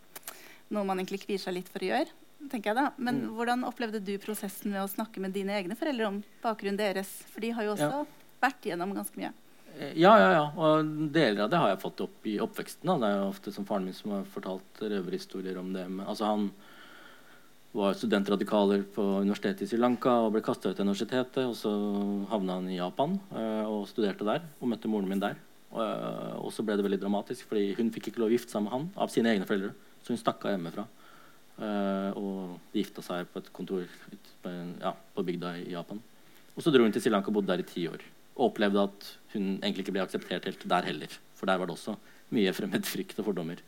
noe 0.71 0.85
man 0.85 0.99
egentlig 0.99 1.27
kvier 1.27 1.39
seg 1.41 1.55
litt 1.55 1.69
for 1.69 1.81
å 1.81 1.91
gjøre. 1.91 2.09
tenker 2.51 2.75
jeg 2.75 2.77
da. 2.77 2.93
Men 2.99 3.23
Mm. 3.23 3.37
hvordan 3.37 3.65
opplevde 3.65 4.05
du 4.05 4.19
prosessen 4.19 4.71
med 4.71 4.83
å 4.83 4.89
snakke 4.89 5.17
med 5.19 5.33
dine 5.33 5.49
egne 5.51 5.75
foreldre 5.75 6.07
om 6.07 6.23
bakgrunnen 6.43 6.77
deres? 6.77 7.07
For 7.33 7.41
de 7.41 7.51
har 7.51 7.65
jo 7.65 7.73
også 7.75 7.91
Ja. 7.91 8.05
vært 8.43 8.61
igjennom 8.67 8.93
ganske 8.95 9.17
mye. 9.17 9.33
Eh, 9.81 9.95
Ja, 9.97 10.17
ja, 10.19 10.31
ja. 10.31 10.51
Og 10.55 11.11
deler 11.11 11.45
av 11.45 11.51
det 11.51 11.59
har 11.59 11.69
jeg 11.71 11.81
fått 11.81 12.01
opp 12.03 12.27
i 12.27 12.37
oppveksten. 12.39 12.85
Da. 12.85 12.99
Det 12.99 13.09
er 13.09 13.23
jo 13.23 13.31
ofte 13.33 13.53
som 13.53 13.65
faren 13.65 13.85
min 13.85 13.95
som 13.95 14.11
har 14.11 14.25
fortalt 14.25 14.61
røverhistorier 14.79 15.57
om 15.59 15.73
det. 15.73 15.89
Men, 15.91 16.07
altså, 16.07 16.27
han 16.27 16.53
var 17.75 17.97
studentradikaler 17.99 18.85
på 18.95 19.03
universitetet 19.25 19.65
i 19.65 19.69
Sri 19.69 19.79
Lanka 19.81 20.13
og 20.23 20.37
ble 20.37 20.43
kasta 20.47 20.71
ut 20.71 20.79
av 20.79 20.87
universitetet. 20.87 21.43
Og 21.43 21.57
så 21.59 21.73
havna 22.31 22.61
han 22.61 22.69
i 22.71 22.79
Japan 22.79 23.17
eh, 23.35 23.65
og 23.67 23.89
studerte 23.91 24.27
der 24.27 24.45
og 24.61 24.71
møtte 24.71 24.91
moren 24.91 25.11
min 25.11 25.23
der. 25.23 25.35
Eh, 25.75 26.35
og 26.39 26.53
så 26.55 26.63
ble 26.63 26.77
det 26.79 26.85
veldig 26.87 27.01
dramatisk, 27.03 27.49
fordi 27.51 27.73
hun 27.79 27.91
fikk 27.95 28.13
ikke 28.13 28.23
lov 28.23 28.31
å 28.31 28.37
gifte 28.37 28.55
seg 28.55 28.63
med 28.67 28.75
han 28.77 28.87
av 28.95 29.11
sine 29.11 29.33
egne 29.33 29.49
foreldre. 29.49 29.73
Så 30.05 30.15
hun 30.15 30.21
stakk 30.21 30.47
av 30.47 30.55
hjemmefra. 30.55 30.85
Eh, 31.55 32.21
og 32.21 32.61
de 32.71 32.85
gifta 32.85 33.03
seg 33.03 33.27
på 33.33 33.43
et 33.43 33.51
kontor 33.55 33.89
på, 34.45 34.53
ja, 34.83 34.93
på 34.95 35.25
bygda 35.27 35.55
i 35.65 35.73
Japan. 35.75 36.03
Og 36.55 36.63
så 36.63 36.71
dro 36.71 36.87
hun 36.87 36.95
til 36.95 37.03
Sri 37.03 37.11
Lanka 37.11 37.33
og 37.33 37.41
bodde 37.41 37.51
der 37.51 37.65
i 37.65 37.67
ti 37.67 37.89
år. 37.91 38.05
Og 38.37 38.53
opplevde 38.53 38.87
at 38.87 39.09
hun 39.35 39.57
egentlig 39.57 39.83
ikke 39.83 39.97
ble 39.97 40.05
akseptert 40.05 40.47
helt 40.47 40.63
der 40.71 40.87
heller. 40.87 41.19
For 41.35 41.51
der 41.51 41.59
var 41.59 41.67
det 41.67 41.75
også 41.75 41.97
mye 42.35 42.55
fremmedfrykt 42.55 43.19
og 43.19 43.33
fordommer. 43.33 43.59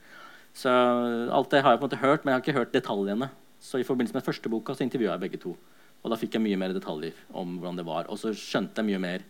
Så 0.56 0.70
alt 0.70 1.50
det 1.50 1.64
har 1.66 1.74
jeg 1.74 1.82
på 1.82 1.84
en 1.84 1.90
måte 1.90 2.00
hørt, 2.00 2.22
men 2.22 2.32
jeg 2.32 2.38
har 2.38 2.44
ikke 2.46 2.56
hørt 2.60 2.72
detaljene. 2.74 3.28
Så 3.66 3.80
i 3.80 3.86
forbindelse 3.86 4.14
med 4.14 4.26
første 4.26 4.50
boka 4.52 4.76
så 4.76 4.86
intervjua 4.86 5.16
jeg 5.16 5.24
begge 5.24 5.42
to. 5.42 5.56
Og 6.04 6.12
da 6.12 6.18
fikk 6.20 6.36
jeg 6.36 6.44
mye 6.44 6.58
mer 6.60 6.74
detaljer 6.76 7.16
om 7.34 7.56
hvordan 7.58 7.80
det 7.80 7.86
var. 7.88 8.10
Og 8.12 8.20
så 8.20 8.30
skjønte 8.36 8.82
jeg 8.82 8.92
mye 8.92 9.02
mer 9.02 9.24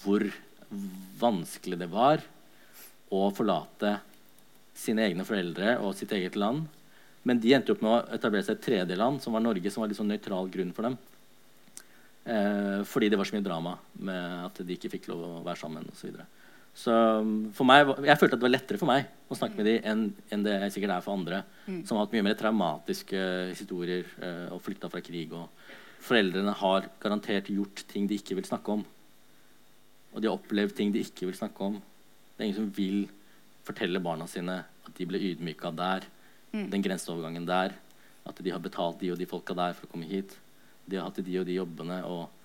hvor 0.00 0.24
vanskelig 1.20 1.76
det 1.80 1.90
var 1.92 2.22
å 3.10 3.26
forlate 3.34 3.98
sine 4.80 5.04
egne 5.04 5.26
foreldre 5.28 5.76
og 5.84 5.96
sitt 5.98 6.14
eget 6.16 6.38
land. 6.40 6.64
Men 7.26 7.40
de 7.42 7.52
endte 7.52 7.74
opp 7.74 7.82
med 7.84 7.92
å 7.92 8.16
etablere 8.16 8.46
seg 8.46 8.56
et 8.56 8.64
tredje 8.64 8.96
land, 8.96 9.20
som 9.20 9.34
var 9.36 9.44
Norge, 9.44 9.72
som 9.72 9.82
var 9.82 9.90
litt 9.90 9.98
sånn 9.98 10.08
nøytral 10.08 10.48
grunn 10.52 10.72
for 10.72 10.88
dem. 10.88 10.96
Eh, 12.24 12.80
fordi 12.88 13.10
det 13.10 13.18
var 13.20 13.28
så 13.28 13.36
mye 13.36 13.44
drama 13.44 13.74
med 14.00 14.46
at 14.46 14.62
de 14.64 14.76
ikke 14.76 14.92
fikk 14.94 15.10
lov 15.10 15.26
å 15.26 15.42
være 15.44 15.60
sammen 15.60 15.84
osv. 15.90 15.98
Så, 16.00 16.08
videre. 16.08 16.28
Så 16.76 16.94
um, 17.20 17.50
for 17.54 17.66
meg, 17.68 17.88
jeg 18.06 18.18
følte 18.20 18.36
at 18.36 18.40
det 18.40 18.46
var 18.46 18.52
lettere 18.54 18.80
for 18.80 18.90
meg 18.90 19.08
å 19.30 19.36
snakke 19.36 19.58
med 19.58 19.66
dem 19.68 19.88
enn, 19.90 20.04
enn 20.32 20.44
det 20.46 20.54
sikkert 20.74 20.94
er 20.96 21.04
for 21.04 21.18
andre, 21.18 21.42
som 21.86 21.96
har 21.96 22.06
hatt 22.06 22.14
mye 22.14 22.26
mer 22.26 22.38
traumatiske 22.38 23.20
historier 23.52 24.06
eh, 24.22 24.46
og 24.54 24.62
flykta 24.64 24.90
fra 24.90 25.02
krig. 25.04 25.34
Og 25.36 25.50
foreldrene 26.02 26.54
har 26.62 26.88
garantert 27.02 27.50
gjort 27.52 27.84
ting 27.90 28.08
de 28.10 28.18
ikke 28.18 28.38
vil 28.38 28.48
snakke 28.48 28.78
om. 28.78 28.82
Og 30.10 30.18
de 30.22 30.30
har 30.30 30.38
opplevd 30.38 30.74
ting 30.78 30.90
de 30.94 31.04
ikke 31.04 31.28
vil 31.28 31.38
snakke 31.38 31.68
om. 31.68 31.76
Det 31.78 32.42
er 32.42 32.48
ingen 32.48 32.62
som 32.62 32.72
vil 32.74 33.04
fortelle 33.66 34.02
barna 34.02 34.26
sine 34.30 34.62
at 34.64 34.96
de 34.96 35.06
ble 35.06 35.20
ydmyka 35.30 35.70
der. 35.78 36.06
Den 36.50 36.82
grenseovergangen 36.82 37.46
der. 37.46 37.76
At 38.26 38.40
de 38.42 38.50
har 38.50 38.62
betalt 38.62 38.98
de 39.02 39.12
og 39.12 39.20
de 39.20 39.28
folka 39.30 39.54
der 39.54 39.76
for 39.76 39.86
å 39.86 39.92
komme 39.92 40.10
hit. 40.10 40.34
De 40.90 40.98
har 40.98 41.06
hatt 41.06 41.22
de 41.22 41.38
og 41.38 41.46
de 41.46 41.60
jobbene. 41.60 42.00
Og 42.08 42.39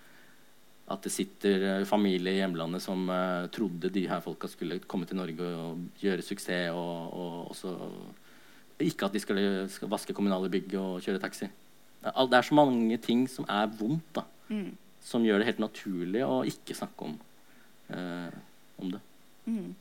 at 0.85 1.01
det 1.01 1.09
sitter 1.09 1.63
eh, 1.65 1.87
familie 1.89 2.35
i 2.35 2.41
hjemlandet 2.43 2.83
som 2.83 3.07
uh, 3.09 3.47
trodde 3.53 3.89
de 3.89 4.03
her 4.05 4.21
folka 4.21 4.49
skulle 4.51 4.77
komme 4.85 5.07
til 5.09 5.17
Norge 5.17 5.47
og 5.57 5.79
gjøre 5.97 6.25
suksess. 6.25 6.69
Og, 6.77 7.55
og 7.57 8.83
ikke 8.85 9.07
at 9.07 9.15
de 9.15 9.21
skulle, 9.23 9.45
skal 9.73 9.89
vaske 9.89 10.13
kommunale 10.13 10.51
bygg 10.53 10.75
og 10.77 10.99
kjøre 11.01 11.23
taxi. 11.23 11.49
Det 12.05 12.13
er 12.13 12.37
er 12.37 12.45
så 12.45 12.53
mange 12.53 12.97
ting 13.01 13.25
som 13.29 13.47
er 13.49 13.65
vondt, 13.79 14.05
da. 14.13 14.27
Mm. 14.49 14.77
Som 15.01 15.25
gjør 15.25 15.41
det 15.41 15.49
helt 15.49 15.63
naturlig 15.63 16.21
å 16.21 16.43
ikke 16.45 16.77
snakke 16.77 17.09
om, 17.09 17.17
uh, 17.89 18.29
om 18.77 18.93
det. 18.93 19.01
Mm. 19.49 19.73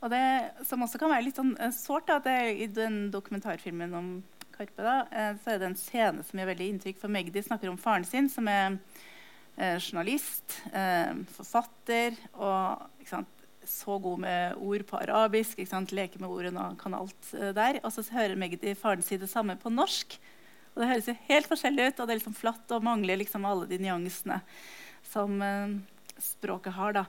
Og 0.00 0.10
det 0.10 0.24
som 0.66 0.80
også 0.82 0.98
kan 0.98 1.12
være 1.12 1.28
litt 1.28 1.36
sånn 1.36 1.52
sårt, 1.76 2.08
at 2.08 2.24
det 2.24 2.56
i 2.56 2.72
den 2.72 3.10
dokumentarfilmen 3.12 3.92
om 3.94 4.12
Karpe, 4.56 4.82
da, 4.82 4.96
så 5.44 5.52
er 5.52 5.60
det 5.60 5.68
en 5.70 5.78
scene 5.78 6.24
som 6.24 6.40
gjør 6.40 6.50
veldig 6.50 6.66
inntrykk. 6.72 6.98
For 7.04 7.12
Magdi 7.12 7.40
snakker 7.44 7.70
om 7.70 7.78
faren 7.80 8.04
sin, 8.08 8.28
som 8.32 8.48
er 8.50 8.80
journalist, 9.58 10.62
eh, 10.72 11.12
forfatter 11.36 12.16
og 12.34 12.86
sant, 13.06 13.28
så 13.68 13.94
god 14.02 14.18
med 14.24 14.56
ord 14.58 14.82
på 14.88 14.98
arabisk. 14.98 15.58
Leker 15.92 16.20
med 16.20 16.30
ordene 16.30 16.70
og 16.72 16.78
kan 16.80 16.94
alt 16.94 17.34
eh, 17.34 17.52
der. 17.54 17.80
Og 17.84 17.92
så 17.92 18.02
hører 18.10 18.36
Magdi 18.36 18.74
faren 18.74 19.02
si 19.02 19.16
det 19.16 19.28
samme 19.30 19.56
på 19.60 19.70
norsk. 19.70 20.16
Og 20.74 20.80
det 20.82 20.88
høres 20.88 21.08
jo 21.10 21.14
helt 21.28 21.46
forskjellig 21.50 21.90
ut, 21.92 22.00
og 22.00 22.06
det 22.08 22.14
er 22.14 22.18
liksom 22.22 22.34
flatt 22.38 22.72
og 22.72 22.82
mangler 22.82 23.20
liksom 23.20 23.44
alle 23.44 23.66
de 23.68 23.78
nyansene 23.78 24.40
som 25.12 25.36
eh, 25.42 25.76
språket 26.18 26.72
har. 26.72 26.92
da. 26.92 27.04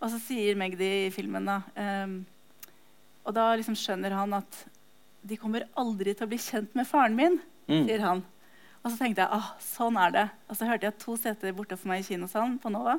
Og 0.00 0.10
så 0.12 0.20
sier 0.22 0.54
Magdi 0.60 1.06
i 1.06 1.10
filmen 1.10 1.48
da, 1.48 1.62
eh, 1.74 2.18
Og 3.28 3.34
da 3.34 3.50
liksom 3.56 3.74
skjønner 3.76 4.14
han 4.16 4.32
at 4.38 4.64
de 5.28 5.36
kommer 5.36 5.66
aldri 5.76 6.14
til 6.14 6.24
å 6.24 6.30
bli 6.30 6.38
kjent 6.38 6.74
med 6.78 6.86
faren 6.86 7.16
min, 7.16 7.40
Mm. 7.68 7.84
sier 7.84 8.00
han. 8.00 8.22
Og 8.84 8.92
så 8.92 8.98
tenkte 9.00 9.24
jeg 9.24 9.34
ah, 9.34 9.50
sånn 9.62 9.98
er 10.00 10.14
det. 10.14 10.26
Og 10.48 10.58
så 10.58 10.68
hørte 10.68 10.88
jeg 10.88 10.98
to 11.02 11.16
seter 11.18 11.56
borte 11.56 11.76
for 11.78 11.90
meg 11.90 12.04
i 12.04 12.06
kinosalen 12.06 12.56
på 12.62 12.70
Nova. 12.72 12.98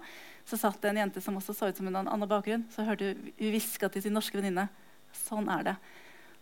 Så 0.50 0.60
satt 0.60 0.82
det 0.84 0.92
en 0.92 1.02
jente 1.04 1.24
som 1.24 1.38
også 1.40 1.56
så 1.56 1.70
ut 1.70 1.80
som 1.80 1.88
hun 1.88 1.96
hadde 1.96 2.10
en 2.10 2.14
annen 2.18 2.30
bakgrunn. 2.30 2.66
Så 2.74 2.86
hørte 2.88 3.14
hun 3.14 3.32
hviska 3.40 3.90
til 3.94 4.06
sin 4.06 4.16
norske 4.18 4.38
venninne. 4.38 4.68
Sånn 5.16 5.50
er 5.52 5.72
det. 5.72 5.76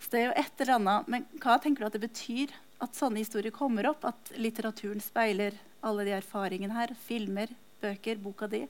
Så 0.01 0.13
det 0.13 0.19
er 0.21 0.27
jo 0.27 0.39
et 0.41 0.63
eller 0.63 0.75
annet. 0.77 1.13
Men 1.13 1.29
hva 1.43 1.59
tenker 1.61 1.83
du 1.83 1.89
at 1.89 1.97
det 1.97 2.03
betyr 2.07 2.55
at 2.83 2.97
sånne 2.97 3.21
historier 3.21 3.53
kommer 3.53 3.89
opp? 3.91 4.05
At 4.09 4.33
litteraturen 4.37 5.01
speiler 5.03 5.57
alle 5.85 6.07
de 6.07 6.17
erfaringene 6.17 6.75
her? 6.77 6.93
Filmer, 7.07 7.53
bøker, 7.83 8.19
boka 8.21 8.49
di? 8.51 8.65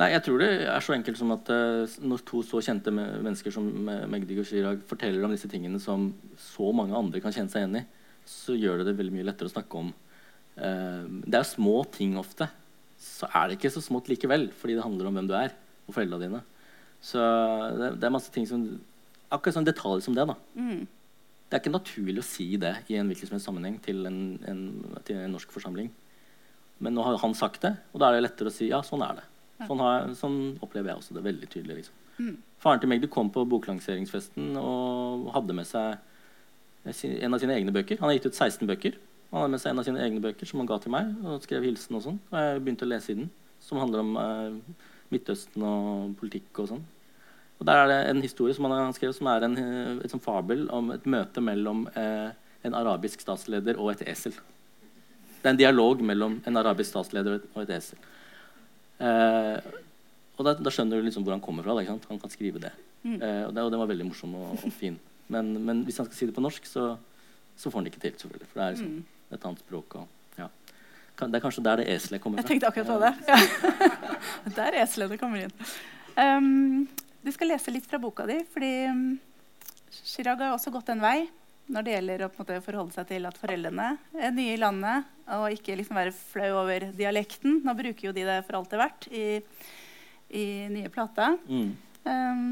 Nei, 0.00 0.12
jeg 0.14 0.22
tror 0.24 0.40
det 0.40 0.50
er 0.70 0.84
så 0.84 0.94
enkelt 0.94 1.18
som 1.18 1.32
at 1.34 1.48
uh, 1.50 1.98
når 2.06 2.22
to 2.28 2.40
så 2.46 2.60
kjente 2.62 2.92
mennesker 2.94 3.52
som 3.52 3.66
eh, 3.90 4.04
Magdi 4.08 4.36
og 4.38 4.46
Chirag 4.46 4.84
forteller 4.88 5.24
om 5.26 5.32
disse 5.34 5.50
tingene 5.50 5.80
som 5.82 6.12
så 6.38 6.68
mange 6.76 6.94
andre 6.96 7.20
kan 7.20 7.34
kjenne 7.34 7.50
seg 7.50 7.64
igjen 7.64 7.80
i, 7.80 7.82
så 8.30 8.54
gjør 8.56 8.80
det 8.80 8.90
det 8.90 8.96
veldig 8.98 9.16
mye 9.16 9.26
lettere 9.28 9.50
å 9.50 9.54
snakke 9.54 9.80
om. 9.80 9.90
Eh, 10.56 11.02
det 11.26 11.40
er 11.40 11.48
små 11.48 11.80
ting 11.92 12.16
ofte. 12.20 12.48
Så 13.00 13.28
er 13.32 13.48
det 13.48 13.58
ikke 13.58 13.72
så 13.74 13.82
smått 13.84 14.10
likevel, 14.12 14.48
fordi 14.56 14.76
det 14.76 14.84
handler 14.84 15.08
om 15.08 15.18
hvem 15.18 15.28
du 15.30 15.34
er, 15.38 15.54
og 15.86 15.96
foreldrene 15.96 16.26
dine. 16.26 16.42
Så 17.04 17.20
det, 17.80 17.94
det 18.00 18.08
er 18.08 18.16
masse 18.16 18.32
ting 18.34 18.48
som 18.48 18.68
Akkurat 19.30 19.54
sånn 19.54 19.66
detaljer 19.68 20.02
som 20.02 20.14
det. 20.16 20.24
da. 20.26 20.34
Mm. 20.58 20.88
Det 21.46 21.54
er 21.54 21.60
ikke 21.62 21.70
naturlig 21.70 22.18
å 22.18 22.26
si 22.26 22.48
det 22.58 22.72
i 22.90 22.96
en 22.98 23.06
hvilken 23.06 23.28
som 23.28 23.36
helst 23.36 23.46
sammenheng 23.46 23.76
til 23.84 24.02
en, 24.08 24.16
en, 24.42 24.62
til 25.06 25.20
en 25.22 25.30
norsk 25.36 25.54
forsamling. 25.54 25.86
Men 26.82 26.96
nå 26.96 27.04
har 27.06 27.18
han 27.22 27.36
sagt 27.38 27.62
det, 27.62 27.70
og 27.92 28.02
da 28.02 28.08
er 28.08 28.18
det 28.18 28.24
lettere 28.24 28.50
å 28.50 28.54
si 28.56 28.72
ja, 28.72 28.80
sånn 28.82 29.04
er 29.06 29.20
det. 29.20 29.24
Sånn, 29.68 29.82
har, 29.84 30.08
sånn 30.18 30.38
opplever 30.64 30.90
jeg 30.90 30.98
også 30.98 31.14
det 31.14 31.22
veldig 31.28 31.50
tydelig. 31.52 31.76
liksom. 31.78 32.00
Mm. 32.18 32.34
Faren 32.58 32.82
til 32.82 32.90
Magdi 32.90 33.10
kom 33.12 33.30
på 33.30 33.46
boklanseringsfesten 33.54 34.58
og 34.58 35.30
hadde 35.36 35.56
med 35.60 35.68
seg 35.68 36.00
en 36.84 37.34
av 37.34 37.40
sine 37.42 37.56
egne 37.56 37.72
bøker. 37.74 37.98
Han 38.00 38.08
har 38.08 38.16
gitt 38.16 38.30
ut 38.30 38.36
16 38.36 38.68
bøker. 38.68 38.96
Han 39.30 39.44
hadde 39.44 39.52
med 39.52 39.62
seg 39.62 39.72
en 39.72 39.82
av 39.82 39.86
sine 39.86 40.02
egne 40.02 40.22
bøker 40.24 40.48
som 40.48 40.62
han 40.62 40.68
ga 40.70 40.78
til 40.82 40.94
meg. 40.94 41.10
og 41.24 41.42
skrev 41.44 41.66
hilsen 41.66 41.96
Og 41.96 42.02
sånn. 42.06 42.20
Og 42.32 42.38
jeg 42.38 42.62
begynte 42.64 42.86
å 42.86 42.90
lese 42.90 43.12
i 43.12 43.18
den, 43.20 43.30
som 43.60 43.78
handler 43.78 44.02
om 44.02 44.16
eh, 44.16 44.78
Midtøsten 45.10 45.62
og 45.66 46.16
politikk 46.18 46.62
og 46.62 46.70
sånn. 46.72 46.84
Og 47.60 47.66
Der 47.66 47.76
er 47.76 47.88
det 47.90 47.98
en 48.10 48.22
historie 48.22 48.54
som 48.54 48.64
han 48.64 48.72
har 48.78 48.92
skrevet, 48.96 49.16
som 49.16 49.28
er 49.28 49.44
en, 49.44 49.56
eh, 49.58 50.04
et 50.04 50.10
sånn 50.10 50.22
fabel 50.24 50.68
om 50.70 50.90
et 50.94 51.04
møte 51.04 51.40
mellom 51.44 51.86
eh, 51.94 52.30
en 52.64 52.74
arabisk 52.74 53.20
statsleder 53.20 53.78
og 53.78 53.92
et 53.92 54.06
esel. 54.08 54.32
Det 55.40 55.48
er 55.48 55.54
en 55.54 55.60
dialog 55.60 56.00
mellom 56.04 56.40
en 56.46 56.56
arabisk 56.56 56.90
statsleder 56.90 57.40
og 57.54 57.62
et 57.62 57.74
esel. 57.76 57.98
Eh, 59.00 59.60
og 60.36 60.46
da, 60.46 60.54
da, 60.56 60.72
skjønner 60.72 61.00
du 61.00 61.04
liksom 61.06 61.24
hvor 61.24 61.36
han 61.36 61.44
kommer 61.44 61.62
fra. 61.62 61.76
Han 61.84 62.20
kan 62.20 62.32
skrive 62.32 62.60
det. 62.60 62.72
Mm. 63.04 63.20
Eh, 63.20 63.44
og, 63.46 63.54
det 63.54 63.62
og 63.62 63.70
den 63.72 63.80
var 63.80 63.92
veldig 63.92 64.08
morsom 64.08 64.34
og, 64.34 64.58
og 64.64 64.72
fin. 64.72 64.98
Men, 65.30 65.52
men, 65.64 65.84
hvis 65.86 66.00
han 66.02 66.08
skal 66.08 66.18
si 66.18 66.28
det 66.28 66.36
på 66.36 66.44
norsk, 66.44 66.66
så, 66.66 66.92
så 67.56 67.70
får 67.70 67.78
han 67.78 67.86
det 67.86 67.94
ikke 67.94 68.04
til. 68.06 68.16
selvfølgelig. 68.22 68.50
For 68.50 68.60
det 68.60 68.66
er 68.66 68.76
liksom, 68.76 68.92
mm. 68.96 69.34
et 69.36 69.46
annet 69.50 69.64
språk. 69.64 69.98
Og, 70.00 70.36
ja. 70.40 70.48
Det 71.20 71.38
er 71.38 71.44
kanskje 71.44 71.64
der 71.66 71.82
det 71.82 71.88
eselet 71.94 72.24
kommer 72.24 72.40
fra. 72.40 72.46
Jeg 72.46 72.60
tenkte 72.60 72.70
akkurat 72.70 72.90
på 72.90 73.00
det. 73.04 73.12
Ja. 73.30 74.54
der 74.60 74.78
eselet 74.82 75.20
kommer 75.20 75.46
inn. 75.46 75.54
Um, 76.16 76.88
du 77.22 77.30
skal 77.34 77.52
lese 77.52 77.72
litt 77.72 77.86
fra 77.88 78.00
boka 78.02 78.26
di, 78.28 78.40
fordi 78.50 78.72
um, 78.90 79.04
Chirag 79.90 80.42
har 80.42 80.56
også 80.56 80.72
gått 80.74 80.90
en 80.92 81.02
vei 81.02 81.28
når 81.70 81.86
det 81.86 81.92
gjelder 81.94 82.24
å 82.26 82.30
måte, 82.34 82.58
forholde 82.64 82.94
seg 82.96 83.06
til 83.12 83.28
at 83.28 83.36
foreldrene 83.38 83.92
er 84.18 84.32
nye 84.34 84.56
i 84.56 84.58
landet, 84.58 85.06
og 85.36 85.54
ikke 85.54 85.76
liksom 85.78 85.98
være 86.00 86.14
flau 86.16 86.48
over 86.64 86.88
dialekten. 86.96 87.60
Nå 87.62 87.74
bruker 87.78 88.08
jo 88.08 88.14
de 88.16 88.24
det 88.26 88.40
for 88.48 88.58
alt 88.58 88.72
det 88.72 88.78
er 88.78 88.82
verdt 88.82 89.06
i, 89.14 89.26
i 90.40 90.44
nye 90.72 90.90
plata. 90.90 91.36
Mm. 91.46 91.70
Um, 92.08 92.48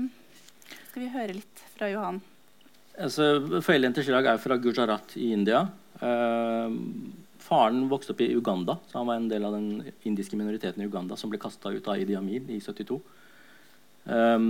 skal 0.90 1.02
vi 1.02 1.10
høre 1.16 1.38
litt 1.40 1.64
fra 1.74 1.90
Johan? 1.90 2.22
Altså, 2.98 3.26
Foreldrene 3.62 3.94
til 3.94 4.08
Chirag 4.08 4.26
er 4.26 4.40
fra 4.42 4.56
Gujarat 4.58 5.12
i 5.22 5.30
India. 5.30 5.60
Eh, 6.02 6.72
faren 7.42 7.84
vokste 7.90 8.14
opp 8.14 8.24
i 8.24 8.32
Uganda, 8.34 8.74
så 8.90 8.98
han 8.98 9.06
var 9.06 9.20
en 9.20 9.28
del 9.30 9.46
av 9.46 9.54
den 9.54 9.92
indiske 10.08 10.38
minoriteten 10.38 10.82
i 10.82 10.88
Uganda 10.88 11.16
som 11.16 11.30
ble 11.30 11.38
kasta 11.40 11.70
ut 11.70 11.86
av 11.86 12.02
Idi 12.02 12.16
Amin 12.18 12.50
i 12.50 12.58
72. 12.58 12.98
Eh, 14.10 14.48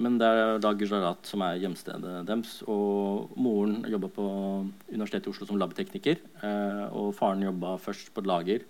men 0.00 0.16
det 0.16 0.32
er 0.32 0.62
da 0.64 0.72
Gujarat 0.72 1.28
som 1.28 1.44
er 1.44 1.60
hjemstedet 1.60 2.24
deres. 2.24 2.56
Og 2.72 3.36
moren 3.36 3.82
jobba 3.84 4.08
på 4.16 4.26
Universitetet 4.88 5.28
i 5.28 5.34
Oslo 5.34 5.50
som 5.50 5.60
labtekniker. 5.60 6.22
Eh, 6.40 6.84
og 6.96 7.12
faren 7.18 7.44
jobba 7.44 7.76
først 7.84 8.14
på 8.14 8.24
et 8.24 8.30
lager, 8.32 8.68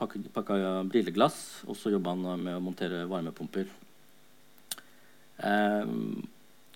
pakka, 0.00 0.26
pakka 0.34 0.62
brilleglass, 0.90 1.68
og 1.70 1.78
så 1.78 1.94
jobba 1.94 2.16
han 2.16 2.42
med 2.42 2.58
å 2.58 2.64
montere 2.64 3.06
varmepumper. 3.06 3.70
Um, 5.36 6.24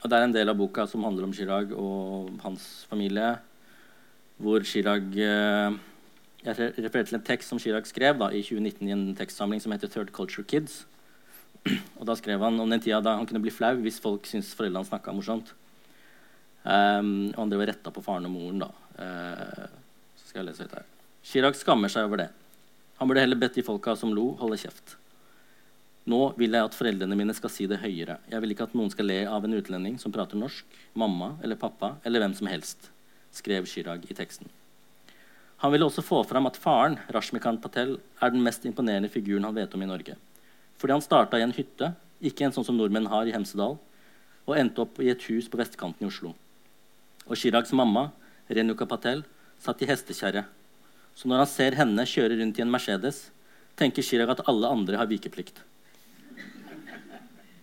og 0.00 0.08
det 0.08 0.16
er 0.16 0.24
en 0.24 0.34
del 0.34 0.48
av 0.48 0.56
boka 0.56 0.86
som 0.88 1.04
handler 1.04 1.26
om 1.26 1.32
Chirag 1.36 1.72
og 1.76 2.30
hans 2.44 2.86
familie, 2.88 3.34
hvor 4.40 4.64
Chirag 4.64 5.08
uh, 5.12 5.76
Jeg 6.40 6.56
refererer 6.56 7.04
til 7.04 7.18
en 7.18 7.24
tekst 7.24 7.52
som 7.52 7.58
Chirag 7.60 7.84
skrev 7.84 8.16
da, 8.16 8.30
i 8.32 8.40
2019 8.40 8.88
i 8.88 8.94
en 8.94 9.02
tekstsamling 9.16 9.60
som 9.60 9.72
heter 9.72 9.88
'Third 9.92 10.12
Culture 10.16 10.44
Kids'. 10.44 10.86
Og 12.00 12.06
da 12.08 12.14
skrev 12.16 12.40
han 12.40 12.60
om 12.60 12.70
den 12.70 12.80
tida 12.80 13.02
da 13.04 13.18
han 13.18 13.26
kunne 13.26 13.42
bli 13.44 13.52
flau 13.52 13.74
hvis 13.76 14.00
folk 14.00 14.24
syntes 14.24 14.54
foreldrene 14.56 14.88
snakka 14.88 15.12
morsomt. 15.12 15.52
Um, 16.64 17.28
og 17.32 17.42
han 17.42 17.52
drev 17.52 17.60
og 17.60 17.68
retta 17.68 17.92
på 17.92 18.02
faren 18.04 18.24
og 18.24 18.32
moren. 18.32 18.64
da. 18.64 18.70
Uh, 18.96 19.68
så 20.16 20.28
skal 20.28 20.40
jeg 20.40 20.48
lese 20.48 20.64
litt 20.64 20.78
her. 20.78 20.88
Chirag 21.24 21.56
skammer 21.56 21.92
seg 21.92 22.08
over 22.08 22.24
det. 22.24 22.30
Han 23.00 23.08
burde 23.08 23.20
heller 23.20 23.36
bedt 23.36 23.60
de 23.60 23.64
folka 23.64 23.94
som 23.96 24.14
lo, 24.16 24.30
holde 24.40 24.56
kjeft. 24.60 24.96
Nå 26.10 26.20
vil 26.40 26.56
jeg 26.56 26.66
at 26.66 26.74
foreldrene 26.74 27.18
mine 27.18 27.34
skal 27.36 27.52
si 27.52 27.66
det 27.70 27.82
høyere. 27.82 28.16
Jeg 28.32 28.42
vil 28.42 28.54
ikke 28.54 28.66
at 28.66 28.72
noen 28.74 28.90
skal 28.90 29.06
le 29.06 29.20
av 29.30 29.44
en 29.46 29.54
utlending 29.54 29.98
som 30.00 30.12
prater 30.14 30.40
norsk, 30.40 30.64
mamma 30.98 31.34
eller 31.44 31.60
pappa 31.60 31.94
eller 32.08 32.24
hvem 32.24 32.34
som 32.38 32.48
helst, 32.50 32.88
skrev 33.36 33.68
Chirag 33.70 34.08
i 34.08 34.16
teksten. 34.16 34.48
Han 35.60 35.74
ville 35.74 35.84
også 35.84 36.02
få 36.02 36.22
fram 36.24 36.48
at 36.48 36.56
faren, 36.56 36.96
Rashmikan 37.12 37.60
Patel, 37.60 37.98
er 38.18 38.32
den 38.32 38.42
mest 38.42 38.64
imponerende 38.66 39.10
figuren 39.12 39.44
han 39.44 39.54
vet 39.54 39.74
om 39.76 39.84
i 39.84 39.90
Norge. 39.90 40.16
Fordi 40.80 40.96
han 40.96 41.04
starta 41.04 41.38
i 41.38 41.44
en 41.44 41.52
hytte, 41.52 41.92
ikke 42.24 42.46
en 42.46 42.54
sånn 42.56 42.64
som 42.64 42.78
nordmenn 42.80 43.10
har 43.12 43.28
i 43.28 43.34
Hemsedal, 43.34 43.76
og 44.48 44.56
endte 44.56 44.80
opp 44.86 44.96
i 45.04 45.10
et 45.12 45.26
hus 45.28 45.50
på 45.52 45.60
vestkanten 45.60 46.06
i 46.06 46.08
Oslo. 46.08 46.32
Og 47.28 47.36
Chirags 47.36 47.74
mamma, 47.76 48.08
Renuka 48.48 48.88
Patel, 48.88 49.20
satt 49.60 49.84
i 49.84 49.90
hestekjerre. 49.90 50.46
Så 51.14 51.28
når 51.28 51.44
han 51.44 51.52
ser 51.52 51.76
henne 51.76 52.08
kjøre 52.08 52.40
rundt 52.40 52.56
i 52.56 52.64
en 52.64 52.72
Mercedes, 52.72 53.26
tenker 53.76 54.02
Chirag 54.02 54.32
at 54.32 54.46
alle 54.48 54.72
andre 54.72 54.96
har 54.96 55.12
vikeplikt. 55.12 55.60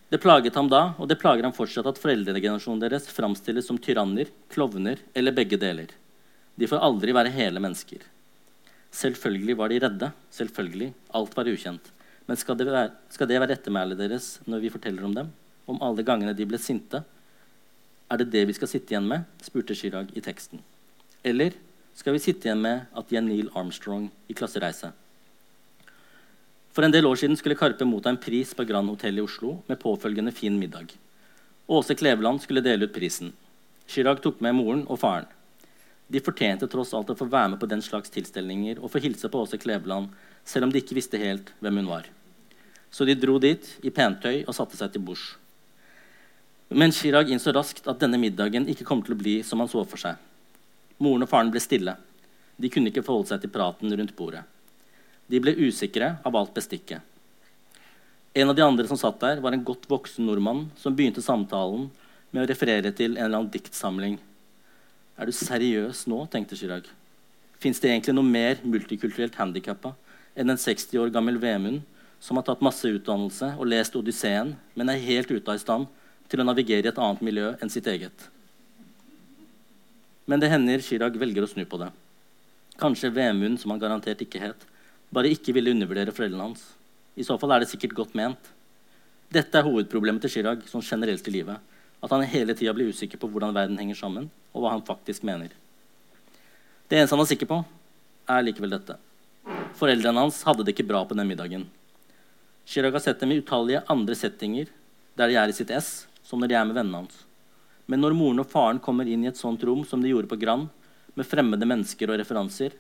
Det 0.08 0.22
plaget 0.24 0.56
ham 0.56 0.70
da, 0.72 0.94
og 0.96 1.10
det 1.10 1.18
plager 1.20 1.44
ham 1.44 1.56
fortsatt, 1.56 1.88
at 1.90 2.00
foreldregenerasjonen 2.00 2.80
deres 2.80 3.10
framstilles 3.12 3.68
som 3.68 3.80
tyranner, 3.80 4.30
klovner 4.54 5.02
eller 5.14 5.36
begge 5.36 5.60
deler. 5.60 5.92
De 6.56 6.70
får 6.70 6.80
aldri 6.80 7.12
være 7.16 7.34
hele 7.36 7.60
mennesker. 7.60 8.06
Selvfølgelig 8.96 9.58
var 9.60 9.70
de 9.70 9.82
redde. 9.84 10.10
Selvfølgelig. 10.32 10.94
Alt 11.20 11.36
var 11.36 11.50
ukjent. 11.52 11.92
Men 12.28 12.40
skal 12.40 12.58
det 12.60 12.70
være, 12.70 12.94
skal 13.12 13.28
det 13.28 13.42
være 13.44 13.58
ettermælet 13.60 14.00
deres 14.00 14.30
når 14.48 14.64
vi 14.64 14.72
forteller 14.72 15.04
om 15.06 15.14
dem? 15.16 15.30
Om 15.68 15.82
alle 15.84 16.06
gangene 16.08 16.36
de 16.36 16.48
ble 16.48 16.60
sinte? 16.62 17.04
Er 18.08 18.22
det 18.22 18.30
det 18.32 18.46
vi 18.48 18.56
skal 18.56 18.72
sitte 18.72 18.96
igjen 18.96 19.08
med? 19.12 19.28
spurte 19.44 19.76
Chirag 19.76 20.14
i 20.16 20.24
teksten. 20.24 20.64
Eller 21.24 21.56
skal 21.98 22.16
vi 22.16 22.24
sitte 22.24 22.48
igjen 22.48 22.64
med 22.64 22.88
at 22.96 23.12
de 23.12 23.20
er 23.20 23.28
Neil 23.28 23.52
Armstrong 23.52 24.08
i 24.32 24.36
klassereise? 24.38 24.94
For 26.78 26.86
en 26.86 26.94
del 26.94 27.08
år 27.10 27.18
siden 27.18 27.34
skulle 27.34 27.58
Karpe 27.58 27.86
motta 27.90 28.12
en 28.14 28.20
pris 28.22 28.52
på 28.54 28.62
Grand 28.70 28.92
Hotell 28.92 29.18
i 29.18 29.22
Oslo 29.24 29.56
med 29.66 29.80
påfølgende 29.82 30.30
fin 30.32 30.60
middag. 30.62 30.92
Åse 31.66 31.96
Kleveland 31.98 32.44
skulle 32.44 32.62
dele 32.62 32.86
ut 32.86 32.92
prisen. 32.94 33.32
Chirag 33.90 34.20
tok 34.22 34.44
med 34.46 34.54
moren 34.54 34.84
og 34.86 35.00
faren. 35.02 35.26
De 36.06 36.22
fortjente 36.22 36.68
tross 36.70 36.92
alt 36.94 37.10
å 37.10 37.16
få 37.18 37.26
være 37.32 37.56
med 37.56 37.60
på 37.64 37.70
den 37.72 37.82
slags 37.82 38.14
tilstelninger 38.14 38.78
og 38.78 38.92
få 38.94 39.02
hilse 39.02 39.26
på 39.26 39.42
Åse 39.42 39.58
Kleveland, 39.58 40.12
selv 40.46 40.68
om 40.68 40.74
de 40.76 40.78
ikke 40.84 41.00
visste 41.00 41.18
helt 41.18 41.50
hvem 41.66 41.80
hun 41.82 41.90
var. 41.90 42.06
Så 42.94 43.10
de 43.10 43.16
dro 43.18 43.40
dit 43.42 43.66
i 43.82 43.90
pentøy 43.90 44.44
og 44.44 44.54
satte 44.54 44.78
seg 44.78 44.94
til 44.94 45.02
bords. 45.08 45.24
Men 46.70 46.94
Chirag 46.94 47.32
innså 47.34 47.56
raskt 47.58 47.90
at 47.90 48.06
denne 48.06 48.20
middagen 48.22 48.70
ikke 48.70 48.86
kom 48.86 49.02
til 49.02 49.16
å 49.16 49.20
bli 49.24 49.40
som 49.42 49.66
han 49.66 49.72
så 49.72 49.82
for 49.82 49.98
seg. 49.98 50.22
Moren 51.02 51.26
og 51.26 51.34
faren 51.34 51.50
ble 51.50 51.64
stille. 51.66 51.98
De 52.54 52.70
kunne 52.70 52.94
ikke 52.94 53.02
forholde 53.02 53.34
seg 53.34 53.42
til 53.42 53.54
praten 53.58 53.98
rundt 53.98 54.14
bordet. 54.22 54.46
De 55.28 55.40
ble 55.44 55.54
usikre 55.60 56.16
av 56.26 56.36
alt 56.40 56.54
bestikket. 56.56 57.04
En 58.38 58.50
av 58.50 58.56
de 58.56 58.62
andre 58.62 58.86
som 58.88 59.00
satt 59.00 59.20
der, 59.20 59.42
var 59.42 59.56
en 59.56 59.64
godt 59.66 59.88
voksen 59.90 60.28
nordmann 60.28 60.68
som 60.78 60.96
begynte 60.96 61.24
samtalen 61.26 61.88
med 62.32 62.44
å 62.44 62.50
referere 62.52 62.92
til 62.94 63.16
en 63.16 63.26
eller 63.26 63.40
annen 63.40 63.52
diktsamling. 63.52 64.18
Er 65.18 65.26
du 65.26 65.34
seriøs 65.34 66.06
nå? 66.12 66.22
tenkte 66.32 66.56
Chirag. 66.60 66.86
Fins 67.58 67.82
det 67.82 67.90
egentlig 67.90 68.14
noe 68.14 68.28
mer 68.28 68.62
multikulturelt 68.62 69.40
handikappa 69.40 69.96
enn 70.38 70.54
en 70.54 70.62
60 70.62 71.02
år 71.02 71.14
gammel 71.16 71.40
Vemund 71.42 71.82
som 72.22 72.38
har 72.38 72.46
tatt 72.46 72.62
masse 72.66 72.86
utdannelse 72.86 73.56
og 73.58 73.70
lest 73.72 73.98
Odysseen, 73.98 74.54
men 74.78 74.94
er 74.94 75.02
helt 75.02 75.32
ute 75.34 75.54
av 75.54 75.58
stand 75.62 75.90
til 76.30 76.42
å 76.42 76.46
navigere 76.46 76.86
i 76.86 76.92
et 76.92 77.02
annet 77.02 77.24
miljø 77.26 77.56
enn 77.58 77.74
sitt 77.74 77.90
eget? 77.90 78.30
Men 80.30 80.42
det 80.44 80.52
hender 80.52 80.84
Chirag 80.84 81.18
velger 81.18 81.46
å 81.46 81.50
snu 81.50 81.64
på 81.66 81.80
det. 81.82 81.90
Kanskje 82.78 83.14
Vemund, 83.16 83.58
som 83.58 83.74
han 83.74 83.82
garantert 83.82 84.22
ikke 84.22 84.42
het, 84.44 84.66
bare 85.14 85.32
ikke 85.32 85.54
ville 85.56 85.72
undervurdere 85.74 86.14
foreldrene 86.16 86.50
hans. 86.50 86.64
I 87.18 87.26
så 87.26 87.38
fall 87.40 87.56
er 87.56 87.64
det 87.64 87.72
sikkert 87.72 87.96
godt 87.98 88.16
ment. 88.18 88.52
Dette 89.34 89.60
er 89.60 89.66
hovedproblemet 89.66 90.24
til 90.24 90.38
Chirag 90.38 90.64
sånn 90.70 90.86
generelt 90.86 91.28
i 91.28 91.34
livet. 91.34 91.64
At 92.04 92.14
han 92.14 92.26
hele 92.30 92.54
tida 92.56 92.74
blir 92.78 92.92
usikker 92.94 93.20
på 93.20 93.30
hvordan 93.32 93.56
verden 93.56 93.80
henger 93.80 93.98
sammen, 93.98 94.30
og 94.54 94.64
hva 94.64 94.76
han 94.76 94.86
faktisk 94.86 95.26
mener. 95.28 95.50
Det 96.88 97.00
eneste 97.00 97.18
han 97.18 97.24
er 97.26 97.32
sikker 97.32 97.50
på, 97.50 97.58
er 98.30 98.46
likevel 98.46 98.76
dette. 98.76 98.98
Foreldrene 99.80 100.28
hans 100.28 100.44
hadde 100.48 100.64
det 100.64 100.76
ikke 100.76 100.88
bra 100.88 101.02
på 101.08 101.18
den 101.18 101.28
middagen. 101.28 101.66
Chirag 102.68 102.96
har 102.98 103.04
sett 103.04 103.20
dem 103.24 103.32
i 103.32 103.40
utallige 103.42 103.84
andre 103.92 104.16
settinger 104.16 104.70
der 105.18 105.32
de 105.32 105.38
er 105.40 105.50
i 105.50 105.56
sitt 105.56 105.72
ess, 105.74 106.06
som 106.24 106.40
når 106.40 106.52
de 106.52 106.58
er 106.60 106.68
med 106.68 106.78
vennene 106.78 107.02
hans. 107.02 107.24
Men 107.88 108.04
når 108.04 108.16
moren 108.18 108.44
og 108.44 108.50
faren 108.52 108.82
kommer 108.84 109.08
inn 109.08 109.24
i 109.24 109.30
et 109.32 109.40
sånt 109.40 109.64
rom 109.66 109.86
som 109.88 110.04
de 110.04 110.12
gjorde 110.12 110.30
på 110.30 110.40
Grand, 110.42 110.68
med 111.18 111.26
fremmede 111.26 111.66
mennesker 111.66 112.12
og 112.12 112.20
referanser, 112.20 112.76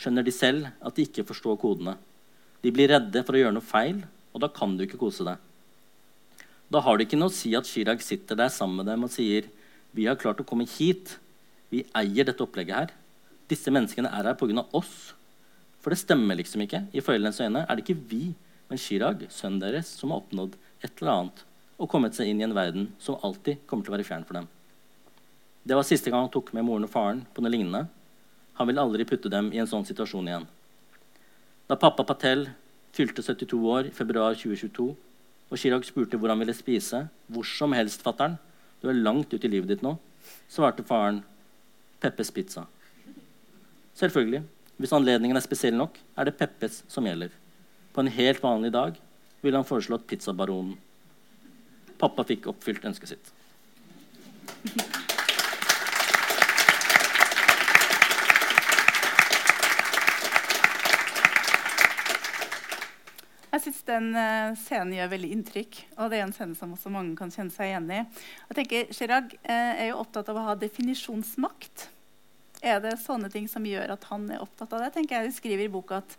skjønner 0.00 0.24
de 0.24 0.32
selv 0.32 0.70
at 0.80 0.96
de 0.96 1.04
ikke 1.04 1.26
forstår 1.28 1.58
kodene. 1.60 1.96
De 2.64 2.72
blir 2.72 2.90
redde 2.92 3.22
for 3.24 3.36
å 3.36 3.42
gjøre 3.42 3.56
noe 3.56 3.64
feil, 3.64 4.00
og 4.32 4.42
da 4.42 4.48
kan 4.52 4.76
du 4.76 4.84
ikke 4.86 5.00
kose 5.00 5.26
deg. 5.26 5.36
Da 6.70 6.80
har 6.86 6.96
det 6.96 7.08
ikke 7.08 7.18
noe 7.18 7.32
å 7.32 7.34
si 7.34 7.52
at 7.58 7.68
Chirag 7.68 8.02
sitter 8.04 8.38
der 8.38 8.52
sammen 8.54 8.80
med 8.80 8.88
dem 8.92 9.04
og 9.04 9.12
sier 9.12 9.48
vi 9.96 10.06
har 10.06 10.18
klart 10.20 10.40
å 10.40 10.46
komme 10.46 10.68
hit. 10.70 11.16
Vi 11.70 11.82
eier 11.98 12.28
dette 12.28 12.44
opplegget 12.44 12.76
her. 12.76 12.92
Disse 13.50 13.72
menneskene 13.74 14.12
er 14.14 14.28
her 14.30 14.38
pga. 14.38 14.62
oss. 14.72 15.12
For 15.82 15.90
det 15.90 15.98
stemmer 15.98 16.38
liksom 16.38 16.62
ikke. 16.62 16.84
I 16.94 17.02
foreldrenes 17.02 17.40
øyne 17.42 17.64
er 17.66 17.74
det 17.74 17.82
ikke 17.82 18.04
vi, 18.10 18.34
men 18.70 18.78
Chirag, 18.78 19.26
sønnen 19.34 19.58
deres, 19.60 19.90
som 19.98 20.12
har 20.12 20.22
oppnådd 20.22 20.54
et 20.84 20.92
eller 21.00 21.12
annet 21.12 21.44
og 21.80 21.88
kommet 21.88 22.14
seg 22.14 22.28
inn 22.28 22.42
i 22.42 22.44
en 22.44 22.54
verden 22.54 22.90
som 23.00 23.18
alltid 23.24 23.64
kommer 23.66 23.86
til 23.86 23.94
å 23.94 23.96
være 23.96 24.06
fjern 24.06 24.26
for 24.28 24.36
dem. 24.36 24.46
Det 25.64 25.76
var 25.76 25.86
siste 25.88 26.12
gang 26.12 26.26
han 26.26 26.32
tok 26.32 26.52
med 26.56 26.66
moren 26.68 26.84
og 26.86 26.92
faren 26.92 27.24
på 27.34 27.42
noe 27.42 27.52
lignende. 27.52 27.86
Han 28.60 28.68
vil 28.68 28.78
aldri 28.78 29.06
putte 29.08 29.30
dem 29.32 29.46
i 29.56 29.60
en 29.62 29.68
sånn 29.68 29.86
situasjon 29.88 30.26
igjen. 30.28 30.42
Da 31.64 31.78
pappa 31.80 32.04
Patel 32.04 32.44
fylte 32.92 33.24
72 33.24 33.56
år 33.72 33.88
i 33.88 33.94
februar 33.96 34.36
2022. 34.36 34.90
Og 35.48 35.58
Chirag 35.58 35.86
spurte 35.88 36.20
hvor 36.20 36.28
han 36.28 36.42
ville 36.42 36.52
spise. 36.52 37.06
'Hvor 37.24 37.46
som 37.48 37.72
helst, 37.72 38.04
fatter'n. 38.04 38.36
Du 38.82 38.90
er 38.90 39.00
langt 39.00 39.32
ute 39.32 39.48
i 39.48 39.50
livet 39.50 39.72
ditt 39.72 39.82
nå.' 39.82 39.96
Svarte 40.48 40.84
faren, 40.84 41.24
'Peppes 42.00 42.30
pizza'. 42.30 42.66
Selvfølgelig. 43.96 44.44
Hvis 44.76 44.92
anledningen 44.92 45.36
er 45.36 45.40
spesiell 45.40 45.76
nok, 45.76 45.96
er 46.18 46.24
det 46.24 46.36
Peppes 46.36 46.84
som 46.88 47.04
gjelder. 47.04 47.30
På 47.94 48.00
en 48.00 48.12
helt 48.12 48.42
vanlig 48.42 48.72
dag 48.72 49.00
ville 49.40 49.56
han 49.56 49.64
foreslått 49.64 50.06
pizzabaronen. 50.06 50.76
Pappa 51.98 52.24
fikk 52.24 52.46
oppfylt 52.52 52.84
ønsket 52.84 53.08
sitt. 53.08 53.32
Jeg 63.50 63.64
syns 63.64 63.80
den 63.88 64.10
eh, 64.14 64.52
scenen 64.58 64.94
gjør 64.94 65.14
veldig 65.14 65.30
inntrykk. 65.34 65.78
Og 65.98 66.12
det 66.12 66.20
er 66.20 66.26
en 66.26 66.34
scene 66.34 66.58
som 66.58 66.74
også 66.76 66.92
mange 66.94 67.16
kan 67.18 67.32
kjenne 67.34 67.54
seg 67.54 67.72
igjen 67.72 67.88
i. 67.90 68.02
Jeg 68.50 68.58
tenker, 68.60 68.92
Chirag 68.94 69.34
eh, 69.42 69.72
er 69.86 69.88
jo 69.90 69.98
opptatt 70.02 70.30
av 70.30 70.38
å 70.38 70.44
ha 70.50 70.54
definisjonsmakt. 70.58 71.88
Er 72.62 72.82
det 72.84 72.98
sånne 73.02 73.30
ting 73.32 73.48
som 73.50 73.64
gjør 73.66 73.96
at 73.96 74.04
han 74.10 74.28
er 74.30 74.44
opptatt 74.44 74.74
av 74.76 74.84
det? 74.84 74.92
tenker 74.94 75.18
jeg. 75.18 75.30
De 75.30 75.38
skriver 75.38 75.66
i 75.66 75.72
boka 75.72 75.98
at 76.02 76.16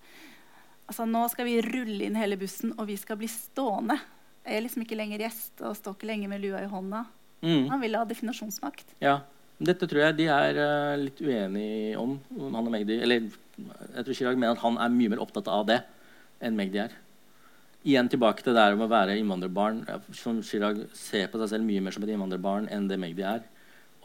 altså, 0.90 1.06
nå 1.08 1.24
skal 1.32 1.48
vi 1.48 1.60
rulle 1.64 2.08
inn 2.08 2.20
hele 2.20 2.40
bussen, 2.42 2.74
og 2.76 2.90
vi 2.90 2.98
skal 3.00 3.20
bli 3.22 3.30
stående. 3.32 4.00
Jeg 4.42 4.58
er 4.58 4.66
liksom 4.66 4.84
ikke 4.84 4.98
lenger 4.98 5.22
gjest 5.22 5.62
og 5.64 5.78
står 5.78 5.96
ikke 5.96 6.10
lenger 6.10 6.32
med 6.32 6.42
lua 6.44 6.64
i 6.66 6.72
hånda. 6.72 7.06
Mm. 7.46 7.70
Han 7.70 7.84
vil 7.84 7.96
ha 7.98 8.08
definisjonsmakt. 8.10 8.98
Ja. 9.04 9.22
Dette 9.62 9.86
tror 9.86 10.02
jeg 10.08 10.18
de 10.18 10.26
er 10.34 10.58
uh, 10.58 10.98
litt 10.98 11.20
uenige 11.22 11.94
om, 12.02 12.16
han 12.34 12.66
og 12.66 12.72
Magdi. 12.74 12.96
Eller 12.98 13.28
jeg 13.28 14.06
tror 14.08 14.18
Chirag 14.18 14.40
mener 14.42 14.56
at 14.56 14.64
han 14.64 14.80
er 14.82 14.94
mye 14.94 15.12
mer 15.14 15.22
opptatt 15.22 15.50
av 15.54 15.68
det 15.70 15.78
enn 16.42 16.58
Magdi 16.58 16.82
er. 16.82 16.96
Igjen 17.82 18.12
tilbake 18.14 18.44
til 18.46 18.54
det 18.54 18.68
om 18.76 18.84
å 18.86 18.92
være 18.92 19.16
innvandrerbarn. 19.18 19.82
Som 20.14 20.44
Chirag 20.46 20.84
ser 20.94 21.32
på 21.32 21.40
seg 21.42 21.56
selv 21.56 21.66
mye 21.66 21.82
mer 21.82 21.96
som 21.96 22.04
et 22.06 22.12
innvandrerbarn 22.14 22.70
enn 22.70 22.86
det 22.90 23.00
Magdi 23.02 23.26
er. 23.26 23.42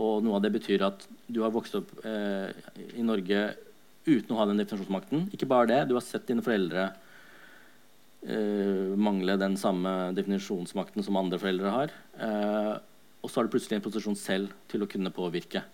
Og 0.00 0.24
noe 0.24 0.38
av 0.38 0.44
det 0.44 0.52
betyr 0.54 0.84
at 0.86 1.04
du 1.28 1.42
har 1.44 1.52
vokst 1.52 1.76
opp 1.76 1.92
eh, 2.04 2.48
i 2.96 3.04
Norge 3.04 3.42
uten 4.06 4.32
å 4.32 4.38
ha 4.40 4.46
den 4.48 4.60
definisjonsmakten. 4.62 5.28
Ikke 5.36 5.48
bare 5.50 5.68
det, 5.68 5.80
du 5.88 5.96
har 5.96 6.04
sett 6.04 6.24
dine 6.28 6.44
foreldre 6.44 6.88
eh, 8.24 8.96
mangle 8.96 9.36
den 9.40 9.56
samme 9.60 10.12
definisjonsmakten 10.16 11.04
som 11.04 11.18
andre 11.20 11.40
foreldre 11.42 11.72
har. 11.74 11.96
Eh, 12.16 12.74
og 13.20 13.28
så 13.28 13.40
har 13.40 13.48
du 13.48 13.52
plutselig 13.56 13.80
en 13.80 13.84
posisjon 13.84 14.16
selv 14.16 14.52
til 14.70 14.84
å 14.84 14.88
kunne 14.90 15.12
påvirke. 15.12 15.64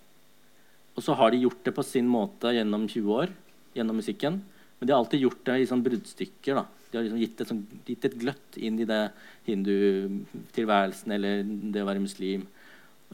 Og 0.96 1.06
så 1.06 1.14
har 1.18 1.32
de 1.32 1.42
gjort 1.44 1.62
det 1.66 1.74
på 1.76 1.86
sin 1.86 2.08
måte 2.10 2.50
gjennom 2.54 2.86
20 2.88 3.14
år, 3.14 3.32
gjennom 3.76 3.98
musikken. 4.02 4.42
Men 4.82 4.88
de 4.88 4.92
har 4.96 4.98
alltid 5.04 5.20
gjort 5.22 5.44
det 5.46 5.54
i 5.62 5.66
sånn 5.70 5.82
bruddstykker. 5.86 6.56
da. 6.58 6.64
De 6.90 6.96
har 6.98 7.04
liksom 7.06 7.20
gitt, 7.20 7.40
et, 7.40 7.50
sånn, 7.52 7.60
gitt 7.86 8.06
et 8.08 8.16
gløtt 8.18 8.56
inn 8.58 8.80
i 8.82 8.86
det 8.90 9.02
hindutilværelsen 9.46 11.12
eller 11.14 11.44
det 11.46 11.84
å 11.84 11.86
være 11.86 12.02
muslim. 12.02 12.48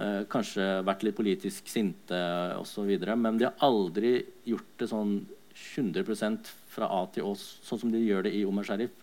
Eh, 0.00 0.22
kanskje 0.32 0.64
vært 0.88 1.04
litt 1.04 1.18
politisk 1.18 1.68
sinte 1.68 2.16
osv. 2.56 2.88
Men 3.12 3.36
de 3.36 3.50
har 3.50 3.66
aldri 3.68 4.14
gjort 4.48 4.70
det 4.80 4.88
sånn 4.88 5.12
100% 5.52 6.48
fra 6.72 6.88
A 6.88 7.02
til 7.12 7.28
Å, 7.28 7.34
sånn 7.36 7.82
som 7.84 7.92
de 7.92 8.00
gjør 8.00 8.24
det 8.24 8.32
i 8.38 8.46
Omar 8.48 8.64
Sharif. 8.64 8.96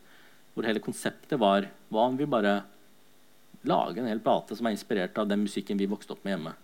Hvor 0.57 0.65
hele 0.65 0.81
konseptet 0.81 1.37
var 1.37 1.69
Hva 1.93 2.07
om 2.09 2.17
vi 2.17 2.25
bare 2.25 2.63
lager 3.61 4.01
en 4.01 4.09
hel 4.09 4.25
plate 4.25 4.57
som 4.57 4.65
er 4.65 4.73
inspirert 4.73 5.21
av 5.21 5.29
den 5.29 5.45
musikken 5.45 5.77
vi 5.77 5.91
vokste 5.93 6.17
opp 6.17 6.25
med 6.25 6.33
hjemme. 6.33 6.57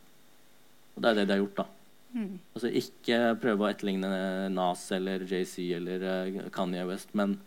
Og 0.96 1.06
det 1.06 1.14
er 1.14 1.22
det 1.22 1.28
de 1.30 1.38
har 1.38 1.46
gjort, 1.46 1.62
da. 1.62 1.81
Mm. 2.12 2.40
Altså 2.56 2.72
Ikke 2.76 3.20
prøve 3.40 3.64
å 3.64 3.70
etterligne 3.72 4.10
Nas 4.52 4.84
eller 4.96 5.24
JC 5.28 5.70
eller 5.78 6.04
uh, 6.04 6.50
Kanye 6.54 6.84
West, 6.90 7.14
men, 7.18 7.38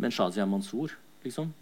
men 0.00 0.14
Shazia 0.14 0.46
Mansour, 0.48 0.94
liksom. 1.24 1.52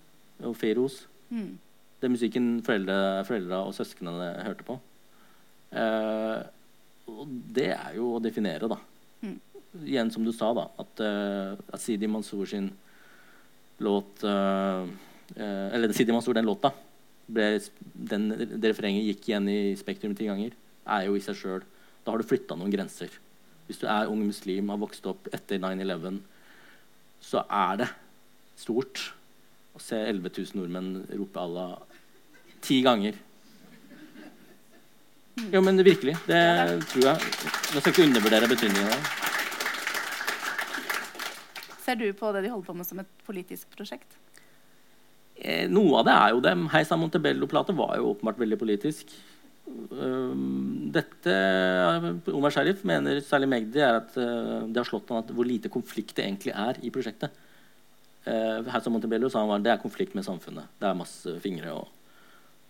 Og 0.43 0.55
Feroz. 0.59 1.03
Mm. 1.31 1.57
Det 1.99 2.09
er 2.09 2.15
musikken 2.15 2.47
foreldre, 2.67 2.97
foreldre 3.27 3.63
og 3.67 3.75
søsknene 3.77 4.33
hørte 4.47 4.67
på. 4.67 4.79
Uh, 5.73 6.43
og 7.11 7.27
det 7.57 7.73
er 7.75 7.99
jo 7.99 8.15
å 8.17 8.23
definere, 8.23 8.71
da. 8.71 8.79
Mm. 9.23 9.37
Igjen 9.83 10.15
som 10.15 10.25
du 10.27 10.33
sa, 10.35 10.53
da, 10.57 10.69
at 10.83 11.03
uh, 11.03 11.79
Sidi 11.81 12.11
Mansour 12.11 12.47
sin 12.51 12.71
låt 13.83 14.23
Eller 14.23 15.91
Sidi 15.97 16.13
Mansour, 16.13 16.37
den 16.37 16.47
låta, 16.47 16.69
ble, 17.27 17.57
den, 17.81 18.29
det 18.61 18.69
refrenget 18.71 19.09
gikk 19.09 19.31
igjen 19.31 19.49
i 19.51 19.73
Spektrum 19.81 20.13
ti 20.15 20.29
ganger, 20.29 20.53
er 20.87 21.07
jo 21.09 21.17
i 21.19 21.23
seg 21.25 21.39
sjøl 21.41 21.65
Da 22.03 22.13
har 22.13 22.23
du 22.23 22.27
flytta 22.27 22.57
noen 22.59 22.73
grenser. 22.73 23.13
Hvis 23.69 23.81
du 23.83 23.87
er 23.87 24.11
ung 24.11 24.25
muslim, 24.27 24.71
har 24.73 24.81
vokst 24.83 25.07
opp 25.07 25.29
etter 25.33 25.61
9-11, 25.63 26.19
så 27.23 27.45
er 27.47 27.83
det 27.85 27.91
stort 28.59 29.13
å 29.73 29.81
se 29.81 29.97
11 29.97 30.33
000 30.35 30.59
nordmenn 30.59 30.91
rope 31.15 31.41
Allah 31.41 31.77
ti 32.63 32.83
ganger. 32.85 33.17
Jo, 35.53 35.63
men 35.65 35.81
virkelig. 35.81 36.17
Det 36.27 36.43
tror 36.93 37.07
jeg. 37.07 37.31
Jeg 37.73 37.81
skal 37.81 37.93
ikke 37.95 38.09
undervurdere 38.11 38.51
betydningen 38.51 38.91
av 38.91 38.97
det. 38.99 39.23
Ser 41.83 41.99
du 41.99 42.05
på 42.15 42.31
det 42.35 42.45
de 42.45 42.53
holder 42.53 42.67
på 42.69 42.77
med, 42.79 42.87
som 42.87 43.01
et 43.03 43.25
politisk 43.27 43.73
prosjekt? 43.75 44.19
Eh, 45.35 45.67
noe 45.73 45.99
av 45.99 46.07
det 46.07 46.15
er 46.15 46.35
jo 46.35 46.43
det. 46.45 46.53
Heisa 46.75 46.99
Montebello-plate 47.01 47.75
var 47.75 47.97
jo 47.99 48.13
åpenbart 48.13 48.39
veldig 48.43 48.59
politisk. 48.61 49.11
Dette 50.93 51.35
Omar 52.35 52.53
Sharif 52.53 52.83
mener 52.89 53.21
særlig 53.25 53.49
Magdi 53.53 53.81
er 53.81 54.01
at 54.01 54.17
uh, 54.19 54.67
det 54.67 54.81
har 54.81 54.89
slått 54.89 55.11
ham 55.13 55.21
at 55.23 55.31
hvor 55.33 55.47
lite 55.47 55.71
konflikt 55.73 56.17
det 56.19 56.27
egentlig 56.27 56.55
er 56.55 56.81
i 56.83 56.91
prosjektet. 56.95 57.35
Uh, 58.27 58.69
som 58.83 58.95
Montebello 58.95 59.31
sa 59.31 59.43
han 59.43 59.51
var 59.51 59.63
det 59.63 59.73
er 59.73 59.83
konflikt 59.83 60.17
med 60.19 60.27
samfunnet. 60.27 60.71
Det 60.81 60.89
er 60.89 60.99
masse 60.99 61.37
fingre 61.45 61.75
og, 61.79 61.91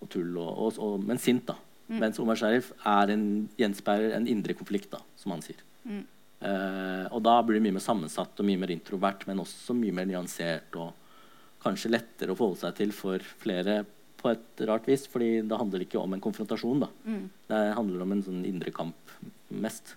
og 0.00 0.10
tull, 0.12 0.36
og, 0.36 0.52
og, 0.52 0.80
og, 0.84 1.04
men 1.08 1.20
sint. 1.20 1.46
da. 1.48 1.56
Mm. 1.88 1.98
Mens 2.04 2.20
Omar 2.22 2.40
Sharif 2.40 2.72
er 2.86 3.12
en, 3.14 3.26
gjenspeiler 3.58 4.16
en 4.16 4.28
indre 4.30 4.56
konflikt, 4.56 4.92
da, 4.92 5.02
som 5.20 5.34
han 5.34 5.44
sier. 5.44 5.60
Mm. 5.84 6.04
Uh, 6.42 7.06
og 7.14 7.20
da 7.24 7.38
blir 7.46 7.58
det 7.58 7.66
mye 7.68 7.78
mer 7.78 7.84
sammensatt 7.84 8.40
og 8.40 8.48
mye 8.48 8.60
mer 8.60 8.72
introvert, 8.74 9.24
men 9.28 9.42
også 9.42 9.76
mye 9.78 9.94
mer 9.96 10.08
nyansert. 10.10 10.76
og 10.76 10.98
kanskje 11.62 11.92
lettere 11.92 12.34
å 12.34 12.38
forholde 12.38 12.64
seg 12.64 12.78
til 12.78 12.94
for 12.96 13.32
flere 13.42 13.82
på 14.22 14.30
et 14.32 14.62
rart 14.68 14.86
vis. 14.88 15.06
fordi 15.10 15.42
det 15.42 15.58
handler 15.58 15.84
ikke 15.84 16.00
om 16.00 16.14
en 16.14 16.22
konfrontasjon. 16.22 16.86
Mm. 17.04 17.26
Det 17.50 17.62
handler 17.76 18.06
om 18.06 18.14
en 18.14 18.22
sånn 18.22 18.44
indre 18.48 18.72
kamp 18.74 19.16
mest. 19.50 19.96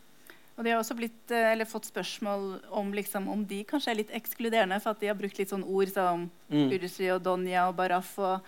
Og 0.55 0.63
De 0.63 0.71
har 0.71 0.79
også 0.79 0.95
blitt, 0.95 1.31
eh, 1.31 1.65
fått 1.65 1.91
spørsmål 1.91 2.61
om, 2.71 2.93
liksom, 2.93 3.27
om 3.27 3.43
de 3.45 3.63
kanskje 3.63 3.91
er 3.91 3.95
litt 3.95 4.11
ekskluderende. 4.11 4.81
For 4.81 4.91
at 4.91 4.99
de 4.99 5.07
har 5.07 5.15
brukt 5.15 5.37
litt 5.37 5.49
sånn 5.49 5.67
ord 5.67 5.91
som 5.91 6.29
mm. 6.49 6.71
Urusri 6.71 7.11
og 7.11 7.23
Donja 7.23 7.67
og 7.67 7.75
Baraf 7.75 8.17
og 8.17 8.41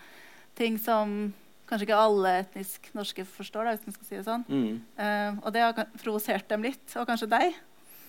ting 0.56 0.78
som 0.78 1.34
kanskje 1.68 1.84
ikke 1.88 2.00
alle 2.00 2.34
etnisk 2.42 2.88
norske 2.96 3.24
forstår. 3.28 3.68
Da, 3.68 3.76
hvis 3.76 3.86
man 3.86 3.96
skal 3.96 4.08
si 4.08 4.16
det 4.16 4.26
sånn. 4.26 4.44
Mm. 4.48 4.80
Uh, 4.96 5.30
og 5.44 5.52
det 5.52 5.64
har 5.64 5.88
provosert 6.00 6.48
dem 6.48 6.64
litt, 6.64 6.86
og 6.96 7.08
kanskje 7.10 7.28
deg. 7.28 7.58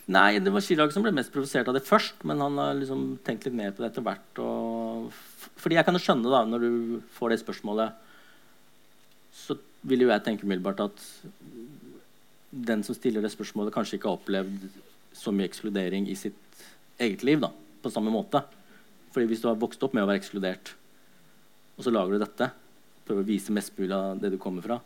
Nei, 0.09 0.39
det 0.41 0.49
var 0.53 0.63
Chirag 0.65 0.93
som 0.95 1.03
ble 1.05 1.11
mest 1.13 1.33
provosert 1.33 1.67
av 1.69 1.75
det 1.77 1.83
først. 1.85 2.23
Men 2.25 2.41
han 2.41 2.57
har 2.57 2.77
liksom 2.79 3.19
tenkt 3.25 3.45
litt 3.45 3.57
mer 3.59 3.75
på 3.75 3.83
det 3.83 3.91
etter 3.91 4.05
hvert. 4.05 4.41
Og... 4.41 4.78
Fordi 5.59 5.77
jeg 5.77 5.87
kan 5.87 5.95
jo 5.95 6.01
skjønne, 6.03 6.31
da, 6.31 6.43
når 6.47 6.63
du 6.63 7.01
får 7.15 7.33
det 7.33 7.41
spørsmålet, 7.41 8.05
så 9.35 9.55
vil 9.87 10.05
jo 10.05 10.11
jeg 10.11 10.25
tenke 10.25 10.47
umiddelbart 10.47 10.83
at 10.87 11.03
den 12.49 12.83
som 12.83 12.97
stiller 12.97 13.23
det 13.23 13.31
spørsmålet, 13.33 13.73
kanskje 13.75 13.99
ikke 13.99 14.09
har 14.09 14.19
opplevd 14.19 14.69
så 15.15 15.33
mye 15.35 15.47
ekskludering 15.49 16.07
i 16.09 16.17
sitt 16.17 16.63
eget 17.01 17.23
liv 17.27 17.41
da, 17.43 17.51
på 17.83 17.91
samme 17.93 18.11
måte. 18.13 18.41
Fordi 19.13 19.29
hvis 19.29 19.41
du 19.43 19.49
har 19.49 19.59
vokst 19.59 19.83
opp 19.85 19.95
med 19.95 20.05
å 20.05 20.09
være 20.09 20.21
ekskludert, 20.21 20.73
og 21.77 21.85
så 21.85 21.93
lager 21.93 22.15
du 22.17 22.23
dette, 22.23 22.49
prøver 23.07 23.23
å 23.23 23.29
vise 23.29 23.53
mest 23.55 23.77
mulig 23.79 23.93
av 23.95 24.19
det 24.21 24.33
du 24.33 24.37
kommer 24.41 24.65
fra, 24.65 24.79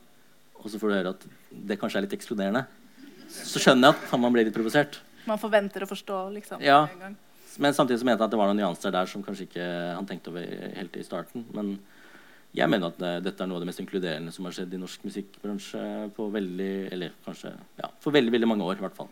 og 0.60 0.70
så 0.72 0.80
får 0.80 0.90
du 0.90 0.96
høre 0.96 1.14
at 1.16 1.26
det 1.72 1.80
kanskje 1.82 2.00
er 2.00 2.06
litt 2.06 2.16
ekskluderende, 2.16 2.64
så 3.34 3.60
skjønner 3.60 3.92
jeg 3.92 4.06
at 4.06 4.22
man 4.22 4.36
blir 4.36 4.48
litt 4.48 4.56
provosert. 4.56 5.00
Man 5.28 5.40
forventer 5.42 5.84
å 5.86 5.90
forstå, 5.90 6.20
liksom. 6.36 6.64
Ja. 6.64 6.86
Men 7.62 7.76
samtidig 7.76 8.00
så 8.02 8.08
mente 8.08 8.24
han 8.24 8.30
at 8.30 8.34
det 8.34 8.40
var 8.40 8.50
noen 8.50 8.62
nyanser 8.62 8.94
der 8.94 9.10
som 9.10 9.24
kanskje 9.26 9.48
ikke 9.50 9.66
han 9.98 10.08
tenkte 10.10 10.32
over 10.32 10.48
helt 10.78 10.96
i 10.98 11.06
starten. 11.06 11.46
Men 11.54 11.76
jeg 12.54 12.70
mener 12.70 12.92
at 12.92 13.02
det, 13.02 13.12
dette 13.26 13.44
er 13.44 13.50
noe 13.50 13.60
av 13.60 13.66
det 13.66 13.70
mest 13.72 13.82
inkluderende 13.82 14.34
som 14.34 14.46
har 14.48 14.56
skjedd 14.56 14.74
i 14.74 14.80
norsk 14.82 15.06
musikkbransje 15.08 15.84
på 16.16 16.30
veldig, 16.34 16.72
eller 16.94 17.14
kanskje, 17.26 17.54
ja, 17.82 17.90
for 18.02 18.16
veldig, 18.16 18.34
veldig 18.36 18.50
mange 18.50 18.66
år. 18.68 18.78
I 18.78 18.86
hvert 18.86 18.98
fall. 18.98 19.12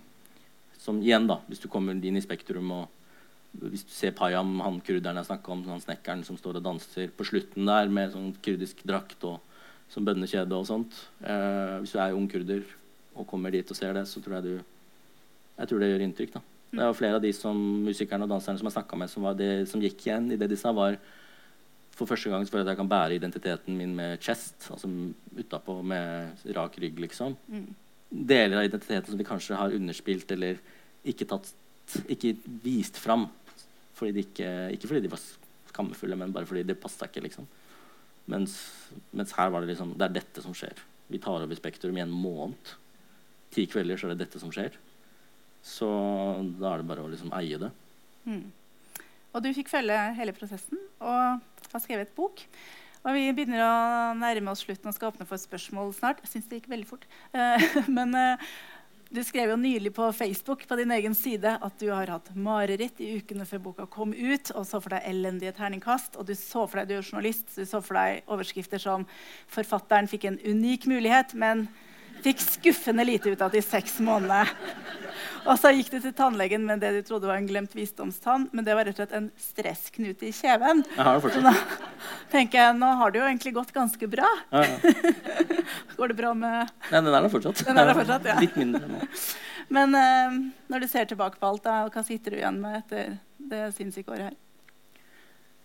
Som 0.82 1.02
igjen, 1.02 1.28
da, 1.30 1.40
hvis 1.50 1.62
du 1.62 1.70
kommer 1.72 1.98
inn 1.98 2.18
i 2.18 2.24
Spektrum 2.24 2.74
og 2.78 3.00
hvis 3.62 3.84
du 3.84 3.92
ser 3.92 4.14
Payam, 4.16 4.60
han 4.64 4.78
kurderen 4.86 5.20
jeg 5.20 5.28
snakka 5.28 5.52
om, 5.52 5.64
han 5.68 5.82
snekkeren 5.84 6.22
som 6.24 6.38
står 6.40 6.62
og 6.62 6.68
danser 6.70 7.12
på 7.18 7.26
slutten 7.28 7.68
der 7.68 7.90
med 7.92 8.14
sånn 8.14 8.30
kurdisk 8.46 8.80
drakt 8.88 9.26
og 9.28 9.42
sånn 9.92 10.08
bønnekjede 10.08 10.56
og 10.56 10.70
sånt 10.70 10.96
eh, 11.20 11.82
Hvis 11.84 11.92
du 11.92 12.00
er 12.00 12.16
ung 12.16 12.30
kurder 12.32 12.64
og 13.12 13.28
kommer 13.28 13.52
dit 13.52 13.68
og 13.68 13.76
ser 13.76 13.98
det, 13.98 14.06
så 14.08 14.24
tror 14.24 14.40
jeg 14.40 14.48
du 14.48 14.54
jeg 15.62 15.70
tror 15.70 15.84
det 15.84 15.92
gjør 15.92 16.04
inntrykk. 16.08 16.32
da. 16.38 16.42
Det 16.72 16.80
var 16.80 16.96
flere 16.96 17.18
av 17.20 17.24
de 17.24 17.34
som, 17.36 17.58
musikerne 17.86 18.24
og 18.26 18.32
danserne 18.32 18.62
som 18.62 18.70
jeg 18.70 18.78
snakka 18.78 19.00
med, 19.00 19.12
som, 19.12 19.26
det, 19.36 19.50
som, 19.68 19.82
gikk 19.84 20.06
igjen 20.06 20.30
i 20.32 20.38
det 20.40 20.48
de 20.54 20.60
sa, 20.60 20.72
var 20.76 20.96
for 21.92 22.08
første 22.08 22.32
gang 22.32 22.46
for 22.48 22.64
at 22.64 22.70
jeg 22.72 22.80
kan 22.80 22.90
bære 22.90 23.18
identiteten 23.18 23.76
min 23.76 23.92
med 23.98 24.22
chest, 24.24 24.70
altså 24.72 24.88
utapå 25.36 25.82
med 25.84 26.46
rak 26.56 26.78
rygg, 26.80 27.02
liksom. 27.04 27.36
Mm. 27.52 27.68
Deler 28.12 28.62
av 28.62 28.70
identiteten 28.70 29.12
som 29.12 29.20
vi 29.20 29.28
kanskje 29.28 29.60
har 29.60 29.76
underspilt 29.76 30.32
eller 30.32 30.62
ikke, 31.08 31.28
tatt, 31.28 31.52
ikke 32.12 32.36
vist 32.64 33.00
fram 33.00 33.26
Fordi 33.96 34.12
de 34.16 34.24
ikke, 34.26 34.50
ikke 34.76 34.90
fordi 34.90 35.02
de 35.06 35.12
var 35.12 35.22
skammefulle, 35.70 36.18
men 36.18 36.34
bare 36.34 36.48
fordi 36.50 36.64
det 36.68 36.80
passa 36.82 37.08
ikke. 37.08 37.24
liksom. 37.28 37.48
Mens, 38.32 38.56
mens, 39.12 39.34
her 39.38 39.52
var 39.52 39.62
det 39.62 39.74
liksom 39.74 39.94
Det 39.98 40.08
er 40.08 40.16
dette 40.16 40.44
som 40.44 40.56
skjer. 40.58 40.80
Vi 41.12 41.20
tar 41.22 41.44
over 41.44 41.56
Spektrum 41.56 41.98
i 41.98 42.04
en 42.04 42.14
måned. 42.14 42.74
Ti 43.52 43.68
kvelder 43.68 44.00
så 44.00 44.08
er 44.08 44.16
det 44.16 44.26
dette 44.26 44.42
som 44.42 44.52
skjer. 44.54 44.78
Så 45.62 45.88
da 46.60 46.74
er 46.74 46.82
det 46.82 46.90
bare 46.90 47.06
å 47.06 47.12
liksom 47.12 47.34
eie 47.38 47.60
det. 47.62 47.72
Mm. 48.26 48.50
Og 49.32 49.44
du 49.44 49.52
fikk 49.56 49.72
følge 49.72 49.98
hele 50.18 50.36
prosessen 50.36 50.80
og 51.00 51.42
har 51.72 51.84
skrevet 51.84 52.10
et 52.10 52.18
bok. 52.18 52.44
Og 53.02 53.16
vi 53.18 53.32
begynner 53.34 53.64
å 53.66 53.76
nærme 54.18 54.52
oss 54.52 54.62
slutten 54.66 54.92
og 54.92 54.98
skal 54.98 55.10
åpne 55.10 55.26
for 55.30 55.42
spørsmål 55.42 55.94
snart. 55.98 56.20
Jeg 56.26 56.36
syns 56.36 56.50
det 56.50 56.60
gikk 56.60 56.70
veldig 56.74 56.90
fort. 56.90 57.08
Uh, 57.34 57.64
men 57.98 58.14
uh, 58.14 58.52
du 59.12 59.20
skrev 59.26 59.50
jo 59.52 59.58
nylig 59.60 59.94
på 59.96 60.06
Facebook 60.16 60.68
på 60.70 60.78
din 60.80 60.94
egen 60.96 61.16
side 61.18 61.56
at 61.58 61.80
du 61.82 61.90
har 61.90 62.12
hatt 62.14 62.30
mareritt 62.38 63.02
i 63.04 63.16
ukene 63.20 63.48
før 63.50 63.64
boka 63.66 63.88
kom 63.92 64.14
ut, 64.14 64.54
og 64.54 64.68
så 64.68 64.80
for 64.80 64.94
deg 64.94 65.08
elendige 65.10 65.56
terningkast. 65.58 66.16
Og 66.16 66.30
du 66.30 66.36
så 66.38 66.68
for 66.68 66.80
deg 66.80 66.92
du 66.92 67.00
er 67.00 67.08
journalist, 67.08 67.50
du 67.58 67.66
så 67.66 67.82
for 67.84 68.00
deg 68.00 68.28
overskrifter 68.32 68.80
som 68.80 69.08
'Forfatteren 69.52 70.08
fikk 70.08 70.30
en 70.30 70.40
unik 70.40 70.88
mulighet', 70.88 71.34
men 71.34 71.68
fikk 72.24 72.42
skuffende 72.44 73.06
lite 73.08 73.34
ut 73.34 73.42
av 73.42 73.54
de 73.54 73.62
seks 73.66 74.00
månedene. 74.04 74.46
Og 75.42 75.58
så 75.58 75.72
gikk 75.74 75.90
du 75.90 75.98
til 76.04 76.14
tannlegen 76.14 76.64
med 76.68 76.82
det 76.84 76.92
du 76.94 77.00
trodde 77.06 77.30
var 77.30 77.40
en 77.40 77.48
glemt 77.50 77.74
visdomstann, 77.74 78.48
men 78.54 78.66
det 78.66 78.76
var 78.78 78.86
rett 78.86 79.00
og 79.00 79.02
slett 79.02 79.16
en 79.18 79.30
stressknute 79.42 80.28
i 80.30 80.34
kjeven. 80.36 80.84
Så 80.94 81.42
da 81.42 81.54
tenker 82.34 82.62
jeg, 82.62 82.76
nå 82.78 82.92
har 83.00 83.14
det 83.14 83.22
jo 83.22 83.26
egentlig 83.30 83.56
gått 83.56 83.74
ganske 83.74 84.10
bra. 84.12 84.30
Ja, 84.54 84.66
ja. 84.68 84.78
Går 85.98 86.14
det 86.14 86.18
bra 86.18 86.34
med 86.38 86.70
Nei, 86.92 87.00
den 87.00 87.10
er 87.10 87.18
der 87.18 87.34
fortsatt. 87.34 87.64
Den 87.66 87.82
er 87.82 87.90
der 87.90 87.98
fortsatt, 87.98 88.30
ja. 88.30 88.38
Litt 88.44 88.58
mindre 88.60 88.86
nå. 88.90 89.02
Men 89.72 89.98
uh, 89.98 90.40
når 90.72 90.84
du 90.84 90.92
ser 90.92 91.10
tilbake 91.10 91.42
på 91.42 91.50
alt, 91.50 91.66
da, 91.66 91.82
hva 91.90 92.06
sitter 92.06 92.36
du 92.36 92.42
igjen 92.42 92.62
med 92.62 92.82
etter 92.84 93.14
det 93.52 93.68
sinnssyke 93.78 94.14
året 94.14 94.30
her? 94.30 94.40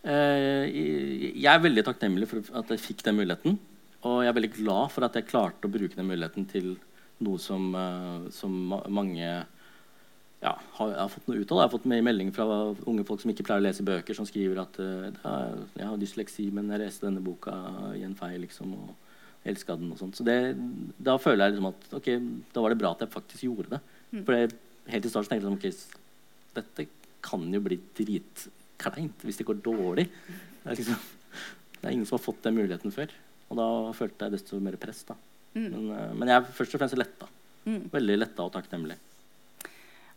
Uh, 0.07 0.65
jeg 0.71 1.51
er 1.53 1.65
veldig 1.65 1.85
takknemlig 1.89 2.31
for 2.31 2.61
at 2.61 2.71
jeg 2.73 2.85
fikk 2.85 3.05
den 3.05 3.19
muligheten. 3.21 3.59
Og 4.07 4.23
jeg 4.23 4.31
er 4.31 4.39
veldig 4.39 4.55
glad 4.57 4.95
for 4.95 5.07
at 5.07 5.19
jeg 5.19 5.29
klarte 5.29 5.69
å 5.69 5.73
bruke 5.73 5.99
den 5.99 6.09
muligheten 6.09 6.47
til 6.51 6.75
noe 7.27 7.41
som, 7.41 7.71
uh, 7.75 8.27
som 8.35 8.53
mange 8.93 9.25
ja, 9.25 10.53
har, 10.53 10.93
har 10.93 11.11
fått 11.11 11.27
noe 11.31 11.41
ut 11.41 11.51
av. 11.51 11.63
Jeg 11.63 11.65
har 11.65 11.73
fått 11.73 11.89
melding 11.91 12.31
fra 12.37 12.47
unge 12.87 13.07
folk 13.09 13.23
som 13.23 13.33
ikke 13.33 13.47
pleier 13.49 13.65
å 13.65 13.67
lese 13.67 13.87
bøker, 13.87 14.17
som 14.17 14.29
skriver 14.29 14.61
at 14.63 14.79
uh, 14.79 15.09
jeg 15.75 15.89
har 15.89 15.99
dysleksi, 16.01 16.51
men 16.55 16.71
jeg 16.75 16.85
leste 16.85 17.09
denne 17.09 17.25
boka 17.25 17.57
i 17.97 18.05
en 18.07 18.17
feil. 18.19 18.39
liksom, 18.45 18.77
og 18.77 18.95
elska 19.47 19.77
den 19.79 19.93
og 19.95 20.01
sånt. 20.01 20.19
Så 20.19 20.27
det, 20.27 20.37
da 20.99 21.17
føler 21.23 21.47
jeg 21.47 21.57
liksom 21.57 21.71
at 21.71 21.97
ok, 22.01 22.09
da 22.55 22.65
var 22.65 22.73
det 22.73 22.81
bra 22.81 22.93
at 22.95 23.05
jeg 23.05 23.13
faktisk 23.13 23.47
gjorde 23.47 23.77
det. 23.77 23.83
Mm. 24.13 24.23
For 24.23 24.37
jeg, 24.37 24.55
helt 24.93 25.07
i 25.07 25.13
starten 25.13 25.33
tenkte 25.33 25.69
jeg 25.69 25.77
sånn, 25.77 25.93
ok, 25.93 26.57
dette 26.57 26.89
kan 27.27 27.47
jo 27.53 27.63
bli 27.63 27.79
dritkleint 27.99 29.27
hvis 29.27 29.41
det 29.41 29.47
går 29.49 29.63
dårlig. 29.65 30.09
Det 30.09 30.73
er, 30.73 30.81
liksom, 30.81 30.99
det 31.79 31.85
er 31.85 31.95
ingen 31.95 32.09
som 32.09 32.19
har 32.19 32.27
fått 32.27 32.43
den 32.47 32.59
muligheten 32.59 32.95
før. 32.95 33.15
Og 33.51 33.59
da 33.61 33.66
følte 33.97 34.26
jeg 34.26 34.38
desto 34.38 34.61
mer 34.62 34.78
press. 34.80 35.05
da. 35.09 35.16
Mm. 35.55 35.68
Men, 35.68 35.90
uh, 35.90 36.14
men, 36.14 36.28
jeg 36.30 36.40
er 36.40 36.57
først 36.59 36.74
og 36.76 36.82
fremst 36.82 36.99
letta. 36.99 37.28
Mm. 37.66 37.84
Veldig 37.92 38.18
letta 38.20 38.47
og 38.47 38.53
takknemlig. 38.55 38.99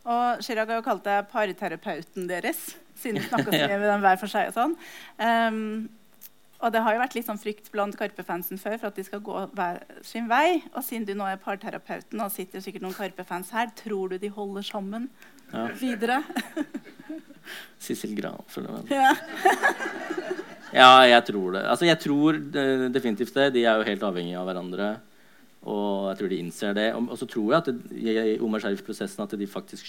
Og 0.09 0.41
Chirag 0.45 0.71
har 0.71 0.79
jo 0.79 0.85
kalt 0.85 1.05
deg 1.05 1.29
parterapeuten 1.29 2.27
deres, 2.29 2.73
siden 2.97 3.19
du 3.19 3.27
snakka 3.27 3.51
så 3.53 3.63
mye 3.67 3.79
med 3.79 3.89
dem 3.91 4.03
hver 4.05 4.19
for 4.21 4.31
seg. 4.31 4.51
og 4.51 4.57
sånn. 4.57 4.75
Um, 5.19 5.89
og 6.59 6.73
det 6.75 6.81
har 6.83 6.95
jo 6.95 6.99
vært 6.99 7.13
litt 7.15 7.27
sånn 7.27 7.39
frykt 7.39 7.69
blant 7.71 7.95
Karpe-fansen 7.95 8.59
før 8.59 8.75
for 8.81 8.89
at 8.89 8.97
de 8.99 9.05
skal 9.07 9.21
gå 9.23 9.45
hver 9.55 9.79
sin 10.03 10.27
vei. 10.31 10.59
Og 10.73 10.83
siden 10.83 11.07
du 11.07 11.13
nå 11.15 11.27
er 11.29 11.39
parterapeuten, 11.39 12.19
og 12.19 12.33
sitter 12.35 12.63
sikkert 12.63 12.83
noen 12.83 12.97
Karpe-fans 12.97 13.53
her, 13.55 13.71
tror 13.79 14.11
du 14.11 14.17
de 14.19 14.31
holder 14.35 14.67
sammen 14.67 15.07
ja. 15.53 15.69
videre? 15.79 16.19
Sissel 17.79 18.11
Gran, 18.17 18.43
føler 18.51 18.81
jeg. 18.89 18.99
Ja. 18.99 20.35
Ja, 20.75 20.89
jeg 21.07 21.25
tror 21.31 21.55
det. 21.55 21.63
Altså, 21.65 21.87
jeg 21.87 21.99
tror 22.03 22.39
definitivt 22.93 23.35
det. 23.35 23.53
De 23.55 23.65
er 23.65 23.79
jo 23.79 23.87
helt 23.87 24.05
avhengige 24.05 24.39
av 24.39 24.49
hverandre. 24.49 24.89
Og 25.67 26.09
jeg 26.11 26.19
tror 26.19 26.31
de 26.31 26.39
innser 26.43 26.77
det. 26.77 26.87
Og, 26.95 27.11
så 27.19 27.27
tror 27.29 27.53
jeg 27.53 27.59
at 27.59 27.71
det, 27.71 28.15
i 28.35 28.39
Omar 28.43 28.63
Sharif-prosessen 28.63 29.25
at 29.25 29.35
de 29.39 29.49
faktisk 29.49 29.87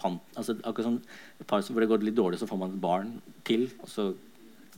fant 0.00 0.38
altså, 0.38 0.56
akkurat 0.60 0.90
sånn, 0.90 1.00
et 1.40 1.48
par 1.48 1.64
hvor 1.64 1.82
det 1.82 1.90
går 1.90 2.04
litt 2.04 2.18
dårlig, 2.18 2.38
så 2.40 2.48
får 2.48 2.60
man 2.60 2.74
et 2.74 2.82
barn 2.82 3.14
til, 3.46 3.68
og 3.80 3.88
så 3.88 4.10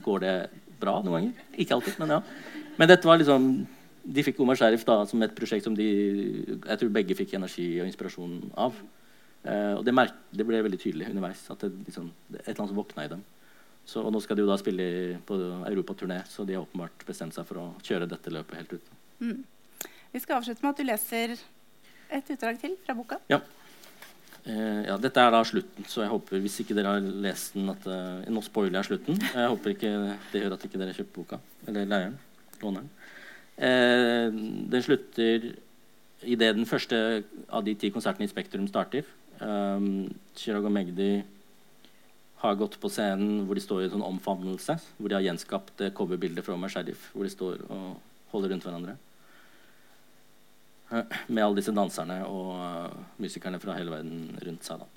går 0.05 0.21
det 0.23 0.35
bra 0.79 0.99
noen 1.01 1.17
ganger. 1.17 1.47
Ikke 1.59 1.75
alltid, 1.75 1.97
men 2.01 2.15
ja. 2.15 2.21
Men 2.77 2.89
dette 2.91 3.09
var 3.09 3.19
liksom 3.19 3.49
de 4.07 4.23
fikk 4.23 4.39
Omar 4.39 4.55
Sharif 4.55 4.85
da, 4.87 5.01
som 5.09 5.23
et 5.25 5.33
prosjekt 5.35 5.65
som 5.67 5.75
de 5.75 5.87
jeg 6.55 6.79
tror 6.79 6.93
begge 6.95 7.17
fikk 7.17 7.33
energi 7.35 7.65
og 7.81 7.89
inspirasjon 7.89 8.37
av. 8.55 8.77
Eh, 9.43 9.73
og 9.75 9.83
det, 9.85 9.93
det, 10.31 10.45
ble 10.47 10.61
veldig 10.63 10.79
tydelig 10.79 11.09
underveis 11.11 11.43
at 11.51 11.65
det, 11.65 11.73
liksom, 11.89 12.07
et 12.37 12.39
eller 12.45 12.61
annet 12.61 12.71
som 12.71 12.79
våkna 12.79 13.05
i 13.05 13.11
dem. 13.11 13.25
Så, 13.87 14.01
og 14.03 14.11
nå 14.11 14.19
skal 14.19 14.35
de 14.35 14.43
jo 14.43 14.49
da 14.49 14.57
spille 14.59 14.85
på 15.27 15.37
europaturné, 15.69 16.19
så 16.27 16.43
de 16.43 16.57
har 16.57 16.65
åpenbart 16.65 17.05
bestemt 17.07 17.35
seg 17.35 17.47
for 17.47 17.61
å 17.61 17.67
kjøre 17.87 18.09
dette 18.11 18.33
løpet 18.33 18.59
helt 18.59 18.73
ut. 18.75 18.89
Mm. 19.23 19.45
Vi 20.11 20.23
skal 20.23 20.41
avslutte 20.41 20.65
med 20.65 20.73
at 20.73 20.81
du 20.81 20.87
leser 20.87 21.37
et 22.17 22.33
utdrag 22.33 22.59
til 22.59 22.75
fra 22.83 22.95
boka. 22.97 23.19
Ja. 23.31 23.39
Eh, 24.47 24.83
ja, 24.87 24.97
dette 24.99 25.23
er 25.23 25.31
da 25.31 25.39
slutten, 25.47 25.87
så 25.87 26.03
jeg 26.03 26.11
håper 26.11 26.43
hvis 26.43 26.59
ikke 26.63 26.75
dere 26.75 26.97
har 26.97 27.07
lest 27.27 27.55
den 27.57 27.71
at, 27.71 27.87
uh, 27.87 28.27
Nå 28.31 28.43
spoiler 28.45 28.79
jeg 28.79 28.89
slutten. 28.91 29.19
Jeg 29.23 29.53
håper 29.53 29.75
ikke 29.75 29.93
det 30.31 30.43
gjør 30.43 30.55
at 30.55 30.67
ikke 30.67 30.81
dere 30.83 30.95
kjøper 30.95 31.15
boka. 31.21 31.39
Eller 31.67 31.87
leieren. 31.87 32.19
Låneren. 32.61 32.91
Eh, 33.57 34.27
den 34.71 34.83
slutter 34.85 35.49
idet 36.27 36.53
den 36.55 36.67
første 36.69 37.23
av 37.49 37.65
de 37.65 37.73
ti 37.77 37.89
konsertene 37.93 38.27
i 38.27 38.31
Spektrum 38.31 38.67
starter. 38.69 39.07
Um, 39.37 40.07
Chirag 40.37 40.65
og 40.65 40.73
Magdi 40.73 41.11
har 42.43 42.59
gått 42.59 42.77
på 42.81 42.89
scenen 42.93 43.45
hvor 43.47 43.57
de 43.57 43.63
står 43.63 43.81
i 43.81 43.87
en 43.87 43.95
sånn 43.95 44.07
omfavnelse. 44.11 44.77
Hvor 44.97 45.09
de 45.09 45.17
har 45.17 45.25
gjenskapt 45.25 45.87
coverbildet 45.97 46.45
fra 46.45 46.55
Omar 46.57 46.73
Sharif, 46.73 47.09
hvor 47.13 47.25
de 47.25 47.33
står 47.33 47.63
og 47.65 47.87
holder 48.33 48.53
rundt 48.53 48.67
hverandre. 48.67 48.97
Eh, 50.91 51.17
med 51.27 51.43
alle 51.43 51.59
disse 51.59 51.73
danserne 51.75 52.21
og 52.31 52.53
uh, 52.55 52.93
musikerne 53.19 53.59
fra 53.59 53.75
hele 53.75 53.91
verden 53.91 54.37
rundt 54.43 54.67
seg. 54.67 54.79
da. 54.83 54.87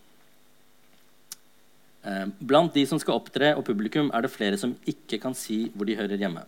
blant 2.39 2.75
de 2.75 2.87
som 2.87 2.99
skal 2.99 3.19
opptre, 3.19 3.55
og 3.57 3.65
publikum, 3.67 4.11
er 4.15 4.23
det 4.23 4.33
flere 4.33 4.57
som 4.57 4.77
ikke 4.89 5.19
kan 5.21 5.35
si 5.35 5.71
hvor 5.75 5.87
de 5.87 5.99
hører 5.99 6.21
hjemme. 6.21 6.47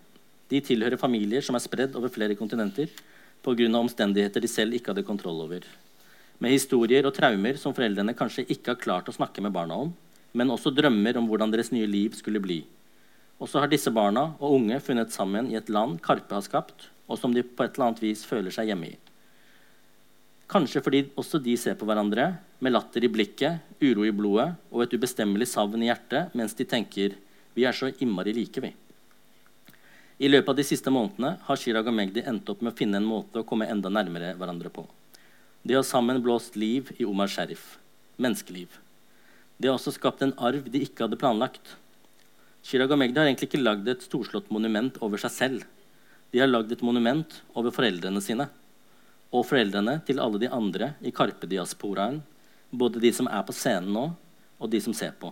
De 0.48 0.60
tilhører 0.60 1.00
familier 1.00 1.42
som 1.44 1.56
er 1.56 1.64
spredd 1.64 1.96
over 1.96 2.12
flere 2.12 2.36
kontinenter 2.36 2.88
pga. 3.42 3.66
omstendigheter 3.78 4.40
de 4.40 4.48
selv 4.48 4.74
ikke 4.74 4.92
hadde 4.92 5.04
kontroll 5.08 5.40
over. 5.42 5.66
Med 6.38 6.50
historier 6.50 7.06
og 7.06 7.14
traumer 7.14 7.56
som 7.56 7.74
foreldrene 7.74 8.14
kanskje 8.14 8.46
ikke 8.48 8.74
har 8.74 8.80
klart 8.80 9.08
å 9.08 9.16
snakke 9.16 9.42
med 9.42 9.52
barna 9.52 9.74
om, 9.74 9.92
men 10.32 10.52
også 10.52 10.72
drømmer 10.74 11.18
om 11.20 11.28
hvordan 11.28 11.52
deres 11.52 11.72
nye 11.74 11.88
liv 11.88 12.16
skulle 12.16 12.42
bli. 12.42 12.62
Og 13.42 13.50
så 13.50 13.62
har 13.62 13.70
disse 13.70 13.90
barna 13.92 14.32
og 14.38 14.58
unge 14.58 14.78
funnet 14.84 15.12
sammen 15.14 15.50
i 15.50 15.58
et 15.58 15.70
land 15.72 15.98
Karpe 16.02 16.36
har 16.36 16.44
skapt, 16.46 16.88
og 17.10 17.18
som 17.18 17.34
de 17.34 17.42
på 17.42 17.64
et 17.64 17.74
eller 17.74 17.90
annet 17.90 18.04
vis 18.04 18.22
føler 18.26 18.54
seg 18.54 18.70
hjemme 18.70 18.92
i. 18.92 18.98
Kanskje 20.52 20.82
fordi 20.84 21.06
også 21.16 21.40
de 21.42 21.56
ser 21.56 21.78
på 21.80 21.86
hverandre 21.88 22.28
med 22.62 22.74
latter 22.74 23.04
i 23.04 23.10
blikket, 23.12 23.62
uro 23.80 24.04
i 24.04 24.12
blodet 24.14 24.50
og 24.70 24.84
et 24.84 24.94
ubestemmelig 24.94 25.48
savn 25.48 25.80
i 25.82 25.88
hjertet 25.88 26.34
mens 26.38 26.54
de 26.58 26.68
tenker 26.68 27.16
vi 27.56 27.66
er 27.68 27.76
så 27.76 27.90
innmari 28.00 28.32
like, 28.36 28.60
vi. 28.60 28.72
I 30.22 30.28
løpet 30.30 30.52
av 30.52 30.58
de 30.58 30.64
siste 30.64 30.92
månedene 30.92 31.34
har 31.46 31.58
Chirag 31.58 31.88
og 31.90 31.96
Magdi 31.96 32.22
endt 32.22 32.48
opp 32.52 32.60
med 32.62 32.72
å 32.72 32.78
finne 32.78 33.00
en 33.00 33.08
måte 33.08 33.40
å 33.40 33.46
komme 33.48 33.68
enda 33.68 33.90
nærmere 33.92 34.36
hverandre 34.38 34.70
på. 34.72 34.84
De 35.66 35.74
har 35.74 35.84
sammen 35.86 36.20
blåst 36.22 36.56
liv 36.56 36.92
i 36.98 37.08
Omar 37.08 37.30
Sharif. 37.32 37.76
Menneskeliv. 38.22 38.70
De 39.62 39.68
har 39.70 39.76
også 39.78 39.92
skapt 39.94 40.24
en 40.26 40.32
arv 40.42 40.64
de 40.66 40.80
ikke 40.82 41.04
hadde 41.04 41.18
planlagt. 41.20 41.76
Chirag 42.66 42.90
og 42.90 42.98
Magdi 42.98 43.20
har 43.20 43.28
egentlig 43.28 43.46
ikke 43.46 43.62
lagd 43.62 43.86
et 43.92 44.02
storslått 44.02 44.48
monument 44.50 44.96
over 45.06 45.20
seg 45.22 45.30
selv. 45.30 45.62
De 46.34 46.40
har 46.42 46.50
lagd 46.50 46.72
et 46.74 46.82
monument 46.82 47.36
over 47.54 47.70
foreldrene 47.74 48.22
sine 48.24 48.48
og 49.32 49.46
foreldrene 49.48 49.94
til 50.04 50.18
alle 50.20 50.40
de 50.42 50.50
andre 50.52 50.90
i 51.00 51.12
Karpe-diasporaen, 51.14 52.18
både 52.74 53.00
de 53.00 53.12
som 53.14 53.30
er 53.30 53.46
på 53.46 53.54
scenen 53.56 53.94
nå, 53.94 54.02
og 54.58 54.70
de 54.70 54.80
som 54.82 54.92
ser 54.96 55.14
på. 55.16 55.30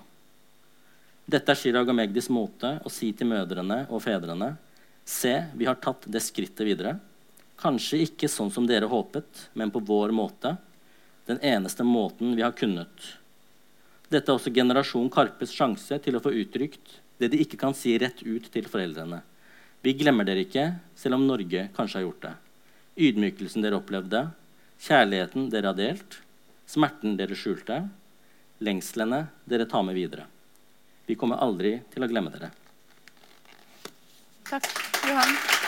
Dette 1.30 1.52
er 1.52 1.58
Chirag 1.58 1.90
og 1.90 1.98
Magdis 1.98 2.30
måte 2.32 2.76
å 2.86 2.92
si 2.92 3.10
til 3.12 3.28
mødrene 3.30 3.82
og 3.90 4.02
fedrene 4.06 4.54
Se, 5.10 5.32
vi 5.58 5.66
har 5.66 5.80
tatt 5.82 6.04
det 6.06 6.22
skrittet 6.22 6.62
videre. 6.68 6.94
Kanskje 7.58 8.04
ikke 8.04 8.28
sånn 8.30 8.52
som 8.54 8.66
dere 8.68 8.86
håpet, 8.86 9.48
men 9.58 9.72
på 9.74 9.82
vår 9.82 10.14
måte. 10.14 10.54
Den 11.26 11.40
eneste 11.42 11.82
måten 11.82 12.36
vi 12.38 12.44
har 12.44 12.54
kunnet. 12.54 13.08
Dette 14.10 14.30
er 14.30 14.36
også 14.36 14.52
generasjon 14.54 15.10
Karpes 15.12 15.54
sjanse 15.54 16.00
til 16.02 16.18
å 16.18 16.22
få 16.22 16.34
uttrykt 16.34 16.98
det 17.22 17.30
de 17.32 17.40
ikke 17.44 17.60
kan 17.60 17.76
si 17.76 17.94
rett 18.00 18.24
ut 18.26 18.46
til 18.50 18.66
foreldrene. 18.66 19.20
Vi 19.80 19.94
glemmer 19.96 20.26
dere 20.26 20.44
ikke, 20.44 20.66
selv 20.98 21.16
om 21.16 21.26
Norge 21.28 21.68
kanskje 21.76 22.00
har 22.00 22.08
gjort 22.08 22.24
det 22.26 22.36
ydmykelsen 23.00 23.64
dere 23.64 23.78
opplevde, 23.80 24.26
kjærligheten 24.80 25.48
dere 25.52 25.72
har 25.72 25.78
delt, 25.78 26.18
smerten 26.68 27.16
dere 27.20 27.38
skjulte, 27.38 27.82
lengslene 28.60 29.24
dere 29.48 29.68
tar 29.70 29.86
med 29.86 29.98
videre. 29.98 30.26
Vi 31.06 31.16
kommer 31.18 31.40
aldri 31.42 31.78
til 31.92 32.04
å 32.04 32.10
glemme 32.10 32.32
dere. 32.34 32.52
Takk, 34.50 34.70
Johan. 35.06 35.59